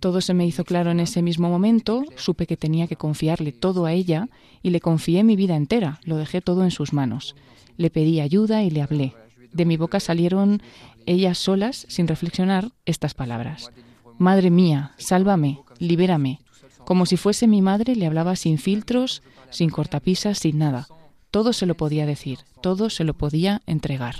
Todo 0.00 0.22
se 0.22 0.32
me 0.32 0.46
hizo 0.46 0.64
claro 0.64 0.90
en 0.92 1.00
ese 1.00 1.20
mismo 1.20 1.50
momento, 1.50 2.02
supe 2.16 2.46
que 2.46 2.56
tenía 2.56 2.86
que 2.86 2.96
confiarle 2.96 3.52
todo 3.52 3.84
a 3.84 3.92
ella 3.92 4.30
y 4.62 4.70
le 4.70 4.80
confié 4.80 5.22
mi 5.22 5.36
vida 5.36 5.54
entera, 5.54 6.00
lo 6.04 6.16
dejé 6.16 6.40
todo 6.40 6.64
en 6.64 6.70
sus 6.70 6.94
manos. 6.94 7.36
Le 7.76 7.90
pedí 7.90 8.20
ayuda 8.20 8.62
y 8.62 8.70
le 8.70 8.80
hablé. 8.80 9.12
De 9.52 9.64
mi 9.64 9.76
boca 9.76 10.00
salieron 10.00 10.62
ellas 11.06 11.38
solas, 11.38 11.86
sin 11.88 12.08
reflexionar, 12.08 12.72
estas 12.84 13.14
palabras. 13.14 13.70
Madre 14.18 14.50
mía, 14.50 14.92
sálvame, 14.98 15.60
libérame. 15.78 16.40
Como 16.84 17.06
si 17.06 17.16
fuese 17.16 17.46
mi 17.46 17.62
madre, 17.62 17.96
le 17.96 18.06
hablaba 18.06 18.36
sin 18.36 18.58
filtros, 18.58 19.22
sin 19.50 19.70
cortapisas, 19.70 20.38
sin 20.38 20.58
nada. 20.58 20.86
Todo 21.30 21.52
se 21.52 21.66
lo 21.66 21.76
podía 21.76 22.06
decir, 22.06 22.38
todo 22.60 22.90
se 22.90 23.04
lo 23.04 23.14
podía 23.14 23.62
entregar. 23.66 24.16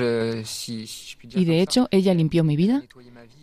Euh, 0.00 0.44
y 1.22 1.44
de 1.44 1.60
hecho, 1.60 1.88
ella 1.90 2.14
limpió 2.14 2.42
mi 2.42 2.56
vida, 2.56 2.82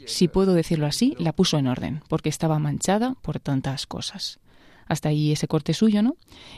si 0.06 0.28
puedo 0.28 0.54
decirlo 0.54 0.88
así, 0.88 1.16
la 1.20 1.34
puso 1.34 1.58
en 1.58 1.68
orden, 1.68 2.02
porque 2.08 2.30
estaba 2.30 2.60
manchada 2.60 3.16
por 3.22 3.40
tantas 3.40 3.86
cosas. 3.86 4.40
Hasta 4.88 5.10
ahí 5.10 5.32
ese 5.32 5.48
corte 5.48 5.74
suyo, 5.74 6.02
¿no? 6.02 6.16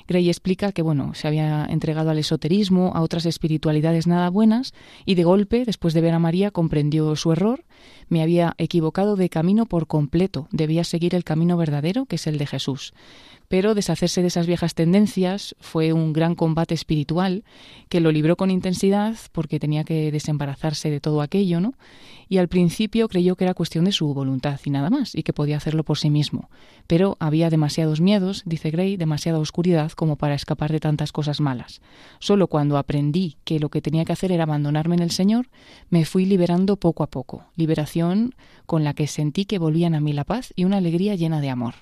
Gray 0.07 0.29
explica 0.29 0.71
que, 0.71 0.81
bueno, 0.81 1.13
se 1.13 1.27
había 1.27 1.65
entregado 1.65 2.09
al 2.09 2.17
esoterismo, 2.17 2.91
a 2.95 3.01
otras 3.01 3.25
espiritualidades 3.25 4.07
nada 4.07 4.29
buenas, 4.29 4.73
y 5.05 5.15
de 5.15 5.23
golpe, 5.23 5.65
después 5.65 5.93
de 5.93 6.01
ver 6.01 6.13
a 6.13 6.19
María, 6.19 6.51
comprendió 6.51 7.15
su 7.15 7.31
error, 7.31 7.63
me 8.09 8.21
había 8.21 8.53
equivocado 8.57 9.15
de 9.15 9.29
camino 9.29 9.65
por 9.65 9.87
completo, 9.87 10.47
debía 10.51 10.83
seguir 10.83 11.15
el 11.15 11.23
camino 11.23 11.57
verdadero, 11.57 12.05
que 12.05 12.17
es 12.17 12.27
el 12.27 12.37
de 12.37 12.47
Jesús. 12.47 12.93
Pero 13.55 13.73
deshacerse 13.73 14.21
de 14.21 14.27
esas 14.27 14.47
viejas 14.47 14.75
tendencias 14.75 15.55
fue 15.61 15.93
un 15.93 16.11
gran 16.11 16.35
combate 16.35 16.73
espiritual 16.73 17.45
que 17.87 18.01
lo 18.01 18.11
libró 18.11 18.35
con 18.35 18.51
intensidad 18.51 19.15
porque 19.31 19.61
tenía 19.61 19.85
que 19.85 20.11
desembarazarse 20.11 20.89
de 20.89 20.99
todo 20.99 21.21
aquello, 21.21 21.61
¿no? 21.61 21.73
Y 22.27 22.39
al 22.39 22.49
principio 22.49 23.07
creyó 23.07 23.37
que 23.37 23.45
era 23.45 23.53
cuestión 23.53 23.85
de 23.85 23.93
su 23.93 24.13
voluntad 24.13 24.59
y 24.65 24.71
nada 24.71 24.89
más, 24.89 25.15
y 25.15 25.23
que 25.23 25.31
podía 25.31 25.55
hacerlo 25.55 25.85
por 25.85 25.97
sí 25.97 26.09
mismo. 26.09 26.49
Pero 26.85 27.15
había 27.21 27.49
demasiados 27.49 28.01
miedos, 28.01 28.43
dice 28.45 28.71
Gray, 28.71 28.97
demasiada 28.97 29.39
oscuridad 29.39 29.93
como 29.93 30.17
para 30.17 30.35
escapar 30.35 30.73
de 30.73 30.81
tantas 30.81 31.13
cosas 31.13 31.39
malas. 31.39 31.79
Solo 32.19 32.47
cuando 32.47 32.77
aprendí 32.77 33.37
que 33.45 33.61
lo 33.61 33.69
que 33.69 33.81
tenía 33.81 34.03
que 34.03 34.11
hacer 34.11 34.33
era 34.33 34.43
abandonarme 34.43 34.95
en 34.95 35.01
el 35.01 35.11
Señor, 35.11 35.47
me 35.89 36.03
fui 36.03 36.25
liberando 36.25 36.75
poco 36.75 37.03
a 37.03 37.07
poco. 37.07 37.45
Liberación 37.55 38.35
con 38.65 38.83
la 38.83 38.93
que 38.93 39.07
sentí 39.07 39.45
que 39.45 39.59
volvían 39.59 39.95
a 39.95 40.01
mí 40.01 40.11
la 40.11 40.25
paz 40.25 40.51
y 40.57 40.65
una 40.65 40.75
alegría 40.75 41.15
llena 41.15 41.39
de 41.39 41.51
amor. 41.51 41.75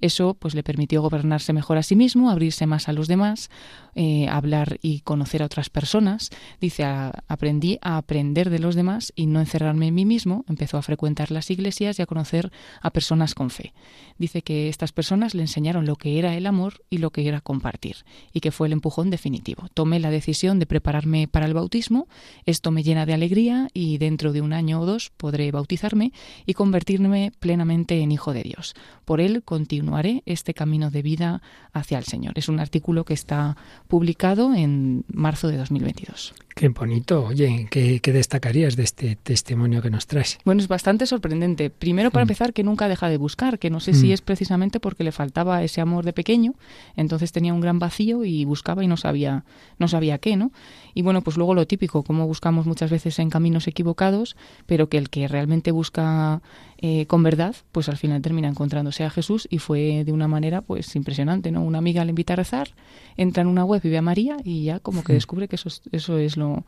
Eso 0.00 0.34
pues 0.34 0.54
le 0.54 0.62
permitió 0.62 1.02
gobernarse 1.02 1.52
mejor 1.52 1.78
a 1.78 1.82
sí 1.82 1.96
mismo, 1.96 2.30
abrirse 2.30 2.66
más 2.66 2.88
a 2.88 2.92
los 2.92 3.08
demás, 3.08 3.50
eh, 3.94 4.28
hablar 4.28 4.78
y 4.82 5.00
conocer 5.00 5.42
a 5.42 5.46
otras 5.46 5.70
personas. 5.70 6.30
Dice, 6.60 6.84
aprendí 6.84 7.78
a 7.82 7.96
aprender 7.96 8.50
de 8.50 8.58
los 8.58 8.74
demás 8.74 9.12
y 9.16 9.26
no 9.26 9.40
encerrarme 9.40 9.88
en 9.88 9.94
mí 9.94 10.04
mismo. 10.04 10.44
Empezó 10.48 10.78
a 10.78 10.82
frecuentar 10.82 11.30
las 11.30 11.50
iglesias 11.50 11.98
y 11.98 12.02
a 12.02 12.06
conocer 12.06 12.52
a 12.80 12.90
personas 12.90 13.34
con 13.34 13.50
fe. 13.50 13.72
Dice 14.18 14.42
que 14.42 14.68
estas 14.68 14.92
personas 14.92 15.34
le 15.34 15.42
enseñaron 15.42 15.86
lo 15.86 15.96
que 15.96 16.18
era 16.18 16.36
el 16.36 16.46
amor 16.46 16.82
y 16.90 16.98
lo 16.98 17.10
que 17.10 17.26
era 17.26 17.40
compartir, 17.40 17.96
y 18.32 18.40
que 18.40 18.52
fue 18.52 18.66
el 18.66 18.72
empujón 18.72 19.10
definitivo. 19.10 19.68
Tomé 19.74 19.98
la 20.00 20.10
decisión 20.10 20.58
de 20.58 20.66
prepararme 20.66 21.28
para 21.28 21.46
el 21.46 21.54
bautismo. 21.54 22.06
Esto 22.46 22.70
me 22.70 22.82
llena 22.82 23.06
de 23.06 23.14
alegría 23.14 23.68
y 23.74 23.98
dentro 23.98 24.32
de 24.32 24.40
un 24.40 24.52
año 24.52 24.80
o 24.80 24.86
dos 24.86 25.10
podré 25.16 25.50
bautizarme 25.50 26.12
y 26.46 26.54
convertirme 26.54 27.32
plenamente 27.40 28.00
en 28.00 28.12
hijo 28.12 28.32
de 28.32 28.42
Dios. 28.42 28.74
Por 29.04 29.20
él 29.20 29.42
continuó 29.42 29.89
haré 29.96 30.22
este 30.26 30.54
camino 30.54 30.90
de 30.90 31.02
vida 31.02 31.42
hacia 31.72 31.98
el 31.98 32.04
Señor. 32.04 32.34
Es 32.36 32.48
un 32.48 32.60
artículo 32.60 33.04
que 33.04 33.14
está 33.14 33.56
publicado 33.88 34.54
en 34.54 35.04
marzo 35.08 35.48
de 35.48 35.56
2022. 35.56 36.34
Qué 36.54 36.68
bonito. 36.68 37.24
Oye, 37.24 37.68
¿qué, 37.70 38.00
destacarías 38.12 38.76
de 38.76 38.82
este 38.82 39.16
testimonio 39.16 39.80
que 39.80 39.88
nos 39.88 40.06
traes? 40.06 40.38
Bueno, 40.44 40.60
es 40.60 40.68
bastante 40.68 41.06
sorprendente. 41.06 41.70
Primero, 41.70 42.10
para 42.10 42.24
mm. 42.24 42.28
empezar, 42.28 42.52
que 42.52 42.64
nunca 42.64 42.88
deja 42.88 43.08
de 43.08 43.16
buscar, 43.16 43.58
que 43.58 43.70
no 43.70 43.80
sé 43.80 43.94
si 43.94 44.08
mm. 44.08 44.12
es 44.12 44.20
precisamente 44.20 44.80
porque 44.80 45.04
le 45.04 45.12
faltaba 45.12 45.62
ese 45.62 45.80
amor 45.80 46.04
de 46.04 46.12
pequeño, 46.12 46.54
entonces 46.96 47.32
tenía 47.32 47.54
un 47.54 47.60
gran 47.60 47.78
vacío 47.78 48.24
y 48.24 48.44
buscaba 48.44 48.84
y 48.84 48.88
no 48.88 48.96
sabía, 48.96 49.44
no 49.78 49.88
sabía 49.88 50.18
qué, 50.18 50.36
¿no? 50.36 50.50
Y 50.92 51.02
bueno, 51.02 51.22
pues 51.22 51.36
luego 51.36 51.54
lo 51.54 51.66
típico, 51.66 52.02
como 52.02 52.26
buscamos 52.26 52.66
muchas 52.66 52.90
veces 52.90 53.18
en 53.20 53.30
caminos 53.30 53.66
equivocados, 53.68 54.36
pero 54.66 54.88
que 54.88 54.98
el 54.98 55.08
que 55.08 55.28
realmente 55.28 55.70
busca 55.70 56.42
eh, 56.82 57.06
con 57.06 57.22
verdad, 57.22 57.54
pues 57.72 57.88
al 57.88 57.96
final 57.96 58.22
termina 58.22 58.48
encontrándose 58.48 59.04
a 59.04 59.10
Jesús 59.10 59.46
y 59.50 59.58
fue 59.58 59.79
de 60.04 60.12
una 60.12 60.28
manera 60.28 60.62
pues 60.62 60.94
impresionante, 60.96 61.50
¿no? 61.50 61.62
Una 61.62 61.78
amiga 61.78 62.04
le 62.04 62.10
invita 62.10 62.34
a 62.34 62.36
rezar, 62.36 62.68
entra 63.16 63.42
en 63.42 63.48
una 63.48 63.64
web 63.64 63.80
y 63.84 63.88
ve 63.88 63.98
a 63.98 64.02
María 64.02 64.36
y 64.44 64.64
ya 64.64 64.80
como 64.80 65.02
que 65.04 65.12
descubre 65.12 65.48
que 65.48 65.56
eso, 65.56 65.68
eso 65.92 66.18
es 66.18 66.36
lo 66.36 66.64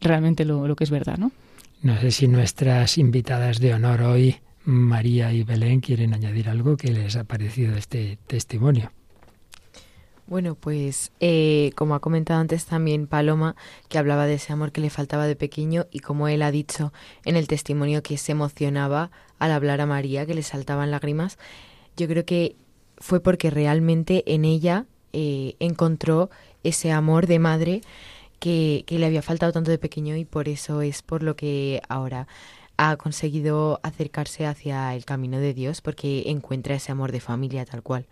realmente 0.00 0.44
lo, 0.44 0.66
lo 0.66 0.76
que 0.76 0.84
es 0.84 0.90
verdad, 0.90 1.18
¿no? 1.18 1.32
No 1.82 1.98
sé 2.00 2.10
si 2.10 2.28
nuestras 2.28 2.98
invitadas 2.98 3.60
de 3.60 3.74
honor 3.74 4.02
hoy, 4.02 4.36
María 4.64 5.32
y 5.32 5.44
Belén, 5.44 5.80
quieren 5.80 6.14
añadir 6.14 6.48
algo 6.48 6.76
que 6.76 6.90
les 6.90 7.16
ha 7.16 7.24
parecido 7.24 7.76
este 7.76 8.18
testimonio. 8.26 8.90
Bueno, 10.26 10.56
pues 10.56 11.12
eh, 11.20 11.70
como 11.76 11.94
ha 11.94 12.00
comentado 12.00 12.40
antes 12.40 12.64
también 12.66 13.06
Paloma, 13.06 13.54
que 13.88 13.98
hablaba 13.98 14.26
de 14.26 14.34
ese 14.34 14.52
amor 14.52 14.72
que 14.72 14.80
le 14.80 14.90
faltaba 14.90 15.28
de 15.28 15.36
pequeño 15.36 15.86
y 15.92 16.00
como 16.00 16.26
él 16.26 16.42
ha 16.42 16.50
dicho 16.50 16.92
en 17.24 17.36
el 17.36 17.46
testimonio 17.46 18.02
que 18.02 18.18
se 18.18 18.32
emocionaba 18.32 19.12
al 19.38 19.52
hablar 19.52 19.80
a 19.80 19.86
María, 19.86 20.26
que 20.26 20.34
le 20.34 20.42
saltaban 20.42 20.90
lágrimas, 20.90 21.38
yo 21.96 22.08
creo 22.08 22.24
que 22.24 22.56
fue 22.98 23.20
porque 23.20 23.50
realmente 23.50 24.22
en 24.26 24.44
ella 24.44 24.86
eh, 25.12 25.54
encontró 25.60 26.30
ese 26.64 26.92
amor 26.92 27.26
de 27.26 27.38
madre 27.38 27.80
que, 28.38 28.84
que 28.86 28.98
le 28.98 29.06
había 29.06 29.22
faltado 29.22 29.52
tanto 29.52 29.70
de 29.70 29.78
pequeño 29.78 30.16
y 30.16 30.24
por 30.24 30.48
eso 30.48 30.82
es 30.82 31.02
por 31.02 31.22
lo 31.22 31.36
que 31.36 31.80
ahora 31.88 32.26
ha 32.76 32.96
conseguido 32.96 33.80
acercarse 33.82 34.46
hacia 34.46 34.94
el 34.94 35.04
camino 35.04 35.38
de 35.38 35.54
Dios 35.54 35.80
porque 35.80 36.24
encuentra 36.26 36.74
ese 36.74 36.92
amor 36.92 37.12
de 37.12 37.20
familia 37.20 37.64
tal 37.64 37.82
cual. 37.82 38.06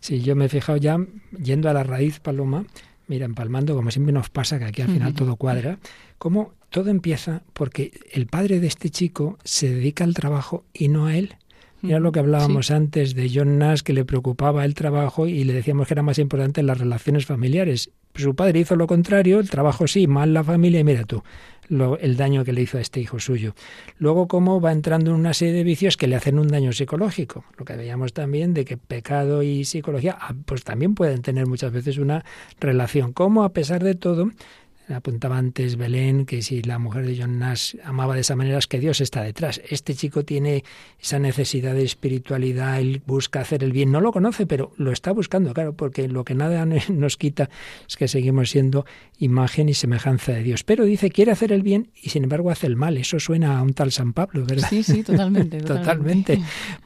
Sí, 0.00 0.20
yo 0.20 0.36
me 0.36 0.46
he 0.46 0.48
fijado 0.48 0.78
ya, 0.78 0.98
yendo 1.42 1.68
a 1.68 1.72
la 1.72 1.82
raíz, 1.82 2.20
Paloma, 2.20 2.64
mira, 3.08 3.24
empalmando, 3.24 3.74
como 3.74 3.90
siempre 3.90 4.12
nos 4.12 4.30
pasa, 4.30 4.58
que 4.58 4.66
aquí 4.66 4.82
al 4.82 4.88
final 4.88 5.14
todo 5.14 5.36
cuadra, 5.36 5.78
como 6.18 6.52
todo 6.70 6.90
empieza 6.90 7.42
porque 7.52 7.92
el 8.12 8.26
padre 8.26 8.60
de 8.60 8.66
este 8.66 8.90
chico 8.90 9.38
se 9.44 9.68
dedica 9.68 10.04
al 10.04 10.14
trabajo 10.14 10.64
y 10.72 10.88
no 10.88 11.06
a 11.06 11.16
él. 11.16 11.36
Mira 11.82 11.98
lo 11.98 12.12
que 12.12 12.20
hablábamos 12.20 12.70
antes 12.70 13.16
de 13.16 13.28
John 13.34 13.58
Nash, 13.58 13.80
que 13.80 13.92
le 13.92 14.04
preocupaba 14.04 14.64
el 14.64 14.74
trabajo 14.74 15.26
y 15.26 15.42
le 15.42 15.52
decíamos 15.52 15.88
que 15.88 15.94
era 15.94 16.02
más 16.02 16.20
importante 16.20 16.62
las 16.62 16.78
relaciones 16.78 17.26
familiares. 17.26 17.90
Su 18.14 18.36
padre 18.36 18.60
hizo 18.60 18.76
lo 18.76 18.86
contrario, 18.86 19.40
el 19.40 19.50
trabajo 19.50 19.88
sí, 19.88 20.06
mal 20.06 20.32
la 20.32 20.44
familia, 20.44 20.78
y 20.78 20.84
mira 20.84 21.04
tú, 21.04 21.24
el 21.68 22.16
daño 22.16 22.44
que 22.44 22.52
le 22.52 22.62
hizo 22.62 22.78
a 22.78 22.80
este 22.80 23.00
hijo 23.00 23.18
suyo. 23.18 23.54
Luego, 23.98 24.28
cómo 24.28 24.60
va 24.60 24.70
entrando 24.70 25.10
en 25.10 25.16
una 25.16 25.34
serie 25.34 25.54
de 25.54 25.64
vicios 25.64 25.96
que 25.96 26.06
le 26.06 26.14
hacen 26.14 26.38
un 26.38 26.46
daño 26.46 26.72
psicológico. 26.72 27.44
Lo 27.58 27.64
que 27.64 27.74
veíamos 27.74 28.12
también 28.12 28.54
de 28.54 28.64
que 28.64 28.76
pecado 28.76 29.42
y 29.42 29.64
psicología, 29.64 30.16
ah, 30.20 30.34
pues 30.44 30.62
también 30.62 30.94
pueden 30.94 31.22
tener 31.22 31.46
muchas 31.46 31.72
veces 31.72 31.98
una 31.98 32.24
relación. 32.60 33.12
Cómo, 33.12 33.42
a 33.42 33.52
pesar 33.52 33.82
de 33.82 33.96
todo, 33.96 34.30
apuntaba 34.92 35.38
antes 35.38 35.76
Belén 35.76 36.26
que 36.26 36.42
si 36.42 36.62
la 36.62 36.78
mujer 36.78 37.06
de 37.06 37.16
John 37.20 37.38
Nash 37.38 37.76
amaba 37.84 38.14
de 38.14 38.20
esa 38.20 38.36
manera 38.36 38.58
es 38.58 38.66
que 38.66 38.78
Dios 38.78 39.00
está 39.00 39.22
detrás. 39.22 39.60
Este 39.68 39.94
chico 39.94 40.24
tiene 40.24 40.64
esa 41.00 41.18
necesidad 41.18 41.74
de 41.74 41.84
espiritualidad, 41.84 42.80
él 42.80 43.02
busca 43.06 43.40
hacer 43.40 43.64
el 43.64 43.72
bien, 43.72 43.90
no 43.90 44.00
lo 44.00 44.12
conoce, 44.12 44.46
pero 44.46 44.72
lo 44.76 44.92
está 44.92 45.12
buscando, 45.12 45.52
claro, 45.54 45.74
porque 45.74 46.08
lo 46.08 46.24
que 46.24 46.34
nada 46.34 46.66
nos 46.88 47.16
quita 47.16 47.50
es 47.88 47.96
que 47.96 48.08
seguimos 48.08 48.50
siendo 48.50 48.84
imagen 49.18 49.68
y 49.68 49.74
semejanza 49.74 50.32
de 50.32 50.42
Dios. 50.42 50.64
Pero 50.64 50.84
dice, 50.84 51.10
quiere 51.10 51.32
hacer 51.32 51.52
el 51.52 51.62
bien 51.62 51.90
y 52.00 52.10
sin 52.10 52.24
embargo 52.24 52.50
hace 52.50 52.66
el 52.66 52.76
mal. 52.76 52.96
Eso 52.96 53.20
suena 53.20 53.58
a 53.58 53.62
un 53.62 53.72
tal 53.72 53.92
San 53.92 54.12
Pablo, 54.12 54.44
¿verdad? 54.44 54.68
Sí, 54.68 54.82
sí, 54.82 55.02
totalmente. 55.04 55.58
totalmente. 55.58 56.40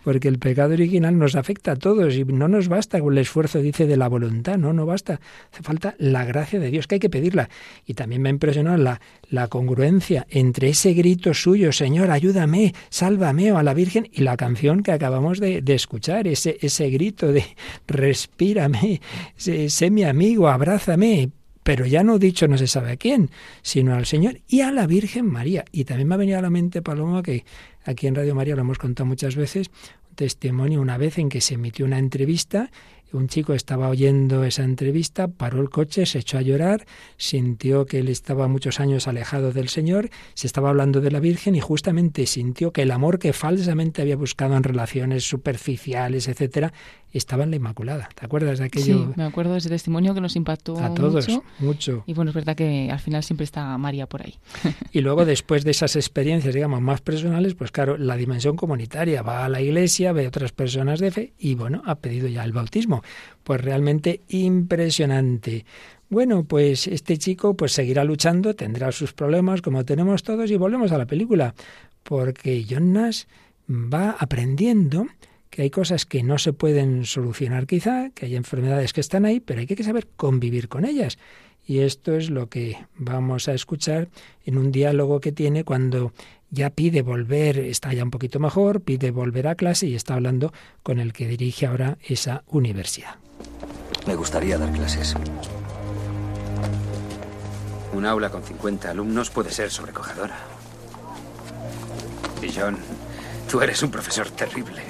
porque 0.05 0.29
el 0.29 0.39
pecado 0.39 0.75
original 0.75 1.19
nos 1.19 1.35
afecta 1.35 1.73
a 1.73 1.77
todos 1.77 2.15
y 2.15 2.25
no 2.25 2.49
nos 2.49 2.69
basta 2.69 3.01
con 3.01 3.15
el 3.15 3.19
esfuerzo, 3.19 3.61
dice, 3.61 3.87
de 3.87 3.97
la 3.97 4.09
voluntad, 4.09 4.59
no, 4.59 4.73
no 4.73 4.87
basta. 4.87 5.21
Hace 5.53 5.63
falta 5.63 5.95
la 5.99 6.25
gracia 6.25 6.61
de 6.61 6.71
Dios, 6.71 6.87
que 6.87 6.97
hay 6.97 6.99
que 7.01 7.11
pedirla. 7.11 7.49
Y 7.87 7.95
también 7.97 8.23
me 8.23 8.31
impresionó 8.31 8.77
la, 8.77 9.01
la 9.29 9.49
congruencia 9.49 10.27
entre 10.31 10.69
ese 10.69 10.95
grito 10.95 11.35
suyo, 11.35 11.73
Señor, 11.73 12.13
ayúdame, 12.13 12.75
sálvame, 12.89 13.51
o 13.51 13.59
a 13.59 13.65
la 13.65 13.75
Virgen, 13.75 14.09
y 14.13 14.23
la 14.23 14.37
canción 14.37 14.85
que 14.85 14.93
acabamos 14.93 15.41
de, 15.41 15.63
escuchar, 15.67 16.29
ese, 16.29 16.59
ese 16.61 16.89
grito 16.91 17.33
de 17.33 17.45
respírame, 17.89 19.01
sé, 19.37 19.69
sé 19.69 19.91
mi 19.91 20.05
amigo, 20.05 20.49
abrázame, 20.49 21.31
pero 21.67 21.85
ya 21.85 22.05
no 22.05 22.21
dicho 22.21 22.47
no 22.47 22.57
se 22.57 22.69
sabe 22.69 22.93
a 22.93 22.97
quién, 22.97 23.31
sino 23.61 23.97
al 23.97 24.07
Señor 24.07 24.39
y 24.47 24.61
a 24.61 24.71
la 24.71 24.87
Virgen 24.87 25.27
María. 25.27 25.65
Y 25.73 25.83
también 25.83 26.07
me 26.07 26.15
ha 26.15 26.19
venido 26.19 26.39
a 26.39 26.43
la 26.43 26.49
mente, 26.49 26.81
Paloma, 26.81 27.25
que 27.25 27.45
aquí 27.85 28.07
en 28.07 28.15
Radio 28.15 28.37
María 28.37 28.55
lo 28.55 28.61
hemos 28.61 28.79
contado 28.79 29.05
muchas 29.05 29.35
veces, 29.35 29.71
un 30.09 30.15
testimonio 30.15 30.81
una 30.81 30.97
vez 30.97 31.19
en 31.19 31.29
que 31.29 31.41
se 31.41 31.55
emitió 31.55 31.85
una 31.85 31.99
entrevista 31.99 32.71
un 33.13 33.29
chico 33.29 33.55
estaba 33.55 33.89
oyendo 33.89 34.45
esa 34.45 34.65
entrevista, 34.65 35.29
paró 35.29 35.61
el 35.61 35.71
coche, 35.71 36.07
se 36.07 36.19
echó 36.19 36.39
a 36.39 36.43
llorar, 36.43 36.87
sintió 37.17 37.87
que 37.87 38.01
él 38.01 38.09
estaba 38.09 38.49
muchos 38.49 38.81
años 38.81 39.09
alejado 39.09 39.53
del 39.53 39.69
Señor, 39.69 40.11
se 40.35 40.47
estaba 40.47 40.71
hablando 40.71 41.01
de 41.01 41.11
la 41.11 41.21
Virgen 41.21 41.55
y 41.55 41.61
justamente 41.61 42.27
sintió 42.27 42.73
que 42.73 42.83
el 42.83 42.91
amor 42.91 43.19
que 43.19 43.33
falsamente 43.33 44.03
había 44.03 44.17
buscado 44.17 44.57
en 44.57 44.63
relaciones 44.63 45.25
superficiales, 45.25 46.29
etcétera, 46.29 46.73
estaba 47.13 47.45
en 47.45 47.51
la 47.51 47.57
Inmaculada. 47.57 48.09
¿Te 48.15 48.25
acuerdas 48.25 48.59
de 48.59 48.67
aquello? 48.67 49.07
Sí, 49.07 49.13
me 49.17 49.25
acuerdo 49.25 49.53
de 49.53 49.59
ese 49.59 49.69
testimonio 49.69 50.15
que 50.15 50.21
nos 50.21 50.37
impactó 50.37 50.79
a 50.79 50.93
todos 50.95 51.29
mucho. 51.29 51.45
mucho. 51.59 52.05
Y 52.07 52.15
bueno, 52.15 52.31
es 52.31 52.35
verdad 52.35 52.57
que 52.57 52.91
al 52.91 52.99
final 52.99 53.23
siempre 53.23 53.45
está 53.45 53.77
María 53.79 54.07
por 54.07 54.23
ahí. 54.23 54.35
y 54.93 55.01
luego 55.01 55.25
después 55.25 55.65
de 55.65 55.71
esas 55.71 55.97
experiencias, 55.97 56.55
digamos, 56.55 56.81
más 56.81 57.01
personales, 57.01 57.55
pues 57.55 57.71
claro, 57.71 57.97
la 57.97 58.17
dimensión 58.17 58.57
comunitaria, 58.57 59.23
va 59.23 59.45
a 59.45 59.49
la 59.49 59.61
iglesia, 59.61 60.13
ve 60.13 60.27
a 60.27 60.29
otras 60.29 60.53
personas 60.53 61.01
de 61.01 61.11
fe 61.11 61.33
y 61.39 61.55
bueno, 61.55 61.83
ha 61.87 61.97
pedido 61.97 62.29
ya 62.29 62.45
el 62.45 62.53
bautismo. 62.53 63.03
Pues 63.43 63.61
realmente 63.61 64.23
impresionante. 64.29 65.65
Bueno, 66.09 66.45
pues 66.45 66.87
este 66.87 67.19
chico 67.19 67.57
pues 67.57 67.73
seguirá 67.73 68.05
luchando, 68.05 68.55
tendrá 68.55 68.93
sus 68.93 69.13
problemas 69.13 69.61
como 69.61 69.85
tenemos 69.85 70.23
todos 70.23 70.51
y 70.51 70.57
volvemos 70.57 70.93
a 70.93 70.99
la 70.99 71.07
película, 71.07 71.55
porque 72.05 72.65
Jonas 72.65 73.27
va 73.69 74.11
aprendiendo 74.11 75.07
que 75.51 75.63
hay 75.63 75.71
cosas 75.71 76.07
que 76.07 76.23
no 76.23 76.39
se 76.39 76.53
pueden 76.53 77.05
solucionar 77.05 77.67
quizá, 77.67 78.11
que 78.11 78.27
hay 78.27 78.37
enfermedades 78.37 78.93
que 78.93 79.01
están 79.01 79.25
ahí, 79.25 79.41
pero 79.41 79.61
hay 79.61 79.67
que 79.67 79.83
saber 79.83 80.07
convivir 80.17 80.69
con 80.69 80.85
ellas. 80.85 81.19
Y 81.67 81.81
esto 81.81 82.15
es 82.15 82.31
lo 82.31 82.49
que 82.49 82.79
vamos 82.97 83.49
a 83.49 83.55
escuchar 83.55 84.09
en 84.45 84.57
un 84.57 84.71
diálogo 84.71 85.21
que 85.21 85.33
tiene 85.33 85.65
cuando 85.65 86.13
ya 86.51 86.71
pide 86.71 87.03
volver, 87.03 87.59
está 87.59 87.93
ya 87.93 88.05
un 88.05 88.11
poquito 88.11 88.39
mejor, 88.39 88.81
pide 88.81 89.11
volver 89.11 89.49
a 89.49 89.57
clase 89.57 89.87
y 89.87 89.95
está 89.97 90.15
hablando 90.15 90.53
con 90.83 91.01
el 91.01 91.13
que 91.13 91.27
dirige 91.27 91.67
ahora 91.67 91.99
esa 92.03 92.45
universidad. 92.47 93.17
Me 94.07 94.15
gustaría 94.15 94.57
dar 94.59 94.73
clases. 94.73 95.15
Un 97.93 98.07
aula 98.07 98.31
con 98.31 98.43
50 98.43 98.91
alumnos 98.91 99.31
puede 99.31 99.51
ser 99.51 99.71
sobrecogedora. 99.71 100.37
Y 102.43 102.53
John, 102.53 102.77
tú 103.51 103.61
eres 103.61 103.83
un 103.83 103.91
profesor 103.91 104.31
terrible. 104.31 104.83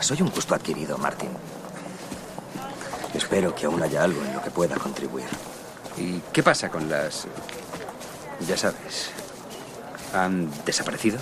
Soy 0.00 0.22
un 0.22 0.30
gusto 0.30 0.54
adquirido, 0.54 0.98
Martin. 0.98 1.30
Espero 3.14 3.54
que 3.54 3.66
aún 3.66 3.82
haya 3.82 4.04
algo 4.04 4.22
en 4.22 4.34
lo 4.34 4.42
que 4.42 4.50
pueda 4.50 4.76
contribuir. 4.76 5.26
¿Y 5.96 6.20
qué 6.32 6.42
pasa 6.42 6.68
con 6.68 6.88
las... 6.88 7.26
ya 8.46 8.56
sabes, 8.56 9.10
han 10.12 10.50
desaparecido? 10.64 11.18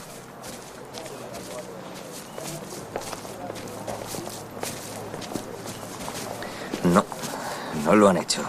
No, 6.85 7.05
no 7.85 7.95
lo 7.95 8.09
han 8.09 8.17
hecho. 8.17 8.43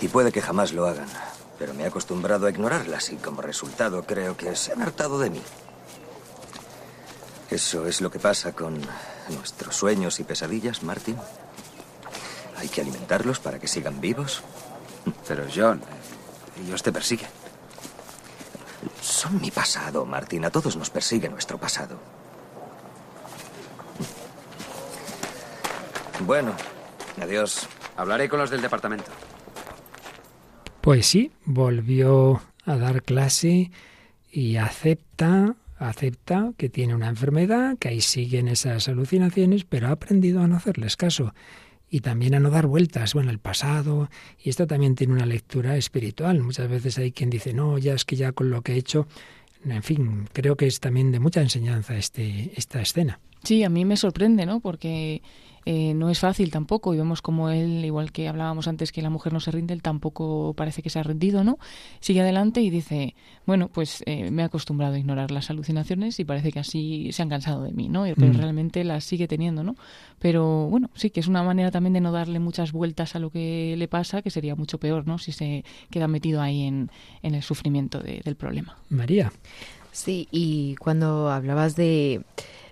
Y 0.00 0.08
puede 0.08 0.32
que 0.32 0.42
jamás 0.42 0.72
lo 0.72 0.86
hagan. 0.86 1.08
Pero 1.58 1.74
me 1.74 1.84
he 1.84 1.86
acostumbrado 1.86 2.46
a 2.46 2.50
ignorarlas 2.50 3.10
y 3.10 3.16
como 3.16 3.42
resultado 3.42 4.04
creo 4.04 4.36
que 4.36 4.56
se 4.56 4.72
han 4.72 4.82
hartado 4.82 5.18
de 5.18 5.30
mí. 5.30 5.42
Eso 7.50 7.86
es 7.86 8.00
lo 8.00 8.10
que 8.10 8.18
pasa 8.18 8.52
con 8.52 8.78
nuestros 9.30 9.74
sueños 9.74 10.20
y 10.20 10.24
pesadillas, 10.24 10.82
Martin. 10.82 11.16
Hay 12.56 12.68
que 12.68 12.80
alimentarlos 12.80 13.38
para 13.38 13.58
que 13.58 13.68
sigan 13.68 14.00
vivos. 14.00 14.42
Pero 15.26 15.46
John, 15.54 15.80
ellos 16.62 16.82
te 16.82 16.92
persiguen. 16.92 17.28
Son 19.00 19.40
mi 19.40 19.50
pasado, 19.50 20.04
Martin. 20.04 20.44
A 20.44 20.50
todos 20.50 20.76
nos 20.76 20.90
persigue 20.90 21.28
nuestro 21.28 21.58
pasado. 21.58 21.98
Bueno, 26.20 26.52
adiós. 27.20 27.66
Hablaré 27.96 28.28
con 28.28 28.40
los 28.40 28.50
del 28.50 28.60
departamento. 28.60 29.10
Pues 30.80 31.06
sí, 31.06 31.32
volvió 31.44 32.42
a 32.64 32.76
dar 32.76 33.02
clase 33.02 33.70
y 34.30 34.56
acepta 34.56 35.56
acepta 35.78 36.52
que 36.56 36.68
tiene 36.68 36.94
una 36.94 37.08
enfermedad, 37.08 37.76
que 37.78 37.88
ahí 37.88 38.00
siguen 38.00 38.48
esas 38.48 38.88
alucinaciones, 38.88 39.64
pero 39.64 39.88
ha 39.88 39.92
aprendido 39.92 40.40
a 40.40 40.48
no 40.48 40.56
hacerles 40.56 40.96
caso 40.96 41.34
y 41.90 42.00
también 42.00 42.34
a 42.34 42.40
no 42.40 42.50
dar 42.50 42.66
vueltas, 42.66 43.14
bueno, 43.14 43.30
el 43.30 43.38
pasado, 43.38 44.10
y 44.42 44.50
esto 44.50 44.66
también 44.66 44.94
tiene 44.94 45.14
una 45.14 45.26
lectura 45.26 45.76
espiritual. 45.76 46.42
Muchas 46.42 46.68
veces 46.68 46.98
hay 46.98 47.12
quien 47.12 47.30
dice, 47.30 47.54
no, 47.54 47.78
ya 47.78 47.94
es 47.94 48.04
que 48.04 48.16
ya 48.16 48.32
con 48.32 48.50
lo 48.50 48.62
que 48.62 48.74
he 48.74 48.76
hecho, 48.76 49.06
en 49.64 49.82
fin, 49.82 50.28
creo 50.32 50.56
que 50.56 50.66
es 50.66 50.80
también 50.80 51.12
de 51.12 51.20
mucha 51.20 51.40
enseñanza 51.40 51.96
este, 51.96 52.52
esta 52.56 52.80
escena. 52.80 53.20
Sí, 53.42 53.64
a 53.64 53.70
mí 53.70 53.84
me 53.84 53.96
sorprende, 53.96 54.44
¿no? 54.44 54.60
Porque 54.60 55.22
eh, 55.70 55.92
no 55.92 56.08
es 56.08 56.18
fácil 56.18 56.50
tampoco 56.50 56.94
y 56.94 56.96
vemos 56.96 57.20
como 57.20 57.50
él, 57.50 57.84
igual 57.84 58.10
que 58.10 58.26
hablábamos 58.26 58.66
antes 58.68 58.90
que 58.90 59.02
la 59.02 59.10
mujer 59.10 59.34
no 59.34 59.40
se 59.40 59.50
rinde, 59.50 59.74
él 59.74 59.82
tampoco 59.82 60.54
parece 60.56 60.82
que 60.82 60.88
se 60.88 60.98
ha 60.98 61.02
rendido, 61.02 61.44
¿no? 61.44 61.58
Sigue 62.00 62.22
adelante 62.22 62.62
y 62.62 62.70
dice, 62.70 63.14
bueno, 63.44 63.68
pues 63.68 64.02
eh, 64.06 64.30
me 64.30 64.40
he 64.40 64.44
acostumbrado 64.46 64.94
a 64.94 64.98
ignorar 64.98 65.30
las 65.30 65.50
alucinaciones 65.50 66.18
y 66.20 66.24
parece 66.24 66.52
que 66.52 66.60
así 66.60 67.12
se 67.12 67.20
han 67.20 67.28
cansado 67.28 67.64
de 67.64 67.72
mí, 67.72 67.90
¿no? 67.90 68.04
Pero 68.16 68.32
mm. 68.32 68.36
realmente 68.38 68.82
las 68.82 69.04
sigue 69.04 69.28
teniendo, 69.28 69.62
¿no? 69.62 69.76
Pero 70.18 70.68
bueno, 70.70 70.88
sí 70.94 71.10
que 71.10 71.20
es 71.20 71.28
una 71.28 71.42
manera 71.42 71.70
también 71.70 71.92
de 71.92 72.00
no 72.00 72.12
darle 72.12 72.38
muchas 72.38 72.72
vueltas 72.72 73.14
a 73.14 73.18
lo 73.18 73.28
que 73.28 73.74
le 73.76 73.88
pasa, 73.88 74.22
que 74.22 74.30
sería 74.30 74.56
mucho 74.56 74.80
peor, 74.80 75.06
¿no? 75.06 75.18
Si 75.18 75.32
se 75.32 75.66
queda 75.90 76.08
metido 76.08 76.40
ahí 76.40 76.62
en, 76.62 76.90
en 77.22 77.34
el 77.34 77.42
sufrimiento 77.42 78.00
del 78.00 78.36
problema. 78.36 78.78
María. 78.88 79.30
Sí, 79.92 80.28
y 80.30 80.76
cuando 80.76 81.30
hablabas 81.30 81.76
de 81.76 82.22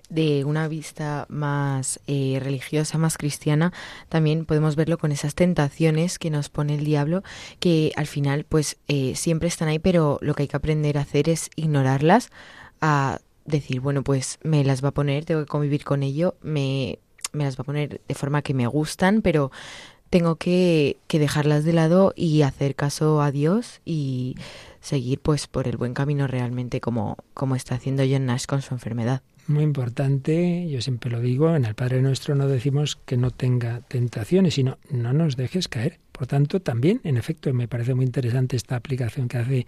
de 0.08 0.44
una 0.44 0.68
vista 0.68 1.26
más 1.28 2.00
eh, 2.06 2.38
religiosa, 2.40 2.98
más 2.98 3.18
cristiana, 3.18 3.72
también 4.08 4.44
podemos 4.44 4.76
verlo 4.76 4.98
con 4.98 5.12
esas 5.12 5.34
tentaciones 5.34 6.18
que 6.18 6.30
nos 6.30 6.48
pone 6.48 6.74
el 6.74 6.84
diablo, 6.84 7.22
que 7.60 7.92
al 7.96 8.06
final 8.06 8.44
pues 8.44 8.76
eh, 8.88 9.14
siempre 9.16 9.48
están 9.48 9.68
ahí, 9.68 9.78
pero 9.78 10.18
lo 10.20 10.34
que 10.34 10.44
hay 10.44 10.48
que 10.48 10.56
aprender 10.56 10.98
a 10.98 11.02
hacer 11.02 11.28
es 11.28 11.50
ignorarlas, 11.56 12.30
a 12.80 13.20
decir, 13.44 13.80
bueno, 13.80 14.02
pues 14.02 14.38
me 14.42 14.64
las 14.64 14.84
va 14.84 14.88
a 14.88 14.94
poner, 14.94 15.24
tengo 15.24 15.40
que 15.40 15.46
convivir 15.46 15.84
con 15.84 16.02
ello, 16.02 16.36
me, 16.42 16.98
me 17.32 17.44
las 17.44 17.58
va 17.58 17.62
a 17.62 17.64
poner 17.64 18.00
de 18.06 18.14
forma 18.14 18.42
que 18.42 18.54
me 18.54 18.66
gustan, 18.66 19.22
pero 19.22 19.50
tengo 20.10 20.36
que, 20.36 20.98
que 21.08 21.18
dejarlas 21.18 21.64
de 21.64 21.72
lado 21.72 22.12
y 22.14 22.42
hacer 22.42 22.76
caso 22.76 23.20
a 23.20 23.32
Dios 23.32 23.80
y 23.84 24.36
seguir 24.80 25.20
pues 25.20 25.48
por 25.48 25.66
el 25.66 25.76
buen 25.76 25.94
camino 25.94 26.28
realmente 26.28 26.80
como, 26.80 27.16
como 27.34 27.56
está 27.56 27.74
haciendo 27.74 28.04
John 28.08 28.26
Nash 28.26 28.46
con 28.46 28.62
su 28.62 28.72
enfermedad 28.72 29.22
muy 29.48 29.64
importante, 29.64 30.68
yo 30.68 30.80
siempre 30.80 31.10
lo 31.10 31.20
digo, 31.20 31.54
en 31.54 31.64
el 31.64 31.74
Padre 31.74 32.02
Nuestro 32.02 32.34
no 32.34 32.48
decimos 32.48 32.96
que 33.04 33.16
no 33.16 33.30
tenga 33.30 33.80
tentaciones, 33.82 34.54
sino 34.54 34.78
no 34.90 35.12
nos 35.12 35.36
dejes 35.36 35.68
caer. 35.68 35.98
Por 36.12 36.26
tanto, 36.26 36.60
también, 36.60 37.00
en 37.04 37.16
efecto, 37.16 37.52
me 37.52 37.68
parece 37.68 37.94
muy 37.94 38.06
interesante 38.06 38.56
esta 38.56 38.76
aplicación 38.76 39.28
que 39.28 39.38
hace 39.38 39.66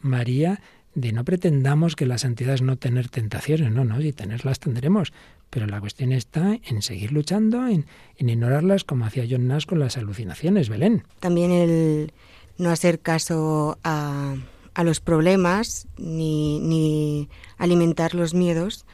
María 0.00 0.60
de 0.94 1.12
no 1.12 1.24
pretendamos 1.24 1.94
que 1.94 2.06
la 2.06 2.16
santidad 2.16 2.54
es 2.54 2.62
no 2.62 2.76
tener 2.76 3.10
tentaciones, 3.10 3.70
no, 3.70 3.84
no, 3.84 4.00
si 4.00 4.14
tenerlas 4.14 4.58
tendremos, 4.58 5.12
pero 5.50 5.66
la 5.66 5.78
cuestión 5.78 6.10
está 6.10 6.58
en 6.64 6.80
seguir 6.80 7.12
luchando, 7.12 7.68
en, 7.68 7.84
en 8.16 8.30
ignorarlas 8.30 8.82
como 8.84 9.04
hacía 9.04 9.26
John 9.28 9.46
Nash 9.46 9.66
con 9.66 9.78
las 9.78 9.98
alucinaciones, 9.98 10.70
Belén. 10.70 11.04
También 11.20 11.50
el 11.52 12.12
no 12.56 12.70
hacer 12.70 13.00
caso 13.00 13.78
a, 13.84 14.36
a 14.72 14.84
los 14.84 15.00
problemas 15.00 15.86
ni, 15.98 16.60
ni 16.60 17.28
alimentar 17.58 18.14
los 18.14 18.32
miedos, 18.32 18.85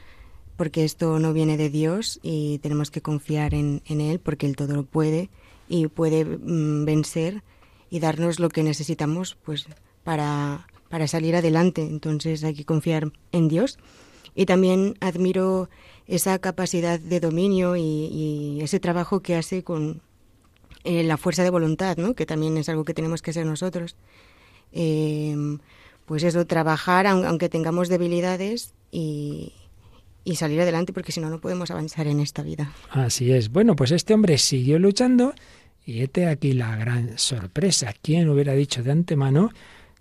porque 0.55 0.83
esto 0.83 1.19
no 1.19 1.33
viene 1.33 1.57
de 1.57 1.69
Dios 1.69 2.19
y 2.21 2.59
tenemos 2.59 2.91
que 2.91 3.01
confiar 3.01 3.53
en, 3.53 3.81
Él 3.87 4.19
porque 4.19 4.45
Él 4.45 4.55
todo 4.55 4.75
lo 4.75 4.83
puede 4.83 5.29
y 5.67 5.87
puede 5.87 6.25
mm, 6.25 6.85
vencer 6.85 7.43
y 7.89 7.99
darnos 7.99 8.39
lo 8.39 8.49
que 8.49 8.63
necesitamos 8.63 9.37
pues 9.43 9.67
para, 10.03 10.67
para 10.89 11.07
salir 11.07 11.35
adelante. 11.35 11.81
Entonces 11.81 12.43
hay 12.43 12.53
que 12.53 12.65
confiar 12.65 13.11
en 13.31 13.47
Dios. 13.47 13.79
Y 14.35 14.45
también 14.45 14.95
admiro 14.99 15.69
esa 16.07 16.39
capacidad 16.39 16.99
de 16.99 17.19
dominio 17.19 17.75
y, 17.75 18.59
ese 18.61 18.79
trabajo 18.79 19.21
que 19.21 19.35
hace 19.35 19.63
con 19.63 20.01
eh, 20.83 21.03
la 21.03 21.17
fuerza 21.17 21.43
de 21.43 21.49
voluntad, 21.49 21.97
¿no? 21.97 22.15
que 22.15 22.25
también 22.25 22.57
es 22.57 22.67
algo 22.67 22.83
que 22.83 22.93
tenemos 22.93 23.21
que 23.21 23.31
hacer 23.31 23.45
nosotros. 23.45 23.95
Eh, 24.71 25.35
pues 26.05 26.23
eso, 26.23 26.45
trabajar 26.45 27.07
aunque 27.07 27.47
tengamos 27.47 27.89
debilidades 27.89 28.73
y, 28.91 29.53
y 30.23 30.35
salir 30.35 30.61
adelante 30.61 30.93
porque 30.93 31.11
si 31.11 31.19
no, 31.19 31.29
no 31.29 31.39
podemos 31.39 31.71
avanzar 31.71 32.07
en 32.07 32.19
esta 32.19 32.43
vida. 32.43 32.71
Así 32.91 33.31
es. 33.31 33.49
Bueno, 33.49 33.75
pues 33.75 33.91
este 33.91 34.13
hombre 34.13 34.37
siguió 34.37 34.79
luchando 34.79 35.33
y 35.85 36.01
este 36.01 36.27
aquí 36.27 36.53
la 36.53 36.75
gran 36.75 37.17
sorpresa. 37.17 37.93
¿Quién 38.01 38.29
hubiera 38.29 38.53
dicho 38.53 38.83
de 38.83 38.91
antemano 38.91 39.51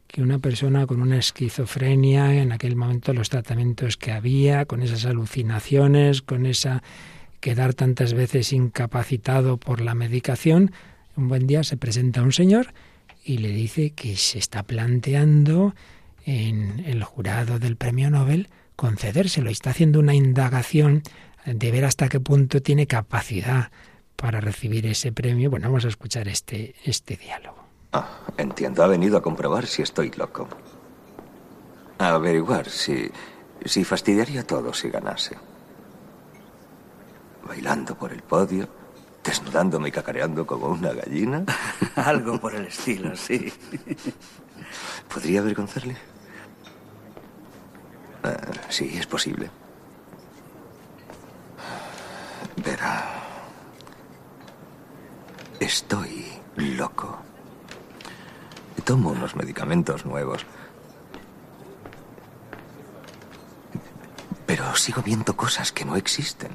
que 0.07 0.23
una 0.23 0.39
persona 0.39 0.87
con 0.87 1.01
una 1.01 1.19
esquizofrenia, 1.19 2.35
en 2.35 2.53
aquel 2.53 2.77
momento 2.77 3.15
los 3.15 3.31
tratamientos 3.31 3.97
que 3.97 4.13
había, 4.13 4.67
con 4.67 4.83
esas 4.83 5.07
alucinaciones, 5.07 6.21
con 6.21 6.45
esa 6.45 6.83
quedar 7.41 7.75
tantas 7.75 8.15
veces 8.15 8.53
incapacitado 8.53 9.57
por 9.57 9.81
la 9.81 9.95
medicación, 9.95 10.71
un 11.17 11.29
buen 11.29 11.47
día 11.47 11.65
se 11.65 11.77
presenta 11.77 12.23
un 12.23 12.33
señor 12.33 12.75
y 13.25 13.39
le 13.39 13.49
dice 13.49 13.91
que 13.91 14.17
se 14.17 14.39
está 14.39 14.63
planteando 14.63 15.75
en 16.25 16.85
el 16.87 17.03
jurado 17.03 17.59
del 17.59 17.77
premio 17.77 18.11
Nobel 18.11 18.49
concedérselo. 18.77 19.51
Y 19.51 19.53
está 19.53 19.71
haciendo 19.71 19.99
una 20.01 20.15
indagación 20.15 21.03
de 21.45 21.71
ver 21.71 21.85
hasta 21.85 22.09
qué 22.09 22.21
punto 22.21 22.63
tiene 22.63 22.87
capacidad 22.87 23.71
para 24.17 24.41
recibir 24.41 24.87
ese 24.87 25.13
premio. 25.13 25.51
Bueno, 25.51 25.69
vamos 25.69 25.85
a 25.85 25.89
escuchar 25.89 26.29
este, 26.29 26.75
este 26.85 27.17
diálogo. 27.17 27.65
Ah, 27.93 28.21
entiendo. 28.37 28.83
Ha 28.83 28.87
venido 28.87 29.19
a 29.19 29.23
comprobar 29.23 29.67
si 29.67 29.83
estoy 29.83 30.11
loco. 30.13 30.49
A 31.99 32.11
averiguar 32.15 32.69
si, 32.69 33.11
si 33.65 33.85
fastidiaría 33.85 34.47
todo 34.47 34.73
si 34.73 34.89
ganase. 34.91 35.37
Bailando 37.47 37.97
por 37.97 38.13
el 38.13 38.23
podio, 38.23 38.69
desnudándome 39.25 39.89
y 39.89 39.93
cacareando 39.93 40.47
como 40.47 40.69
una 40.69 40.93
gallina. 40.93 41.45
Algo 41.97 42.41
por 42.41 42.55
el 42.55 42.67
estilo, 42.67 43.17
sí. 43.17 43.53
¿Podría 45.13 45.41
avergonzarle? 45.41 45.97
Ah, 48.23 48.37
sí, 48.69 48.93
es 48.97 49.07
posible. 49.07 49.51
Verá. 52.65 53.23
Estoy 55.59 56.27
loco. 56.57 57.19
Tomo 58.85 59.11
unos 59.11 59.37
medicamentos 59.37 60.05
nuevos. 60.05 60.45
Pero 64.47 64.75
sigo 64.77 65.03
viendo 65.03 65.37
cosas 65.37 65.71
que 65.73 65.85
no 65.85 65.97
existen. 65.97 66.51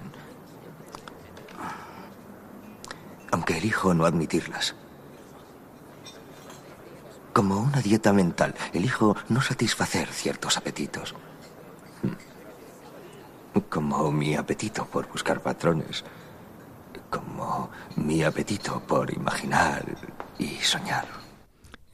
Aunque 3.31 3.57
elijo 3.57 3.93
no 3.93 4.05
admitirlas. 4.05 4.75
Como 7.33 7.59
una 7.59 7.81
dieta 7.81 8.13
mental, 8.13 8.55
elijo 8.73 9.15
no 9.29 9.41
satisfacer 9.41 10.07
ciertos 10.09 10.57
apetitos. 10.57 11.15
Como 13.61 14.11
mi 14.11 14.35
apetito 14.35 14.85
por 14.85 15.07
buscar 15.09 15.41
patrones. 15.41 16.03
Como 17.09 17.69
mi 17.95 18.23
apetito 18.23 18.81
por 18.81 19.11
imaginar 19.13 19.83
y 20.37 20.47
soñar. 20.61 21.05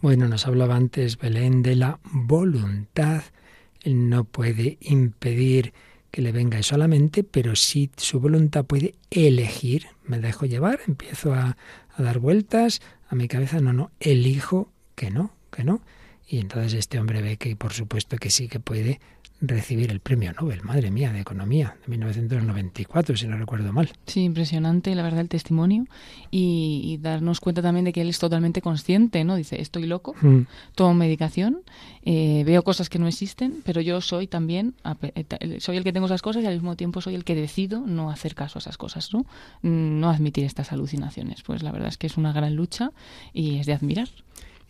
Bueno, 0.02 0.28
nos 0.28 0.46
hablaba 0.48 0.76
antes 0.76 1.18
Belén 1.18 1.64
de 1.64 1.76
la 1.76 2.00
voluntad. 2.04 3.24
Él 3.82 4.10
no 4.10 4.26
puede 4.26 4.78
impedir 4.82 5.74
que 6.12 6.22
le 6.22 6.32
venga 6.32 6.62
solamente, 6.64 7.24
pero 7.24 7.56
sí 7.56 7.90
su 7.98 8.20
voluntad 8.20 8.66
puede 8.66 8.96
elegir. 9.10 9.88
Me 10.04 10.20
dejo 10.20 10.46
llevar, 10.46 10.82
empiezo 10.88 11.34
a, 11.34 11.58
a 11.96 12.04
dar 12.04 12.20
vueltas 12.20 12.82
a 13.10 13.16
mi 13.16 13.28
cabeza. 13.28 13.62
No, 13.62 13.72
no, 13.72 13.92
elijo 14.00 14.72
que 14.96 15.10
no, 15.10 15.32
que 15.52 15.64
no. 15.64 15.82
Y 16.28 16.40
entonces 16.40 16.74
este 16.74 17.00
hombre 17.00 17.22
ve 17.22 17.38
que 17.38 17.56
por 17.56 17.74
supuesto 17.74 18.18
que 18.18 18.30
sí 18.30 18.48
que 18.48 18.60
puede 18.60 19.00
recibir 19.46 19.92
el 19.92 20.00
premio 20.00 20.32
Nobel, 20.40 20.64
madre 20.64 20.90
mía, 20.90 21.12
de 21.12 21.20
Economía, 21.20 21.76
de 21.86 21.92
1994, 21.92 23.18
si 23.18 23.28
no 23.28 23.38
recuerdo 23.38 23.74
mal. 23.74 23.92
Sí, 24.06 24.24
impresionante, 24.24 24.96
la 24.96 25.04
verdad, 25.04 25.20
el 25.20 25.30
testimonio 25.30 25.86
y, 26.32 26.98
darnos 27.02 27.42
cuenta 27.42 27.62
también 27.62 27.84
de 27.84 27.92
que 27.92 28.02
él 28.02 28.10
es 28.10 28.20
totalmente 28.20 28.62
consciente, 28.62 29.24
¿no? 29.26 29.36
Dice, 29.36 29.60
estoy 29.60 29.86
loco, 29.86 30.16
mm. 30.22 30.42
tomo 30.76 30.94
medicación, 30.94 31.62
eh, 32.06 32.44
veo 32.46 32.64
cosas 32.64 32.90
que 32.90 33.00
no 33.00 33.08
existen, 33.08 33.62
pero 33.66 33.82
yo 33.82 34.00
soy 34.00 34.28
también, 34.28 34.76
eh, 35.14 35.60
soy 35.60 35.76
el 35.76 35.84
que 35.84 35.92
tengo 35.92 36.06
esas 36.06 36.22
cosas 36.22 36.44
y 36.44 36.46
al 36.46 36.54
mismo 36.54 36.78
tiempo 36.78 37.02
soy 37.02 37.16
el 37.16 37.26
que 37.26 37.36
decido 37.36 37.82
no 37.82 38.10
hacer 38.10 38.36
caso 38.36 38.60
a 38.60 38.62
esas 38.62 38.78
cosas, 38.78 39.14
¿no? 39.14 39.26
Mm, 39.62 40.00
no 40.00 40.10
admitir 40.10 40.46
estas 40.46 40.72
alucinaciones. 40.72 41.44
Pues 41.44 41.64
la 41.64 41.72
verdad 41.72 41.90
es 41.90 41.98
que 41.98 42.08
es 42.08 42.16
una 42.16 42.32
gran 42.32 42.56
lucha 42.56 42.92
y 43.34 43.58
es 43.58 43.66
de 43.66 43.74
admirar. 43.74 44.08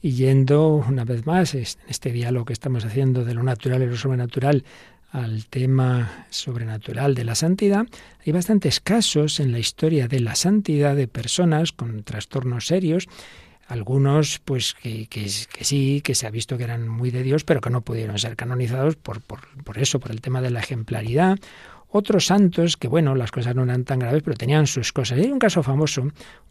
Y 0.04 0.12
yendo 0.12 0.84
una 0.86 1.06
vez 1.06 1.26
más 1.26 1.56
en 1.56 1.64
este 1.88 2.12
diálogo 2.12 2.44
que 2.44 2.52
estamos 2.52 2.84
haciendo 2.84 3.24
de 3.24 3.34
lo 3.34 3.42
natural 3.42 3.82
y 3.82 3.86
lo 3.86 3.96
sobrenatural 3.96 4.66
al 5.12 5.46
tema 5.46 6.26
sobrenatural 6.30 7.16
de 7.16 7.24
la 7.24 7.36
santidad, 7.36 7.88
hay 8.26 8.34
bastantes 8.34 8.82
casos 8.82 9.40
en 9.40 9.54
la 9.54 9.60
historia 9.60 10.10
de 10.10 10.20
la 10.20 10.36
santidad 10.36 10.98
de 10.98 11.08
personas 11.08 11.72
con 11.72 12.04
trastornos 12.04 12.68
serios, 12.68 13.08
algunos 13.70 14.40
pues 14.44 14.74
que, 14.74 15.08
que, 15.08 15.30
sí, 15.30 16.02
que 16.04 16.16
se 16.16 16.28
ha 16.28 16.32
visto 16.32 16.58
que 16.58 16.66
eran 16.66 16.86
muy 16.90 17.10
de 17.10 17.24
Dios, 17.24 17.46
pero 17.46 17.62
que 17.62 17.70
no 17.70 17.80
pudieron 17.80 18.20
ser 18.20 18.36
canonizados 18.36 18.98
por, 18.98 19.22
por, 19.22 19.48
por 19.64 19.78
eso, 19.78 20.02
por 20.02 20.12
el 20.12 20.20
tema 20.20 20.42
de 20.42 20.50
la 20.50 20.60
ejemplaridad, 20.60 21.40
otros 21.94 22.26
santos 22.26 22.76
que, 22.76 22.88
bueno, 22.88 23.14
las 23.14 23.32
cosas 23.32 23.56
no 23.56 23.64
eran 23.64 23.86
tan 23.86 24.00
graves, 24.00 24.24
pero 24.24 24.36
tenían 24.36 24.66
sus 24.66 24.92
cosas. 24.92 25.20
hay 25.20 25.32
un 25.32 25.38
caso 25.38 25.62
famoso, 25.62 26.02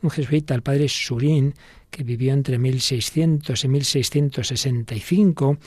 un 0.00 0.10
jesuita, 0.10 0.54
el 0.54 0.62
padre 0.62 0.88
Surín, 0.88 1.54
que 1.90 2.04
vivió 2.04 2.32
entre 2.32 2.58
1600 2.58 3.64
y 3.64 3.68
1665, 3.68 5.58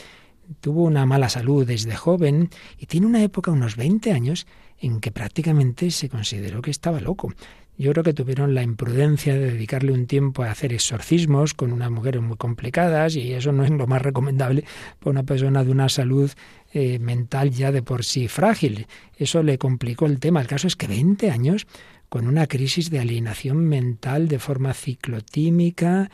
tuvo 0.61 0.83
una 0.83 1.05
mala 1.05 1.27
salud 1.27 1.67
desde 1.67 1.93
joven 1.93 2.49
y 2.77 2.85
tiene 2.85 3.05
una 3.05 3.21
época, 3.21 3.51
unos 3.51 3.75
20 3.75 4.13
años, 4.13 4.47
en 4.79 5.01
que 5.01 5.11
prácticamente 5.11 5.91
se 5.91 6.07
consideró 6.07 6.61
que 6.61 6.71
estaba 6.71 7.01
loco. 7.01 7.33
Yo 7.77 7.91
creo 7.91 8.05
que 8.05 8.13
tuvieron 8.13 8.55
la 8.55 8.63
imprudencia 8.63 9.33
de 9.33 9.51
dedicarle 9.51 9.91
un 9.91 10.07
tiempo 10.07 10.43
a 10.43 10.51
hacer 10.51 10.71
exorcismos 10.71 11.53
con 11.53 11.73
unas 11.73 11.91
mujeres 11.91 12.21
muy 12.21 12.37
complicadas 12.37 13.17
y 13.17 13.33
eso 13.33 13.51
no 13.51 13.65
es 13.65 13.71
lo 13.71 13.85
más 13.87 14.01
recomendable 14.01 14.63
para 14.99 15.11
una 15.11 15.23
persona 15.23 15.65
de 15.65 15.71
una 15.71 15.89
salud 15.89 16.31
eh, 16.77 16.99
mental 16.99 17.51
ya 17.51 17.71
de 17.71 17.81
por 17.81 18.03
sí 18.03 18.27
frágil. 18.27 18.87
Eso 19.15 19.41
le 19.43 19.57
complicó 19.57 20.07
el 20.07 20.19
tema. 20.19 20.41
El 20.41 20.47
caso 20.47 20.67
es 20.67 20.75
que 20.75 20.87
20 20.87 21.31
años 21.31 21.67
con 22.09 22.27
una 22.27 22.47
crisis 22.47 22.89
de 22.89 22.99
alienación 22.99 23.63
mental 23.63 24.27
de 24.27 24.39
forma 24.39 24.73
ciclotímica, 24.73 26.11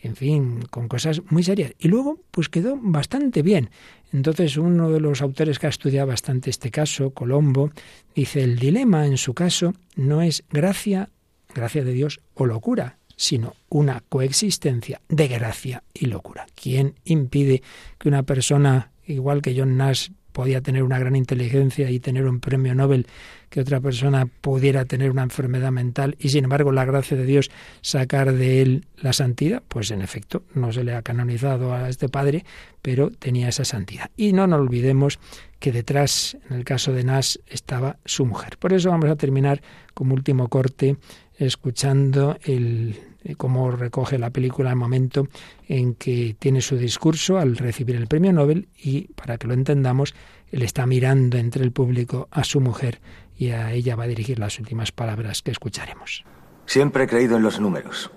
en 0.00 0.14
fin, 0.14 0.62
con 0.70 0.86
cosas 0.86 1.20
muy 1.30 1.42
serias. 1.42 1.72
Y 1.80 1.88
luego, 1.88 2.20
pues 2.30 2.48
quedó 2.48 2.78
bastante 2.80 3.42
bien. 3.42 3.70
Entonces, 4.12 4.56
uno 4.56 4.88
de 4.88 5.00
los 5.00 5.20
autores 5.20 5.58
que 5.58 5.66
ha 5.66 5.70
estudiado 5.70 6.06
bastante 6.06 6.48
este 6.48 6.70
caso, 6.70 7.10
Colombo, 7.10 7.72
dice, 8.14 8.44
el 8.44 8.56
dilema 8.56 9.06
en 9.06 9.18
su 9.18 9.34
caso 9.34 9.74
no 9.96 10.22
es 10.22 10.44
gracia, 10.48 11.10
gracia 11.52 11.82
de 11.82 11.92
Dios 11.92 12.20
o 12.34 12.46
locura, 12.46 12.98
sino 13.16 13.54
una 13.68 14.04
coexistencia 14.08 15.00
de 15.08 15.26
gracia 15.26 15.82
y 15.92 16.06
locura. 16.06 16.46
¿Quién 16.54 16.94
impide 17.04 17.64
que 17.98 18.08
una 18.08 18.22
persona 18.22 18.92
igual 19.06 19.42
que 19.42 19.54
John 19.56 19.76
Nash 19.76 20.10
podía 20.34 20.60
tener 20.60 20.82
una 20.82 20.98
gran 20.98 21.14
inteligencia 21.14 21.88
y 21.90 22.00
tener 22.00 22.26
un 22.26 22.40
premio 22.40 22.74
Nobel, 22.74 23.06
que 23.50 23.60
otra 23.60 23.80
persona 23.80 24.26
pudiera 24.26 24.84
tener 24.84 25.12
una 25.12 25.22
enfermedad 25.22 25.70
mental 25.70 26.16
y 26.18 26.30
sin 26.30 26.42
embargo 26.42 26.72
la 26.72 26.84
gracia 26.84 27.16
de 27.16 27.24
Dios 27.24 27.52
sacar 27.82 28.32
de 28.32 28.60
él 28.60 28.86
la 29.00 29.12
santidad, 29.12 29.62
pues 29.68 29.92
en 29.92 30.02
efecto 30.02 30.42
no 30.52 30.72
se 30.72 30.82
le 30.82 30.96
ha 30.96 31.02
canonizado 31.02 31.72
a 31.72 31.88
este 31.88 32.08
padre, 32.08 32.44
pero 32.82 33.10
tenía 33.10 33.48
esa 33.48 33.64
santidad. 33.64 34.10
Y 34.16 34.32
no 34.32 34.48
nos 34.48 34.58
olvidemos 34.58 35.20
que 35.60 35.70
detrás, 35.70 36.36
en 36.50 36.56
el 36.56 36.64
caso 36.64 36.92
de 36.92 37.04
Nash, 37.04 37.36
estaba 37.46 37.98
su 38.04 38.26
mujer. 38.26 38.58
Por 38.58 38.72
eso 38.72 38.90
vamos 38.90 39.10
a 39.10 39.16
terminar 39.16 39.62
como 39.94 40.14
último 40.14 40.48
corte 40.48 40.96
escuchando 41.38 42.36
el 42.42 42.98
eh, 43.24 43.34
cómo 43.36 43.70
recoge 43.70 44.18
la 44.18 44.30
película 44.30 44.70
el 44.70 44.76
momento 44.76 45.26
en 45.66 45.94
que 45.94 46.36
tiene 46.38 46.60
su 46.60 46.76
discurso 46.76 47.38
al 47.38 47.56
recibir 47.56 47.96
el 47.96 48.06
premio 48.06 48.32
Nobel 48.32 48.68
y, 48.76 49.08
para 49.14 49.38
que 49.38 49.46
lo 49.46 49.54
entendamos, 49.54 50.14
él 50.50 50.62
está 50.62 50.86
mirando 50.86 51.38
entre 51.38 51.64
el 51.64 51.72
público 51.72 52.28
a 52.30 52.44
su 52.44 52.60
mujer 52.60 53.00
y 53.36 53.50
a 53.50 53.72
ella 53.72 53.96
va 53.96 54.04
a 54.04 54.08
dirigir 54.08 54.38
las 54.38 54.58
últimas 54.58 54.92
palabras 54.92 55.42
que 55.42 55.50
escucharemos. 55.50 56.24
Siempre 56.66 57.04
he 57.04 57.08
creído 57.08 57.36
en 57.36 57.42
los 57.42 57.58
números, 57.58 58.10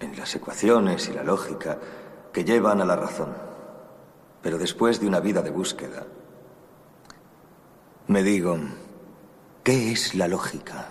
en 0.00 0.16
las 0.16 0.34
ecuaciones 0.34 1.08
y 1.08 1.12
la 1.14 1.22
lógica 1.22 1.78
que 2.32 2.44
llevan 2.44 2.80
a 2.80 2.84
la 2.84 2.96
razón. 2.96 3.34
Pero 4.42 4.58
después 4.58 5.00
de 5.00 5.06
una 5.06 5.20
vida 5.20 5.42
de 5.42 5.50
búsqueda, 5.50 6.06
me 8.08 8.22
digo, 8.22 8.58
¿qué 9.62 9.92
es 9.92 10.14
la 10.14 10.28
lógica? 10.28 10.88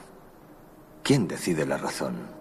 ¿Quién 1.03 1.27
decide 1.27 1.65
la 1.65 1.77
razón? 1.77 2.36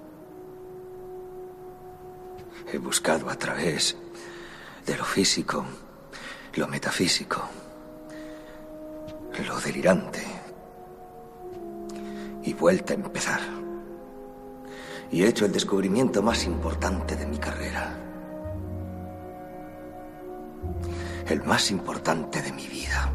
He 2.72 2.78
buscado 2.78 3.30
a 3.30 3.36
través 3.36 3.96
de 4.84 4.96
lo 4.96 5.04
físico, 5.04 5.64
lo 6.54 6.66
metafísico, 6.66 7.42
lo 9.46 9.60
delirante. 9.60 10.24
Y 12.42 12.54
vuelta 12.54 12.92
a 12.92 12.96
empezar. 12.96 13.40
Y 15.10 15.22
he 15.22 15.28
hecho 15.28 15.46
el 15.46 15.52
descubrimiento 15.52 16.22
más 16.22 16.44
importante 16.44 17.16
de 17.16 17.26
mi 17.26 17.38
carrera. 17.38 17.96
El 21.28 21.44
más 21.44 21.70
importante 21.70 22.42
de 22.42 22.52
mi 22.52 22.66
vida. 22.66 23.12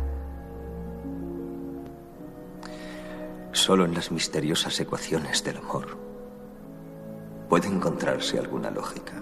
Solo 3.51 3.83
en 3.85 3.93
las 3.93 4.11
misteriosas 4.11 4.79
ecuaciones 4.79 5.43
del 5.43 5.57
amor 5.57 5.97
puede 7.49 7.67
encontrarse 7.67 8.39
alguna 8.39 8.71
lógica. 8.71 9.20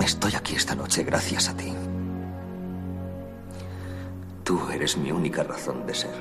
Estoy 0.00 0.34
aquí 0.34 0.54
esta 0.56 0.74
noche 0.74 1.04
gracias 1.04 1.48
a 1.48 1.56
ti. 1.56 1.72
Tú 4.44 4.60
eres 4.70 4.96
mi 4.96 5.12
única 5.12 5.42
razón 5.42 5.86
de 5.86 5.94
ser. 5.94 6.14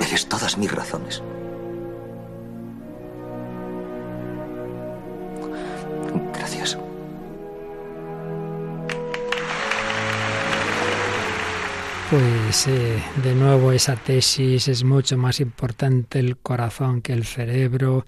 Eres 0.00 0.28
todas 0.28 0.56
mis 0.56 0.70
razones. 0.70 1.22
Gracias. 6.34 6.78
Pues 12.10 12.68
eh, 12.68 13.02
de 13.24 13.34
nuevo 13.34 13.72
esa 13.72 13.96
tesis 13.96 14.68
es 14.68 14.84
mucho 14.84 15.18
más 15.18 15.40
importante 15.40 16.20
el 16.20 16.36
corazón 16.36 17.02
que 17.02 17.12
el 17.12 17.24
cerebro 17.24 18.06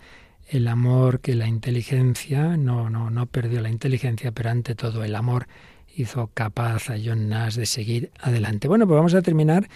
el 0.49 0.68
amor 0.68 1.20
que 1.20 1.34
la 1.34 1.46
inteligencia. 1.46 2.57
No, 2.57 2.90
no, 2.90 3.11
no 3.11 3.26
perdió 3.26 3.61
la 3.61 3.70
inteligencia, 3.70 4.32
pero 4.32 4.51
ante 4.51 4.74
todo 4.74 5.05
el 5.05 5.14
amor 5.14 5.46
hizo 5.94 6.30
capaz 6.32 6.90
a 6.90 6.96
John 7.03 7.28
Nash 7.28 7.57
de 7.57 7.66
seguir 7.66 8.11
adelante. 8.20 8.68
Bueno, 8.68 8.86
pues 8.86 8.96
vamos 8.96 9.14
a 9.14 9.22
terminar 9.22 9.68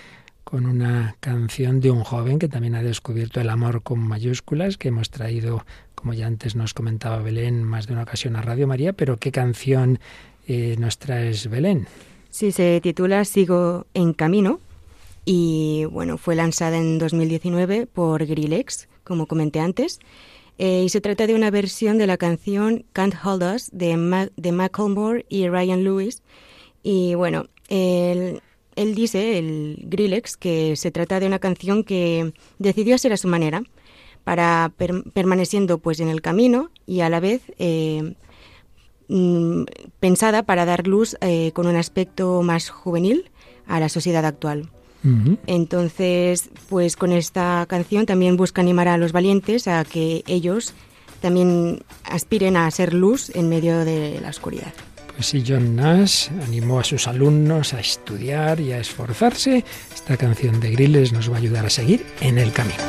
con 0.45 0.67
una 0.67 1.17
canción 1.21 1.81
de 1.81 1.91
un 1.91 2.05
joven 2.05 2.39
que 2.39 2.49
también 2.49 2.75
ha 2.75 2.83
descubierto 2.83 3.41
el 3.41 3.49
amor 3.49 3.83
con 3.83 4.01
mayúsculas, 4.01 4.77
que 4.77 4.89
hemos 4.89 5.11
traído, 5.11 5.65
como 5.95 6.15
ya 6.15 6.27
antes 6.27 6.57
nos 6.57 6.75
comentaba 6.75 7.19
Belén, 7.19 7.63
más 7.63 7.87
de 7.87 7.95
una 7.95 8.03
ocasión 8.03 8.37
a 8.37 8.43
Radio 8.43 8.67
María, 8.67 8.93
pero 8.93 9.19
¿qué 9.19 9.33
canción 9.33 9.99
eh, 10.47 10.77
nos 10.79 10.99
traes, 10.99 11.49
Belén? 11.49 11.87
Sí, 12.31 12.51
se 12.51 12.81
titula 12.81 13.25
Sigo 13.25 13.87
en 13.95 14.13
Camino 14.13 14.61
y 15.25 15.85
bueno, 15.91 16.19
fue 16.19 16.35
lanzada 16.35 16.77
en 16.79 16.99
2019 16.99 17.87
por 17.87 18.25
Grillex, 18.27 18.89
como 19.05 19.27
comenté 19.27 19.61
antes. 19.61 20.01
Eh, 20.59 20.83
y 20.85 20.89
se 20.89 21.01
trata 21.01 21.27
de 21.27 21.35
una 21.35 21.51
versión 21.51 21.99
de 21.99 22.07
la 22.07 22.17
canción 22.17 22.85
Can't 22.93 23.15
Hold 23.25 23.43
Us 23.55 23.71
de, 23.73 24.31
de 24.37 24.53
Macklemore 24.53 25.27
y 25.29 25.49
Ryan 25.49 25.85
Lewis. 25.85 26.23
Y 26.83 27.15
bueno, 27.15 27.47
él, 27.69 28.41
dice, 28.77 29.39
el 29.39 29.79
Grillex, 29.83 30.37
que 30.37 30.77
se 30.77 30.91
trata 30.91 31.21
de 31.21 31.27
una 31.27 31.39
canción 31.39 31.85
que 31.85 32.33
decidió 32.59 32.95
hacer 32.95 33.13
a 33.13 33.17
su 33.17 33.29
manera, 33.29 33.63
para 34.25 34.73
permaneciendo 35.15 35.79
pues 35.79 35.99
en 35.99 36.09
el 36.09 36.23
camino 36.23 36.71
y 36.87 37.01
a 37.01 37.09
la 37.09 37.19
vez 37.19 37.43
eh, 37.59 38.15
Mm, 39.15 39.65
pensada 40.01 40.43
para 40.43 40.65
dar 40.65 40.87
luz 40.87 41.19
eh, 41.21 41.53
con 41.53 41.67
un 41.67 41.77
aspecto 41.77 42.41
más 42.41 42.71
juvenil 42.71 43.31
a 43.67 43.79
la 43.79 43.91
sociedad 43.91 44.25
actual. 44.25 44.71
Entonces, 45.47 46.51
pues 46.69 46.97
con 46.97 47.13
esta 47.13 47.67
canción 47.69 48.07
también 48.07 48.37
busca 48.37 48.61
animar 48.61 48.89
a 48.89 48.99
los 48.99 49.13
valientes 49.13 49.67
a 49.67 49.85
que 49.85 50.23
ellos 50.27 50.75
también 51.21 51.83
aspiren 52.05 52.57
a 52.57 52.71
ser 52.71 52.95
luz 52.95 53.31
en 53.35 53.49
medio 53.49 53.85
de 53.85 54.21
la 54.21 54.29
oscuridad. 54.29 54.73
Pues 55.15 55.27
sí, 55.27 55.45
John 55.47 55.77
Nash 55.77 56.29
animó 56.47 56.81
a 56.81 56.85
sus 56.85 57.07
alumnos 57.07 57.75
a 57.75 57.81
estudiar 57.81 58.61
y 58.61 58.73
a 58.73 58.79
esforzarse. 58.79 59.65
Esta 59.95 60.17
canción 60.17 60.59
de 60.61 60.71
Grilles 60.71 61.13
nos 61.13 61.31
va 61.31 61.37
a 61.37 61.39
ayudar 61.39 61.67
a 61.67 61.71
seguir 61.71 62.05
en 62.21 62.39
el 62.39 62.53
camino. 62.53 62.83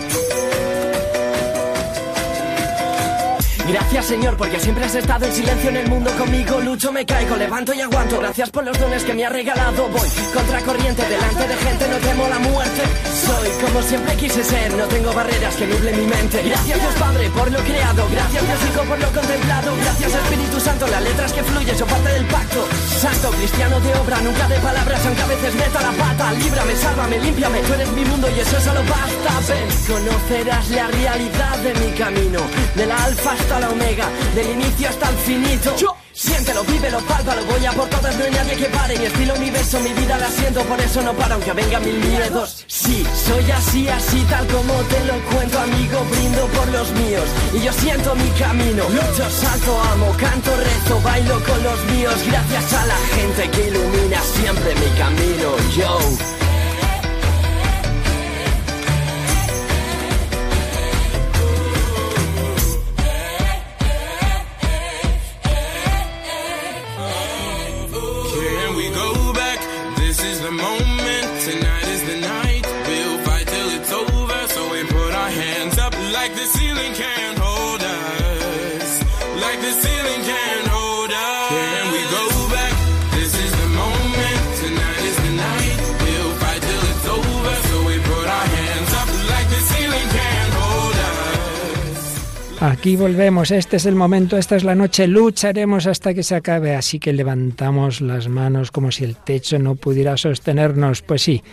Gracias 3.67 4.05
Señor 4.07 4.35
porque 4.35 4.59
siempre 4.59 4.83
has 4.85 4.93
estado 4.93 5.25
en 5.25 5.31
silencio 5.31 5.69
en 5.69 5.77
el 5.77 5.87
mundo 5.87 6.11
conmigo. 6.17 6.59
Lucho, 6.59 6.91
me 6.91 7.05
caigo, 7.05 7.37
levanto 7.37 7.73
y 7.73 7.79
aguanto. 7.79 8.19
Gracias 8.19 8.49
por 8.49 8.65
los 8.65 8.77
dones 8.77 9.03
que 9.03 9.13
me 9.13 9.25
has 9.25 9.31
regalado. 9.31 9.87
Voy 9.87 10.09
contra 10.33 10.59
corriente 10.61 11.01
delante 11.07 11.47
de 11.47 11.55
gente 11.55 11.87
No 11.87 11.97
temo 11.97 12.27
la 12.27 12.39
muerte. 12.39 12.81
Soy 13.25 13.49
como 13.63 13.81
siempre 13.81 14.15
quise 14.15 14.43
ser 14.43 14.73
No 14.73 14.85
tengo 14.87 15.13
barreras 15.13 15.55
que 15.55 15.65
nublen 15.65 15.97
mi 15.97 16.07
mente. 16.07 16.43
Gracias 16.43 16.79
Dios 16.79 16.93
Padre 16.99 17.29
por 17.29 17.51
lo 17.51 17.59
creado. 17.59 18.05
Gracias 18.11 18.43
Dios 18.45 18.59
Hijo 18.67 18.83
por 18.83 18.99
lo 18.99 19.07
contemplado. 19.11 19.75
Gracias 19.77 20.13
Espíritu 20.13 20.59
Santo 20.59 20.87
Las 20.87 21.01
letras 21.01 21.31
que 21.31 21.43
fluyen 21.43 21.77
son 21.77 21.87
parte 21.87 22.09
del 22.09 22.25
pacto. 22.25 22.67
Santo 22.99 23.29
cristiano 23.31 23.79
de 23.79 23.95
obra 23.95 24.19
Nunca 24.21 24.47
de 24.49 24.59
palabras 24.59 25.05
aunque 25.05 25.21
a 25.21 25.27
veces 25.27 25.55
meta 25.55 25.81
la 25.81 25.91
pata. 25.91 26.33
Líbrame, 26.33 26.75
sálvame, 26.75 27.17
límpiame 27.19 27.59
Tú 27.61 27.73
eres 27.73 27.91
mi 27.93 28.03
mundo 28.03 28.27
y 28.29 28.39
eso 28.41 28.59
solo 28.59 28.81
basta. 28.83 29.31
Ven, 29.47 29.67
conocerás 29.87 30.69
la 30.69 30.87
realidad 30.87 31.57
de 31.63 31.73
mi 31.75 31.91
camino. 31.95 32.41
De 32.75 32.85
la 32.85 33.03
alfa 33.05 33.31
hasta 33.31 33.52
la 33.59 33.69
omega, 33.69 34.09
del 34.35 34.49
inicio 34.51 34.89
hasta 34.89 35.09
el 35.09 35.15
finito. 35.17 35.75
Yo. 35.77 35.95
Siéntelo, 36.15 36.63
vívelo, 36.65 36.99
pálpalo, 36.99 37.43
voy 37.45 37.65
a 37.65 37.71
por 37.71 37.89
todas, 37.89 38.15
no 38.15 38.23
hay 38.23 38.31
nadie 38.31 38.55
que 38.55 38.65
pare 38.65 38.99
Mi 38.99 39.05
estilo, 39.05 39.33
universo, 39.33 39.79
mi 39.79 39.93
vida 39.93 40.15
la 40.19 40.29
siento, 40.29 40.61
por 40.61 40.79
eso 40.79 41.01
no 41.01 41.11
paro 41.13 41.33
aunque 41.33 41.53
vengan 41.53 41.83
mil 41.83 41.95
miedos. 41.95 42.63
Sí, 42.67 43.03
soy 43.25 43.49
así, 43.49 43.89
así, 43.89 44.23
tal 44.29 44.45
como 44.45 44.73
te 44.73 45.03
lo 45.05 45.19
cuento, 45.31 45.59
amigo 45.59 46.05
Brindo 46.11 46.45
por 46.49 46.67
los 46.67 46.91
míos, 46.91 47.25
y 47.53 47.59
yo 47.65 47.73
siento 47.73 48.13
mi 48.15 48.29
camino. 48.37 48.83
Lucho, 48.89 49.27
salto, 49.31 49.81
amo, 49.91 50.15
canto, 50.19 50.51
rezo, 50.55 51.01
bailo 51.01 51.43
con 51.43 51.63
los 51.63 51.83
míos. 51.85 52.15
Gracias 52.27 52.73
a 52.73 52.85
la 52.85 52.97
gente 53.15 53.49
que 53.49 53.67
ilumina 53.69 54.21
siempre 54.21 54.75
mi 54.75 54.89
camino, 54.99 55.57
yo 55.75 56.42
Aquí 92.63 92.95
volvemos, 92.95 93.51
este 93.51 93.75
es 93.75 93.85
el 93.85 93.95
momento, 93.95 94.37
esta 94.37 94.55
es 94.55 94.63
la 94.63 94.73
noche, 94.73 95.05
lucharemos 95.05 95.85
hasta 95.85 96.13
que 96.13 96.23
se 96.23 96.35
acabe, 96.35 96.75
así 96.75 96.97
que 96.97 97.11
levantamos 97.11 97.99
las 97.99 98.29
manos 98.29 98.71
como 98.71 98.89
si 98.89 99.03
el 99.03 99.17
techo 99.17 99.59
no 99.59 99.75
pudiera 99.75 100.15
sostenernos. 100.15 101.01
Pues 101.01 101.23
sí, 101.23 101.43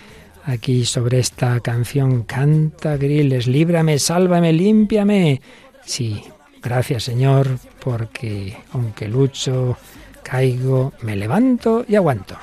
aquí 0.45 0.85
sobre 0.85 1.19
esta 1.19 1.59
canción 1.59 2.23
canta 2.23 2.97
Griles, 2.97 3.49
líbrame, 3.49 3.99
sálvame, 3.99 4.53
límpiame. 4.53 5.41
Sí, 5.85 6.23
gracias 6.63 7.03
Señor, 7.03 7.59
porque 7.83 8.57
aunque 8.73 9.09
lucho, 9.09 9.77
caigo, 10.23 10.93
me 11.03 11.17
levanto 11.17 11.85
y 11.89 11.97
aguanto. 11.97 12.37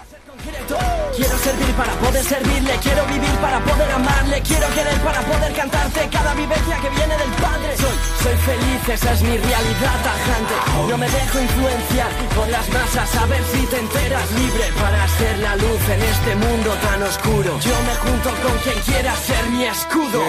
Quiero 1.18 1.36
servir 1.40 1.74
para 1.74 1.94
poder 1.94 2.24
servirle, 2.24 2.78
quiero 2.84 3.04
vivir 3.08 3.36
para 3.42 3.60
poder 3.66 3.90
amarle, 3.90 4.40
quiero 4.44 4.68
querer 4.70 5.00
para 5.02 5.20
poder 5.22 5.52
cantarte 5.52 6.08
cada 6.12 6.36
vivencia 6.36 6.78
que 6.78 6.90
viene 6.92 7.18
del 7.18 7.32
Padre. 7.42 7.76
Soy, 7.76 7.98
soy 8.22 8.38
feliz, 8.46 8.90
esa 8.90 9.14
es 9.14 9.22
mi 9.24 9.36
realidad 9.36 9.98
tajante. 10.06 10.54
No 10.88 10.96
me 10.96 11.10
dejo 11.10 11.42
influenciar 11.42 12.12
por 12.36 12.48
las 12.50 12.70
masas, 12.70 13.16
a 13.16 13.26
ver 13.26 13.44
si 13.52 13.66
te 13.66 13.80
enteras 13.80 14.32
libre 14.32 14.66
para 14.80 15.04
hacer 15.06 15.40
la 15.40 15.56
luz 15.56 15.90
en 15.90 16.02
este 16.04 16.36
mundo 16.36 16.70
tan 16.86 17.02
oscuro. 17.02 17.60
Yo 17.62 17.76
me 17.88 17.96
junto 17.96 18.30
con 18.46 18.58
quien 18.60 18.80
quiera 18.86 19.16
ser 19.16 19.50
mi 19.50 19.64
escudo. 19.66 20.22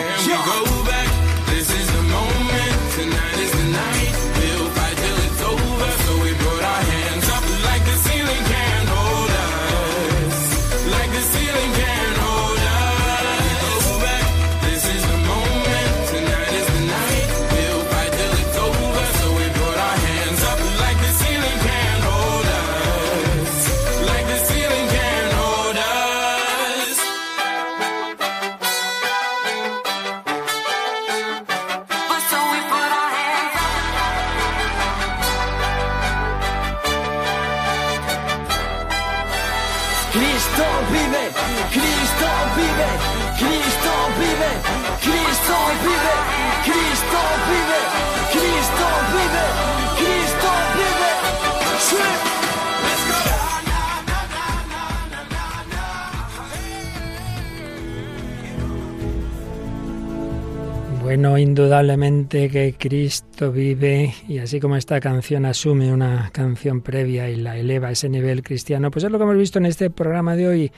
Indudablemente 61.68 62.48
que 62.48 62.76
Cristo 62.78 63.52
vive 63.52 64.14
y 64.26 64.38
así 64.38 64.58
como 64.58 64.76
esta 64.76 65.00
canción 65.00 65.44
asume 65.44 65.92
una 65.92 66.30
canción 66.32 66.80
previa 66.80 67.28
y 67.28 67.36
la 67.36 67.58
eleva 67.58 67.88
a 67.88 67.90
ese 67.90 68.08
nivel 68.08 68.42
cristiano, 68.42 68.90
pues 68.90 69.04
es 69.04 69.10
lo 69.10 69.18
que 69.18 69.24
hemos 69.24 69.36
visto 69.36 69.58
en 69.58 69.66
este 69.66 69.90
programa 69.90 70.34
de 70.34 70.48
hoy, 70.48 70.72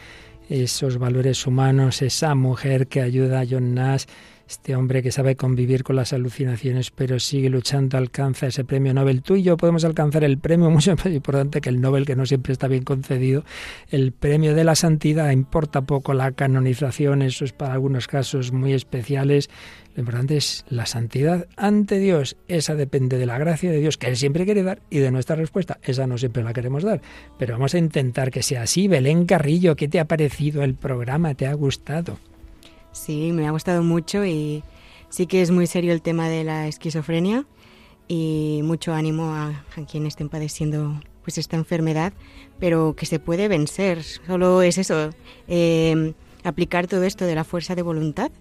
esos 0.49 0.99
valores 0.99 1.47
humanos, 1.47 2.03
esa 2.03 2.34
mujer 2.34 2.88
que 2.88 3.03
ayuda 3.03 3.43
a 3.43 3.47
John 3.49 3.72
Nash, 3.72 4.07
este 4.51 4.74
hombre 4.74 5.01
que 5.01 5.12
sabe 5.12 5.36
convivir 5.36 5.84
con 5.84 5.94
las 5.94 6.12
alucinaciones, 6.12 6.90
pero 6.90 7.20
sigue 7.20 7.48
luchando, 7.48 7.96
alcanza 7.96 8.48
ese 8.48 8.64
premio 8.64 8.92
Nobel. 8.92 9.22
Tú 9.22 9.36
y 9.36 9.44
yo 9.44 9.57
podemos 9.57 9.84
alcanzar 9.84 10.24
el 10.24 10.38
premio, 10.38 10.70
mucho 10.70 10.96
más 10.96 11.07
importante 11.07 11.61
que 11.61 11.68
el 11.68 11.80
Nobel, 11.80 12.05
que 12.05 12.16
no 12.16 12.26
siempre 12.26 12.53
está 12.53 12.66
bien 12.66 12.82
concedido, 12.82 13.44
el 13.90 14.11
premio 14.11 14.55
de 14.55 14.64
la 14.64 14.74
santidad. 14.74 15.30
Importa 15.30 15.82
poco 15.82 16.14
la 16.14 16.32
canonización, 16.32 17.22
eso 17.22 17.44
es 17.44 17.53
para 17.53 17.74
algunos 17.74 18.09
casos 18.09 18.51
muy 18.51 18.72
especiales. 18.72 19.51
Lo 19.94 20.01
importante 20.01 20.36
es 20.36 20.64
la 20.68 20.86
santidad 20.86 21.46
ante 21.57 21.98
Dios. 21.98 22.36
Esa 22.48 22.74
depende 22.74 23.18
de 23.18 23.26
la 23.26 23.38
gracia 23.38 23.70
de 23.70 23.78
Dios, 23.78 23.98
que 23.98 24.09
Él 24.09 24.16
siempre 24.16 24.44
quiere 24.44 24.64
dar, 24.64 24.80
y 24.90 24.98
de 24.98 25.12
nuestra 25.12 25.36
respuesta. 25.36 25.78
Esa 25.82 26.09
no 26.09 26.18
siempre 26.18 26.42
la 26.42 26.53
queremos 26.53 26.82
dar. 26.82 27.01
Pero 27.38 27.55
vamos 27.55 27.74
a 27.74 27.78
intentar 27.78 28.32
que 28.32 28.42
sea 28.42 28.62
así. 28.62 28.88
Belén 28.88 29.26
Carrillo, 29.26 29.76
¿qué 29.76 29.86
te 29.86 30.01
ha 30.01 30.07
parecido 30.07 30.64
el 30.64 30.74
programa? 30.74 31.34
¿Te 31.34 31.46
ha 31.46 31.55
gustado? 31.55 32.18
Sí, 32.93 33.32
me 33.32 33.47
ha 33.47 33.51
gustado 33.51 33.82
mucho 33.82 34.24
y 34.24 34.62
sí 35.09 35.26
que 35.26 35.43
es 35.43 35.51
muy 35.51 35.66
serio 35.66 35.93
el 35.93 36.03
tema 36.03 36.28
de 36.28 36.45
la 36.45 36.66
esquizofrenia 36.66 37.47
y 38.09 38.61
mucho 38.64 38.93
ánimo 38.93 39.34
a, 39.34 39.64
quienes 39.91 40.14
estén 40.14 40.28
padeciendo 40.28 41.01
pues 41.22 41.38
esta 41.38 41.57
enfermedad, 41.57 42.12
pero 42.59 42.95
que 42.97 43.07
se 43.07 43.18
puede 43.18 43.49
vencer. 43.49 44.03
Solo 44.03 44.62
es 44.62 44.78
eso, 44.78 45.11
eh, 45.47 46.14
aplicar 46.43 46.86
todo 46.86 47.05
esto 47.05 47.24
de 47.24 47.34
la 47.34 47.45
fuerza 47.45 47.74
de 47.74 47.82
voluntad 47.82 48.32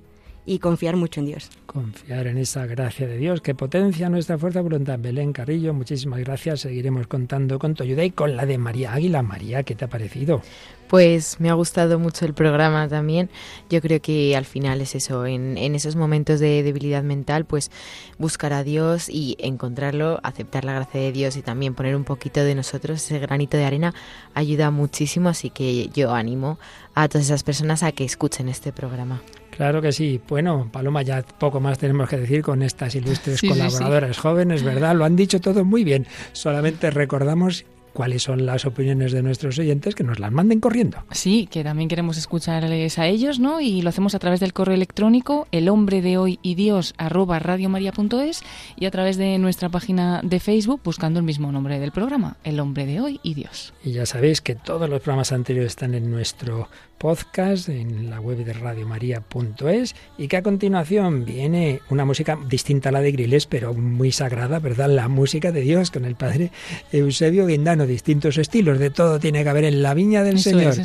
y 0.49 0.57
confiar 0.57 0.95
mucho 0.95 1.19
en 1.19 1.27
Dios. 1.27 1.47
Confiar 1.67 2.25
en 2.25 2.39
esa 2.39 2.65
gracia 2.65 3.07
de 3.07 3.17
Dios 3.17 3.39
que 3.39 3.53
potencia 3.53 4.09
nuestra 4.09 4.35
fuerza 4.39 4.59
de 4.59 4.63
voluntad. 4.63 4.97
Belén 4.97 5.31
Carrillo, 5.31 5.75
muchísimas 5.75 6.21
gracias. 6.21 6.61
Seguiremos 6.61 7.05
contando 7.05 7.59
con 7.59 7.75
tu 7.75 7.83
ayuda 7.83 8.03
y 8.03 8.09
con 8.09 8.35
la 8.35 8.47
de 8.47 8.57
María 8.57 8.93
Águila. 8.93 9.21
María, 9.21 9.61
¿qué 9.61 9.75
te 9.75 9.85
ha 9.85 9.89
parecido? 9.89 10.41
Pues 10.87 11.39
me 11.39 11.51
ha 11.51 11.53
gustado 11.53 11.99
mucho 11.99 12.25
el 12.25 12.33
programa 12.33 12.87
también. 12.87 13.29
Yo 13.69 13.79
creo 13.79 14.01
que 14.01 14.35
al 14.35 14.45
final 14.45 14.81
es 14.81 14.95
eso, 14.95 15.27
en, 15.27 15.55
en, 15.55 15.75
esos 15.75 15.95
momentos 15.95 16.39
de 16.39 16.63
debilidad 16.63 17.03
mental, 17.03 17.45
pues 17.45 17.69
buscar 18.17 18.51
a 18.51 18.63
Dios 18.63 19.07
y 19.07 19.37
encontrarlo, 19.37 20.19
aceptar 20.23 20.65
la 20.65 20.73
gracia 20.73 20.99
de 20.99 21.11
Dios 21.11 21.37
y 21.37 21.43
también 21.43 21.75
poner 21.75 21.95
un 21.95 22.05
poquito 22.05 22.43
de 22.43 22.55
nosotros, 22.55 23.05
ese 23.05 23.19
granito 23.19 23.55
de 23.55 23.65
arena, 23.65 23.93
ayuda 24.33 24.71
muchísimo. 24.71 25.29
Así 25.29 25.51
que 25.51 25.89
yo 25.89 26.11
animo 26.11 26.57
a 26.95 27.07
todas 27.07 27.27
esas 27.27 27.43
personas 27.43 27.83
a 27.83 27.91
que 27.91 28.03
escuchen 28.03 28.49
este 28.49 28.71
programa. 28.71 29.21
Claro 29.59 29.81
que 29.81 29.91
sí. 29.91 30.21
Bueno, 30.25 30.69
Paloma, 30.71 31.01
ya 31.01 31.21
poco 31.21 31.59
más 31.59 31.77
tenemos 31.77 32.07
que 32.07 32.15
decir 32.15 32.41
con 32.41 32.63
estas 32.63 32.95
ilustres 32.95 33.41
colaboradoras 33.41 34.17
jóvenes, 34.17 34.63
¿verdad? 34.63 34.95
Lo 34.95 35.03
han 35.03 35.17
dicho 35.17 35.41
todo 35.41 35.65
muy 35.65 35.83
bien. 35.83 36.07
Solamente 36.31 36.89
recordamos 36.91 37.65
cuáles 37.93 38.23
son 38.23 38.45
las 38.45 38.65
opiniones 38.65 39.11
de 39.11 39.21
nuestros 39.21 39.57
oyentes, 39.59 39.95
que 39.95 40.03
nos 40.03 40.19
las 40.19 40.31
manden 40.31 40.59
corriendo. 40.59 41.03
Sí, 41.11 41.47
que 41.51 41.63
también 41.63 41.89
queremos 41.89 42.17
escucharles 42.17 42.99
a 42.99 43.07
ellos, 43.07 43.39
¿no? 43.39 43.61
Y 43.61 43.81
lo 43.81 43.89
hacemos 43.89 44.15
a 44.15 44.19
través 44.19 44.39
del 44.39 44.53
correo 44.53 44.75
electrónico 44.75 45.47
el 45.51 45.69
hombre 45.69 46.01
de 46.01 46.17
hoy 46.17 46.39
y 46.41 46.55
Dios 46.55 46.93
arroba 46.97 47.39
radiomaria.es 47.39 48.41
y 48.77 48.85
a 48.85 48.91
través 48.91 49.17
de 49.17 49.37
nuestra 49.37 49.69
página 49.69 50.21
de 50.23 50.39
Facebook 50.39 50.81
buscando 50.83 51.19
el 51.19 51.25
mismo 51.25 51.51
nombre 51.51 51.79
del 51.79 51.91
programa, 51.91 52.37
el 52.43 52.59
hombre 52.59 52.85
de 52.85 53.01
hoy 53.01 53.19
y 53.23 53.33
Dios. 53.33 53.73
Y 53.83 53.91
ya 53.91 54.05
sabéis 54.05 54.41
que 54.41 54.55
todos 54.55 54.89
los 54.89 55.01
programas 55.01 55.31
anteriores 55.31 55.71
están 55.71 55.93
en 55.93 56.11
nuestro 56.11 56.69
podcast 56.99 57.69
en 57.69 58.09
la 58.09 58.19
web 58.19 58.43
de 58.43 58.53
radiomaria.es 58.53 59.95
y 60.17 60.27
que 60.27 60.37
a 60.37 60.43
continuación 60.43 61.23
viene 61.23 61.79
una 61.89 62.03
música 62.03 62.37
distinta 62.47 62.89
a 62.89 62.91
la 62.91 63.01
de 63.01 63.13
Griles, 63.13 63.45
pero 63.45 63.73
muy 63.73 64.11
sagrada, 64.11 64.59
¿verdad? 64.59 64.89
La 64.89 65.07
música 65.07 65.51
de 65.51 65.61
Dios 65.61 65.91
con 65.91 66.03
el 66.03 66.15
padre 66.15 66.51
Eusebio 66.91 67.45
Distintos 67.85 68.37
estilos, 68.37 68.79
de 68.79 68.89
todo 68.89 69.19
tiene 69.19 69.43
que 69.43 69.49
haber 69.49 69.65
en 69.65 69.81
la 69.81 69.93
viña 69.93 70.23
del 70.23 70.39
Señor. 70.39 70.75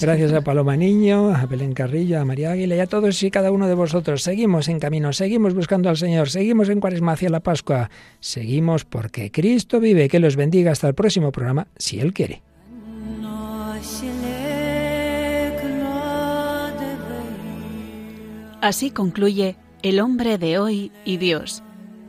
Gracias 0.00 0.32
a 0.32 0.40
Paloma 0.42 0.76
Niño, 0.76 1.34
a 1.34 1.46
Belén 1.46 1.72
Carrillo, 1.72 2.20
a 2.20 2.24
María 2.24 2.52
Águila 2.52 2.76
y 2.76 2.80
a 2.80 2.86
todos 2.86 3.22
y 3.22 3.30
cada 3.30 3.50
uno 3.50 3.68
de 3.68 3.74
vosotros. 3.74 4.22
Seguimos 4.22 4.68
en 4.68 4.78
camino, 4.78 5.12
seguimos 5.12 5.54
buscando 5.54 5.88
al 5.88 5.96
Señor, 5.96 6.30
seguimos 6.30 6.68
en 6.68 6.80
Cuaresma 6.80 7.12
hacia 7.12 7.30
la 7.30 7.40
Pascua, 7.40 7.90
seguimos 8.20 8.84
porque 8.84 9.30
Cristo 9.30 9.80
vive. 9.80 10.08
Que 10.08 10.18
los 10.18 10.36
bendiga 10.36 10.72
hasta 10.72 10.88
el 10.88 10.94
próximo 10.94 11.32
programa, 11.32 11.68
si 11.76 12.00
Él 12.00 12.12
quiere. 12.12 12.42
Así 18.62 18.92
concluye 18.92 19.56
El 19.82 19.98
hombre 19.98 20.38
de 20.38 20.58
hoy 20.58 20.92
y 21.04 21.16
Dios, 21.16 21.64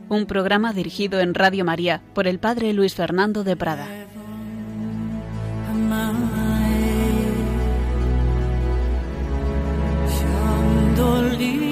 un 0.08 0.26
programa 0.26 0.72
dirigido 0.72 1.18
en 1.18 1.34
Radio 1.34 1.64
María 1.64 2.00
por 2.14 2.28
el 2.28 2.38
Padre 2.38 2.72
Luis 2.72 2.94
Fernando 2.94 3.42
de 3.42 3.56
Prada. 3.56 3.88
early 11.34 11.63